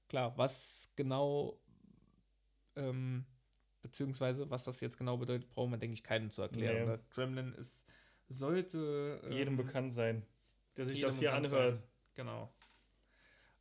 [0.08, 1.60] Klar, was genau,
[2.76, 3.26] ähm,
[3.82, 6.84] beziehungsweise was das jetzt genau bedeutet, braucht man, denke ich, keinem zu erklären.
[6.84, 6.90] Nee.
[6.92, 7.00] Ne?
[7.10, 7.84] Kremlin ist,
[8.28, 9.20] sollte.
[9.24, 10.24] ähm, Jedem bekannt sein,
[10.78, 11.74] der sich das hier anhört.
[11.76, 11.84] sein.
[12.14, 12.54] Genau.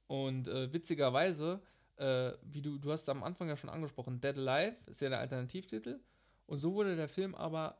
[0.07, 1.61] Und äh, witzigerweise,
[2.02, 5.19] äh, wie du, du hast am Anfang ja schon angesprochen, Dead Alive ist ja der
[5.19, 5.99] Alternativtitel.
[6.48, 7.78] Und so wurde der Film aber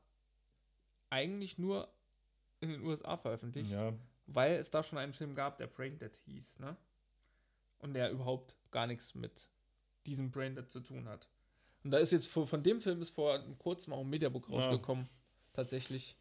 [1.10, 1.92] eigentlich nur
[2.62, 3.94] in den USA veröffentlicht, Ja.
[4.28, 6.78] weil es da schon einen Film gab, der Braindead hieß, ne?
[7.80, 9.50] Und der überhaupt gar nichts mit
[10.06, 11.28] diesem Braindead zu tun hat.
[11.84, 14.56] Und da ist jetzt von, von dem Film ist vor kurzem auch ein Mediabook Ja.
[14.56, 15.10] rausgekommen,
[15.52, 16.16] tatsächlich.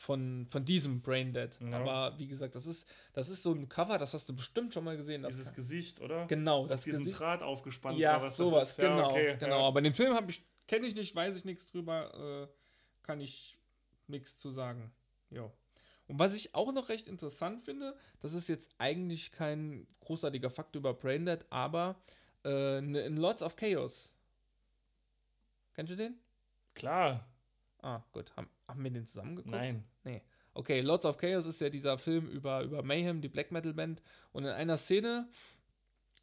[0.00, 1.58] Von, von diesem Braindead.
[1.60, 1.80] Ja.
[1.80, 4.84] Aber wie gesagt, das ist, das ist so ein Cover, das hast du bestimmt schon
[4.84, 5.22] mal gesehen.
[5.22, 6.24] Das Dieses Gesicht, oder?
[6.28, 7.18] genau, das diesen Gesicht.
[7.18, 8.82] Draht aufgespannt Ja, was sowas, das ist.
[8.84, 9.10] Ja, genau.
[9.10, 9.58] okay, genau.
[9.62, 9.66] Ja.
[9.66, 12.46] Aber den Film habe ich, kenne ich nicht, weiß ich nichts drüber, äh,
[13.02, 13.58] kann ich
[14.06, 14.92] nichts zu sagen.
[15.30, 15.50] Ja.
[16.06, 20.76] Und was ich auch noch recht interessant finde, das ist jetzt eigentlich kein großartiger Fakt
[20.76, 22.00] über Braindead, aber
[22.44, 24.14] äh, ne- in Lots of Chaos.
[25.74, 26.20] Kennst du den?
[26.74, 27.26] Klar.
[27.82, 28.30] Ah, gut.
[28.36, 29.54] Haben, haben wir den zusammen geguckt?
[29.54, 29.84] Nein.
[30.04, 30.22] Nee.
[30.54, 34.02] Okay, Lots of Chaos ist ja dieser Film über, über Mayhem, die Black Metal Band.
[34.32, 35.28] Und in einer Szene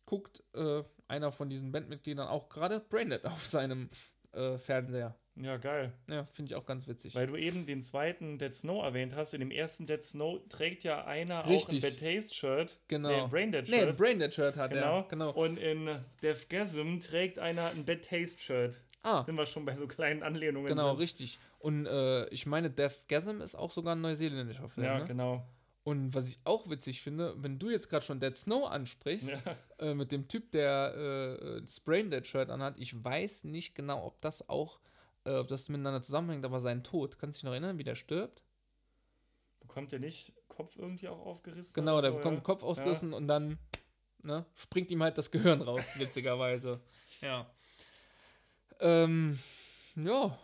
[0.05, 3.89] guckt äh, einer von diesen Bandmitgliedern auch gerade Braindead auf seinem
[4.33, 5.15] äh, Fernseher.
[5.37, 5.91] Ja, geil.
[6.09, 7.13] Ja, finde ich auch ganz witzig.
[7.13, 9.33] Weil du eben den zweiten Dead Snow erwähnt hast.
[9.33, 11.83] In dem ersten Dead Snow trägt ja einer Richtig.
[11.83, 12.79] auch ein Bad Taste Shirt.
[12.87, 13.09] Genau.
[13.09, 13.89] Nee, ein Braindead nee, Shirt.
[13.89, 14.99] ein Braindead-Shirt hat genau.
[14.99, 15.07] er.
[15.09, 15.31] Genau.
[15.31, 18.81] Und in Deathgasm trägt einer ein Bad Taste Shirt.
[19.07, 20.65] Ah, Sind wir schon bei so kleinen Anlehnungen.
[20.67, 20.99] genau, sind.
[20.99, 21.39] richtig.
[21.59, 24.87] Und äh, ich meine, Deathgasm ist auch sogar ein neuseeländischer Film.
[24.87, 25.05] Ja, ne?
[25.05, 25.47] genau.
[25.83, 29.55] Und was ich auch witzig finde, wenn du jetzt gerade schon Dead Snow ansprichst, Ja.
[29.77, 34.49] äh, mit dem Typ, der äh, das Braindead-Shirt anhat, ich weiß nicht genau, ob das
[34.49, 34.79] auch,
[35.25, 37.93] äh, ob das miteinander zusammenhängt, aber sein Tod, kannst du dich noch erinnern, wie der
[37.93, 38.43] stirbt?
[39.59, 41.73] Bekommt der nicht Kopf irgendwie auch aufgerissen?
[41.75, 42.43] Genau, der so, bekommt ja?
[42.43, 43.59] Kopf ausgerissen und dann
[44.23, 46.79] ne, springt ihm halt das Gehirn raus, witzigerweise.
[47.21, 47.47] Ja.
[48.79, 49.39] Ähm,
[49.95, 50.37] ja,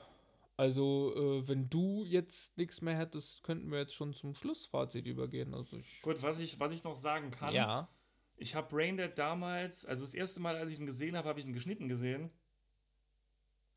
[0.58, 5.54] also äh, wenn du jetzt nichts mehr hättest, könnten wir jetzt schon zum Schlussfazit übergehen.
[5.54, 6.02] Also ich.
[6.02, 7.54] Gut, was ich, was ich noch sagen kann.
[7.54, 7.90] Ja.
[8.38, 11.46] Ich habe Braindead damals, also das erste Mal, als ich ihn gesehen habe, habe ich
[11.46, 12.32] ihn geschnitten gesehen.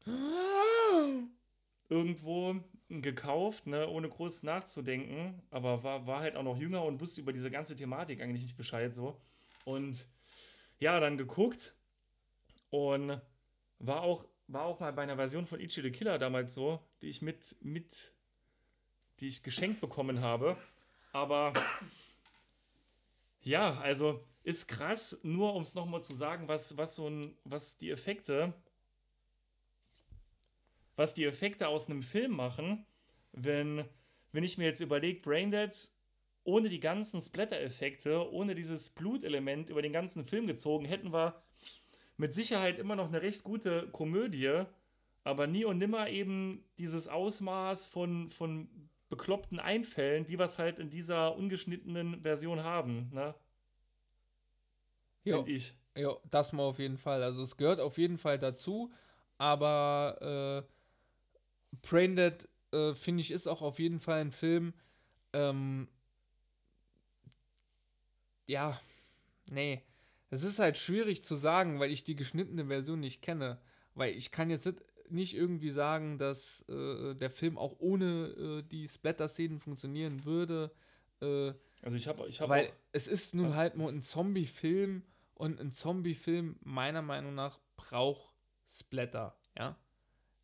[1.89, 2.56] Irgendwo
[2.89, 7.32] gekauft, ne, ohne groß nachzudenken, aber war, war halt auch noch jünger und wusste über
[7.32, 9.20] diese ganze Thematik eigentlich nicht Bescheid so.
[9.64, 10.06] Und
[10.81, 11.74] ja, dann geguckt
[12.70, 13.20] und
[13.78, 17.09] war auch, war auch mal bei einer Version von Ichi the Killer damals so, die
[17.09, 18.15] ich mit, mit,
[19.21, 20.57] die ich geschenkt bekommen habe.
[21.12, 21.53] Aber
[23.43, 27.79] ja, also ist krass, nur um es nochmal zu sagen, was, was so ein, was
[27.79, 28.53] die Effekte,
[30.97, 32.87] was die Effekte aus einem Film machen,
[33.33, 33.89] wenn,
[34.33, 35.75] wenn ich mir jetzt überlege, Braindead
[36.45, 41.43] ohne die ganzen Splatter-Effekte, ohne dieses Blutelement über den ganzen Film gezogen, hätten wir
[42.16, 44.65] mit Sicherheit immer noch eine recht gute Komödie,
[45.24, 48.69] aber nie und nimmer eben dieses Ausmaß von, von
[49.09, 53.35] bekloppten Einfällen, wie wir es halt in dieser ungeschnittenen Version haben, ne?
[55.24, 55.74] Ja, Finde ich.
[55.97, 57.23] ja, das mal auf jeden Fall.
[57.23, 58.93] Also es gehört auf jeden Fall dazu,
[59.39, 64.74] aber äh, Braindead, äh, finde ich, ist auch auf jeden Fall ein Film,
[65.32, 65.89] ähm,
[68.47, 68.78] ja,
[69.51, 69.82] nee,
[70.30, 73.59] es ist halt schwierig zu sagen, weil ich die geschnittene Version nicht kenne.
[73.94, 74.66] Weil ich kann jetzt
[75.09, 80.72] nicht- irgendwie sagen, dass äh, der Film auch ohne äh, die Splatter-Szenen funktionieren würde.
[81.20, 81.52] Äh,
[81.82, 85.02] Also ich habe ich hab weil auch, es ist nun halt nur ein Zombie-Film
[85.34, 88.34] und ein Zombie-Film meiner Meinung nach braucht
[88.66, 89.76] Splatter, ja.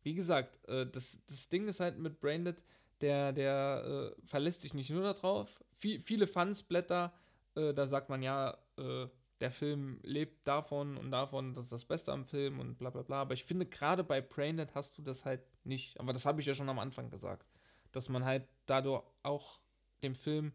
[0.03, 2.63] Wie gesagt, äh, das, das Ding ist halt mit Braindead,
[3.01, 5.63] der, der äh, verlässt sich nicht nur darauf.
[5.71, 7.13] Viel, viele Fun-Splatter,
[7.55, 9.07] äh, da sagt man ja, äh,
[9.41, 13.01] der Film lebt davon und davon, das ist das Beste am Film und bla bla
[13.01, 13.21] bla.
[13.21, 15.99] Aber ich finde, gerade bei Braindead hast du das halt nicht.
[15.99, 17.47] Aber das habe ich ja schon am Anfang gesagt.
[17.91, 19.59] Dass man halt dadurch auch
[20.03, 20.53] dem Film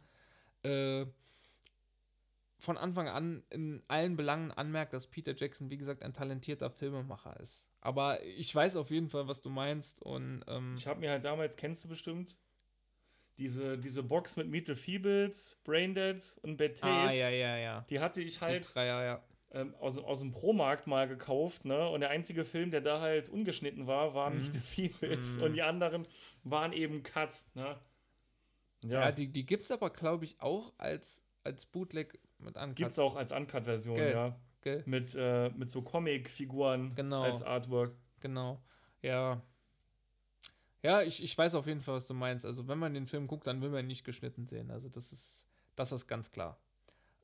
[0.62, 1.06] äh,
[2.58, 7.38] von Anfang an in allen Belangen anmerkt, dass Peter Jackson, wie gesagt, ein talentierter Filmemacher
[7.40, 7.68] ist.
[7.80, 11.24] Aber ich weiß auf jeden Fall, was du meinst und ähm, ich habe mir halt
[11.24, 12.36] damals, kennst du bestimmt,
[13.38, 17.86] diese, diese Box mit Meet the Feebles, Braindead und Bad Taste, ah, ja, ja, ja.
[17.90, 19.24] die hatte ich halt Dreier, ja.
[19.52, 21.88] ähm, aus, aus dem Pro-Markt mal gekauft, ne?
[21.88, 24.40] Und der einzige Film, der da halt ungeschnitten war, war Mhm.
[24.42, 26.06] Meet the Feebles und die anderen
[26.44, 27.78] waren eben Cut, ne?
[28.82, 32.76] Ja, Ja, die, die gibt es aber, glaube ich, auch als, als Bootleg mit Uncut.
[32.76, 34.38] gibt's auch als Uncut-Version, ja.
[34.62, 34.82] Gell?
[34.86, 37.22] Mit, äh, mit so Comic-Figuren Genau.
[37.22, 37.94] als Artwork.
[38.20, 38.62] Genau.
[39.02, 39.42] Ja.
[40.82, 42.44] Ja, ich, ich weiß auf jeden Fall, was du meinst.
[42.44, 44.70] Also, wenn man den Film guckt, dann will man ihn nicht geschnitten sehen.
[44.70, 46.58] Also, das ist, das ist ganz klar.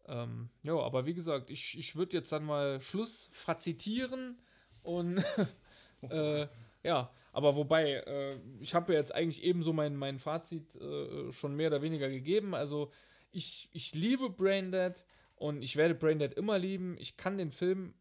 [0.07, 4.41] Ähm, ja, aber wie gesagt, ich, ich würde jetzt dann mal Schluss fazitieren
[4.83, 5.25] und
[6.03, 6.49] äh,
[6.83, 11.55] ja, aber wobei, äh, ich habe ja jetzt eigentlich ebenso mein, mein Fazit äh, schon
[11.55, 12.55] mehr oder weniger gegeben.
[12.55, 12.91] Also,
[13.31, 15.05] ich, ich liebe Braindead
[15.37, 16.97] und ich werde Braindead immer lieben.
[16.99, 17.95] Ich kann den Film,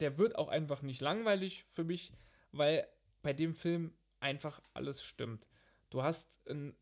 [0.00, 2.12] der wird auch einfach nicht langweilig für mich,
[2.52, 2.86] weil
[3.22, 5.46] bei dem Film einfach alles stimmt.
[5.90, 6.74] Du hast ein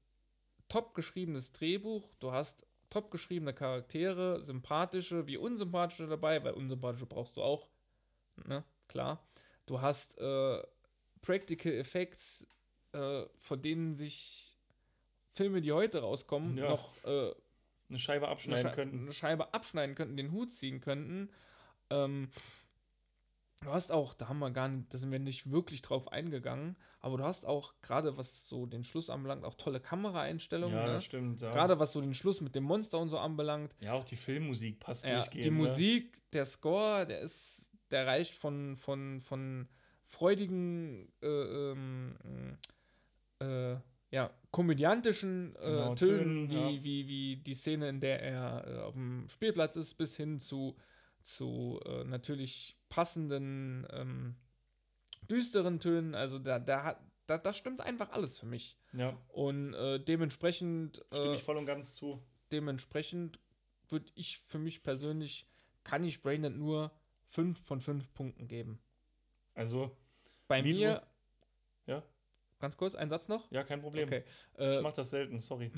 [0.69, 7.37] top geschriebenes Drehbuch, du hast top geschriebene Charaktere, sympathische wie unsympathische dabei, weil unsympathische brauchst
[7.37, 7.69] du auch,
[8.47, 9.27] ne, klar.
[9.67, 10.63] Du hast äh,
[11.23, 12.47] Practical Effects,
[12.93, 14.57] äh, von denen sich
[15.29, 16.71] Filme, die heute rauskommen, Ja.
[16.71, 17.35] noch äh,
[17.89, 19.01] Eine Scheibe eine, abschneiden Schei- könnten.
[19.03, 21.31] eine Scheibe abschneiden könnten, den Hut ziehen könnten.
[21.91, 22.31] Ähm,
[23.63, 26.77] du hast auch, da haben wir gar nicht, da sind wir nicht wirklich drauf eingegangen,
[27.01, 30.77] aber du hast auch, gerade was so den Schluss anbelangt, auch tolle Kameraeinstellungen.
[30.77, 30.93] Ja, ne?
[30.93, 31.41] das stimmt.
[31.41, 31.51] Ja.
[31.51, 33.75] Gerade was so den Schluss mit dem Monster und so anbelangt.
[33.81, 35.45] ja, auch die Filmmusik passt Ja, durchgehend.
[35.45, 35.57] die ne?
[35.57, 39.69] Musik, der Score, der ist, der reicht von, von, von
[40.05, 42.59] freudigen, äh, ähm,
[43.41, 43.77] äh,
[44.11, 46.85] ja, komödiantischen äh, Genau, Tönen, Tönen, wie, ja.
[46.85, 50.77] wie, wie die Szene, in der er äh, auf dem Spielplatz ist, bis hin zu,
[51.23, 54.37] zu äh, natürlich passenden ähm,
[55.31, 56.15] düsteren Tönen.
[56.15, 58.79] Also da, da hat, da, das stimmt einfach alles für mich.
[58.93, 59.17] Ja.
[59.29, 61.05] Und äh, dementsprechend.
[61.13, 62.23] Stimme Äh, ich voll und ganz zu.
[62.53, 63.41] dementsprechend
[63.89, 65.49] würde ich für mich persönlich,
[65.85, 66.91] kann ich Braindead nur
[67.27, 68.81] 5 von 5 Punkten geben.
[69.55, 69.97] Also,
[70.49, 71.03] Bei mir,
[71.87, 72.03] ja,
[72.59, 73.51] ganz kurz, ein Satz noch?
[73.51, 74.07] ja, kein Problem.
[74.09, 74.25] Okay.
[74.55, 75.71] Ich Äh, mach das selten, sorry.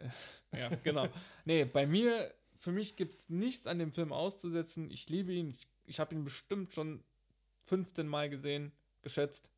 [0.52, 1.06] ja, genau.
[1.44, 4.90] Nee, bei mir, für mich gibt es nichts an dem Film auszusetzen.
[4.90, 5.50] Ich liebe ihn.
[5.50, 7.02] Ich, ich habe ihn bestimmt schon
[7.64, 8.72] 15 Mal gesehen,
[9.02, 9.50] geschätzt.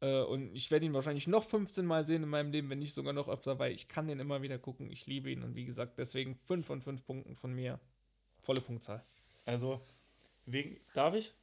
[0.00, 2.94] Äh, und ich werde ihn wahrscheinlich noch 15 Mal sehen in meinem Leben, wenn nicht
[2.94, 4.90] sogar noch öfter, weil ich kann den immer wieder gucken.
[4.90, 5.42] Ich liebe ihn.
[5.42, 7.80] Und wie gesagt, deswegen 5 von 5 Punkten von mir.
[8.40, 9.04] Volle Punktzahl.
[9.44, 9.80] Also,
[10.44, 11.34] wegen, darf ich?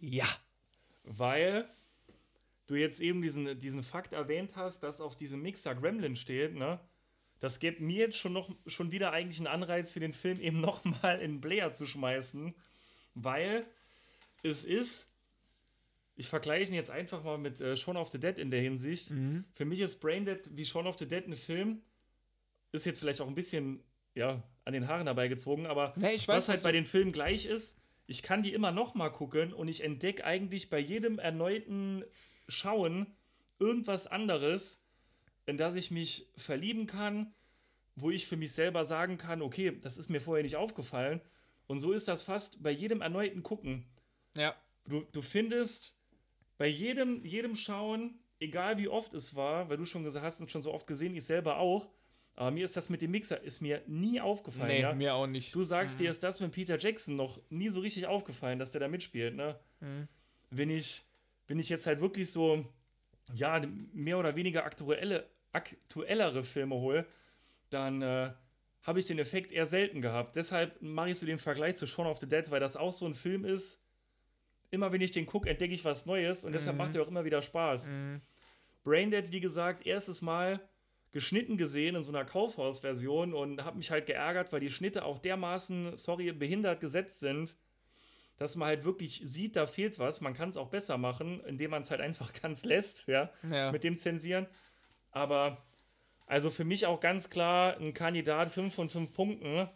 [0.00, 0.26] Ja.
[1.04, 1.68] Weil
[2.66, 6.80] du jetzt eben diesen, diesen Fakt erwähnt hast, dass auf diesem Mixer Gremlin steht, ne?
[7.40, 10.60] Das gibt mir jetzt schon noch schon wieder eigentlich einen Anreiz für den Film eben
[10.60, 12.54] nochmal in Player zu schmeißen,
[13.14, 13.66] weil
[14.42, 15.08] es ist,
[16.16, 19.10] ich vergleiche ihn jetzt einfach mal mit äh, Shaun of the Dead in der Hinsicht.
[19.52, 21.82] Für mich ist Braindead wie Shaun of the Dead ein Film,
[22.72, 23.82] ist jetzt vielleicht auch ein bisschen,
[24.14, 27.78] ja, an den Haaren herbeigezogen, aber Nee, weiß, was halt bei den Filmen gleich ist,
[28.06, 32.04] ich kann die immer noch mal gucken und ich entdecke eigentlich bei jedem erneuten
[32.48, 33.06] Schauen
[33.58, 34.82] irgendwas anderes,
[35.46, 37.32] in das ich mich verlieben kann,
[37.96, 41.20] wo ich für mich selber sagen kann, okay, das ist mir vorher nicht aufgefallen.
[41.66, 43.86] Und so ist das fast bei jedem erneuten Gucken.
[44.34, 44.54] Ja.
[44.86, 45.98] Du, du findest
[46.58, 50.50] bei jedem, jedem Schauen, egal wie oft es war, weil du schon gesagt hast und
[50.50, 51.90] schon so oft gesehen, ich selber auch,
[52.36, 54.68] aber mir ist das mit dem Mixer, ist mir nie aufgefallen.
[54.68, 54.92] Nee, ja?
[54.92, 55.54] mir auch nicht.
[55.54, 58.80] Du sagst, dir ist das mit Peter Jackson noch nie so richtig aufgefallen, dass der
[58.80, 59.58] da mitspielt, ne?
[60.50, 61.04] Wenn ich,
[61.46, 62.64] wenn ich jetzt halt wirklich so,
[63.34, 63.62] ja,
[63.92, 67.06] mehr oder weniger aktuelle, aktuellere Filme hole,
[67.70, 68.32] dann äh,
[68.84, 70.36] habe ich den Effekt eher selten gehabt.
[70.36, 73.06] Deshalb mache ich so den Vergleich zu Shaun of the Dead, weil das auch so
[73.06, 73.82] ein Film ist.
[74.70, 77.24] Immer wenn ich den gucke, entdecke ich was Neues und deshalb macht er auch immer
[77.24, 77.90] wieder Spaß.
[78.82, 80.60] Braindead, wie gesagt, erstes Mal
[81.12, 85.18] geschnitten gesehen in so einer Kaufhausversion und habe mich halt geärgert, weil die Schnitte auch
[85.18, 87.56] dermaßen, sorry, behindert gesetzt sind,
[88.36, 90.20] dass man halt wirklich sieht, da fehlt was.
[90.20, 93.70] Man kann es auch besser machen, indem man es halt einfach ganz lässt, ja, Ja.
[93.70, 94.48] mit dem Zensieren.
[95.12, 95.64] Aber
[96.26, 99.68] also für mich auch ganz klar ein Kandidat 5 von 5 Punkten.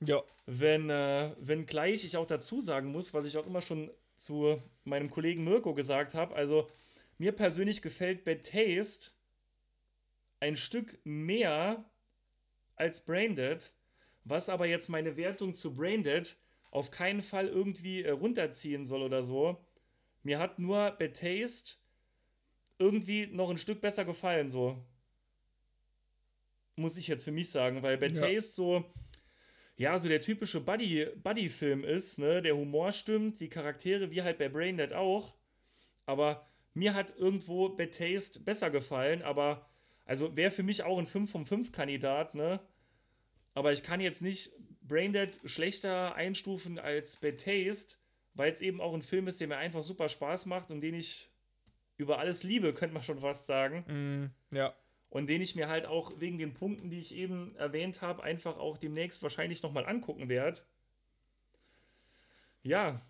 [0.00, 0.22] Ja.
[0.46, 4.60] Wenn, äh, wenn gleich ich auch dazu sagen muss, was ich auch immer schon zu
[4.84, 6.68] meinem Kollegen Mirko gesagt habe, also
[7.18, 9.10] mir persönlich gefällt Bad Taste
[10.40, 11.84] ein Stück mehr
[12.74, 13.72] als Braindead,
[14.24, 16.36] was aber jetzt meine Wertung zu Braindead
[16.70, 19.64] auf keinen Fall irgendwie äh, runterziehen soll oder so.
[20.22, 21.76] Mir hat nur Bad Taste
[22.78, 24.84] irgendwie noch ein Stück besser gefallen, so.
[26.76, 28.26] Muss ich jetzt für mich sagen, weil Bad Ja.
[28.26, 28.84] Taste so,
[29.76, 32.40] ja, so der typische Buddy- Buddy-Film ist, ne?
[32.42, 35.36] Der Humor stimmt, die Charaktere wie halt bei Braindead auch.
[36.06, 39.68] Aber mir hat irgendwo Bad Taste besser gefallen, aber
[40.04, 42.60] also wäre für mich auch ein 5 von 5 Kandidat, ne?
[43.54, 44.50] Aber ich kann jetzt nicht
[44.82, 47.96] Braindead schlechter einstufen als Bad Taste,
[48.34, 50.94] weil es eben auch ein Film ist, der mir einfach super Spaß macht und den
[50.94, 51.30] ich
[51.98, 54.32] über alles liebe, könnte man schon fast sagen.
[54.50, 54.74] Mm, ja.
[55.12, 58.56] Und den ich mir halt auch wegen den Punkten, die ich eben erwähnt habe, einfach
[58.56, 60.60] auch demnächst wahrscheinlich nochmal angucken werde.
[62.62, 63.02] Ja,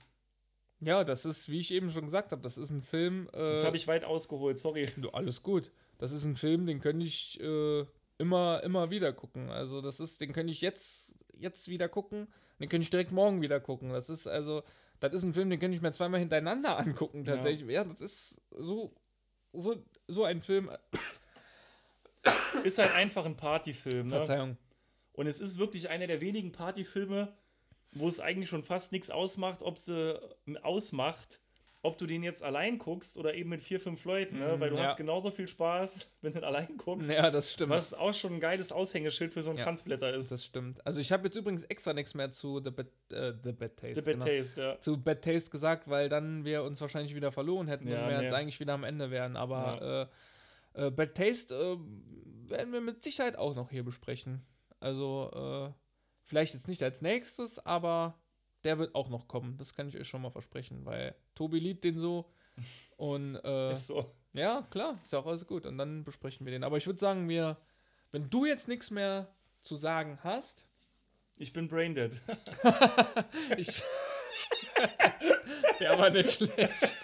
[0.81, 3.29] Ja, das ist, wie ich eben schon gesagt habe, das ist ein Film.
[3.33, 4.89] Äh, jetzt habe ich weit ausgeholt, sorry.
[4.97, 5.71] du, alles gut.
[5.99, 7.85] Das ist ein Film, den könnte ich äh,
[8.19, 9.51] immer, immer wieder gucken.
[9.51, 12.27] Also, das ist, den könnte ich jetzt, jetzt wieder gucken.
[12.59, 13.91] Den könnte ich direkt morgen wieder gucken.
[13.91, 14.65] Das ist also,
[14.99, 17.71] das ist ein Film, den könnte ich mir zweimal hintereinander angucken, tatsächlich.
[17.71, 18.93] Ja, das ist so,
[19.53, 19.77] so,
[20.09, 20.69] so ein Film.
[22.65, 24.09] Ist halt einfach ein Partyfilm.
[24.09, 24.17] Ne?
[24.17, 24.57] Verzeihung.
[25.13, 27.33] Und es ist wirklich einer der wenigen Partyfilme,
[27.93, 30.19] wo es eigentlich schon fast nichts ausmacht, ob sie
[30.63, 31.41] ausmacht,
[31.85, 34.55] ob du den jetzt allein guckst oder eben mit vier, fünf Leuten, ne?
[34.59, 34.85] weil du ja.
[34.85, 37.71] hast genauso viel Spaß, wenn du den allein guckst, Ja, das stimmt.
[37.71, 39.65] was auch schon ein geiles Aushängeschild für so ein Ja.
[39.65, 40.31] Tanzblätter ist.
[40.31, 40.85] Das stimmt.
[40.87, 43.95] Also, ich habe jetzt übrigens extra nichts mehr zu The Bad, äh, The Bad Taste.
[43.97, 44.25] The Bad genau.
[44.27, 44.81] Taste, ja.
[44.81, 48.17] zu Bad Taste gesagt, weil dann wir uns wahrscheinlich wieder verloren hätten Ja, und wir
[48.17, 48.23] nee.
[48.23, 49.37] jetzt eigentlich wieder am Ende wären.
[49.37, 50.09] Aber
[50.75, 51.77] äh, äh, Bad Taste äh,
[52.53, 54.47] werden wir mit Sicherheit auch noch hier besprechen.
[54.79, 55.73] Also äh,
[56.23, 58.19] vielleicht jetzt nicht als nächstes, aber
[58.65, 59.59] der wird auch noch kommen.
[59.59, 62.31] Das kann ich euch schon mal versprechen, weil Tobi liebt den so.
[62.97, 64.15] Und äh, Ist so.
[64.33, 65.67] ja, klar, ist ja auch alles gut.
[65.67, 66.63] Und dann besprechen wir den.
[66.63, 67.57] Aber ich würde sagen, wir,
[68.13, 70.67] wenn du jetzt nichts mehr zu sagen hast,
[71.37, 72.21] Ich bin braindead.
[73.57, 73.83] Ich.
[75.81, 76.95] Der war nicht schlecht.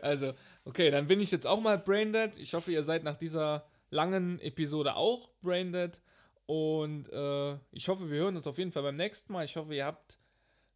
[0.00, 0.32] Also,
[0.64, 2.36] okay, dann bin ich jetzt auch mal Braindead.
[2.36, 6.00] Ich hoffe, ihr seid nach dieser langen Episode auch Braindead.
[6.46, 9.44] Und äh, ich hoffe, wir hören uns auf jeden Fall beim nächsten Mal.
[9.44, 10.18] Ich hoffe, ihr habt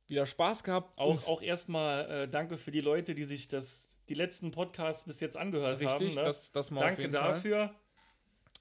[0.06, 0.97] wieder Spaß gehabt.
[0.97, 5.20] Auch, auch erstmal äh, danke für die Leute, die sich das, die letzten Podcasts bis
[5.20, 6.14] jetzt angehört Richtig, haben.
[6.16, 6.22] Ne?
[6.22, 7.74] das, das mal danke dafür.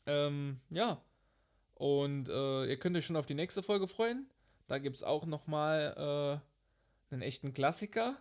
[0.08, 1.02] Ähm, ja.
[1.76, 4.30] Und äh, ihr könnt euch schon auf die nächste Folge freuen.
[4.68, 6.42] Da gibt es auch nochmal
[7.12, 8.18] äh, einen echten Klassiker.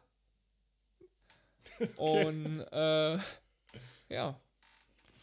[1.96, 3.18] Und äh,
[4.08, 4.38] ja,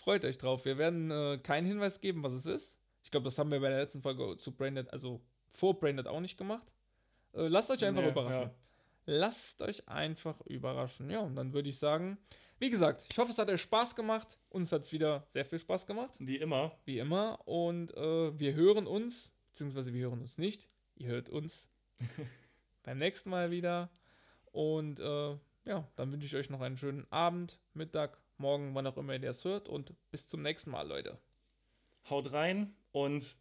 [0.01, 0.65] freut euch drauf.
[0.65, 2.77] Wir werden äh, keinen Hinweis geben, was es ist.
[3.03, 6.19] Ich glaube, das haben wir bei der letzten Folge zu Branded, also vor Branded auch
[6.19, 6.73] nicht gemacht.
[7.33, 8.41] Äh, lasst euch einfach Nee, überraschen.
[8.43, 8.55] ja.
[9.05, 11.09] Lasst euch einfach überraschen.
[11.09, 12.17] Ja, und dann würde ich sagen,
[12.59, 14.37] wie gesagt, ich hoffe, es hat euch Spaß gemacht.
[14.49, 16.71] Uns hat es wieder sehr viel Spaß gemacht Wie immer.
[16.85, 17.39] wie immer.
[17.47, 20.69] Und äh, wir hören uns, beziehungsweise wir hören uns nicht.
[20.95, 21.69] Ihr hört uns
[22.83, 23.89] beim nächsten Mal wieder.
[24.51, 28.97] Und äh, ja, dann wünsche ich euch noch einen schönen Abend, Mittag, Morgen, wann auch
[28.97, 29.69] immer ihr das hört.
[29.69, 31.17] Und bis zum nächsten Mal, Leute.
[32.09, 33.37] Haut rein und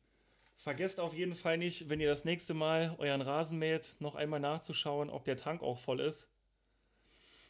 [0.56, 4.40] vergesst auf jeden Fall nicht, wenn ihr das nächste Mal euren Rasen mäht, noch einmal
[4.40, 6.28] nachzuschauen, ob der Tank auch voll ist.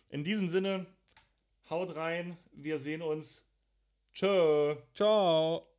[0.08, 0.86] In diesem Sinne,
[1.68, 3.44] haut rein, wir sehen uns.
[4.12, 4.76] Tschö.
[4.94, 5.69] Ciao.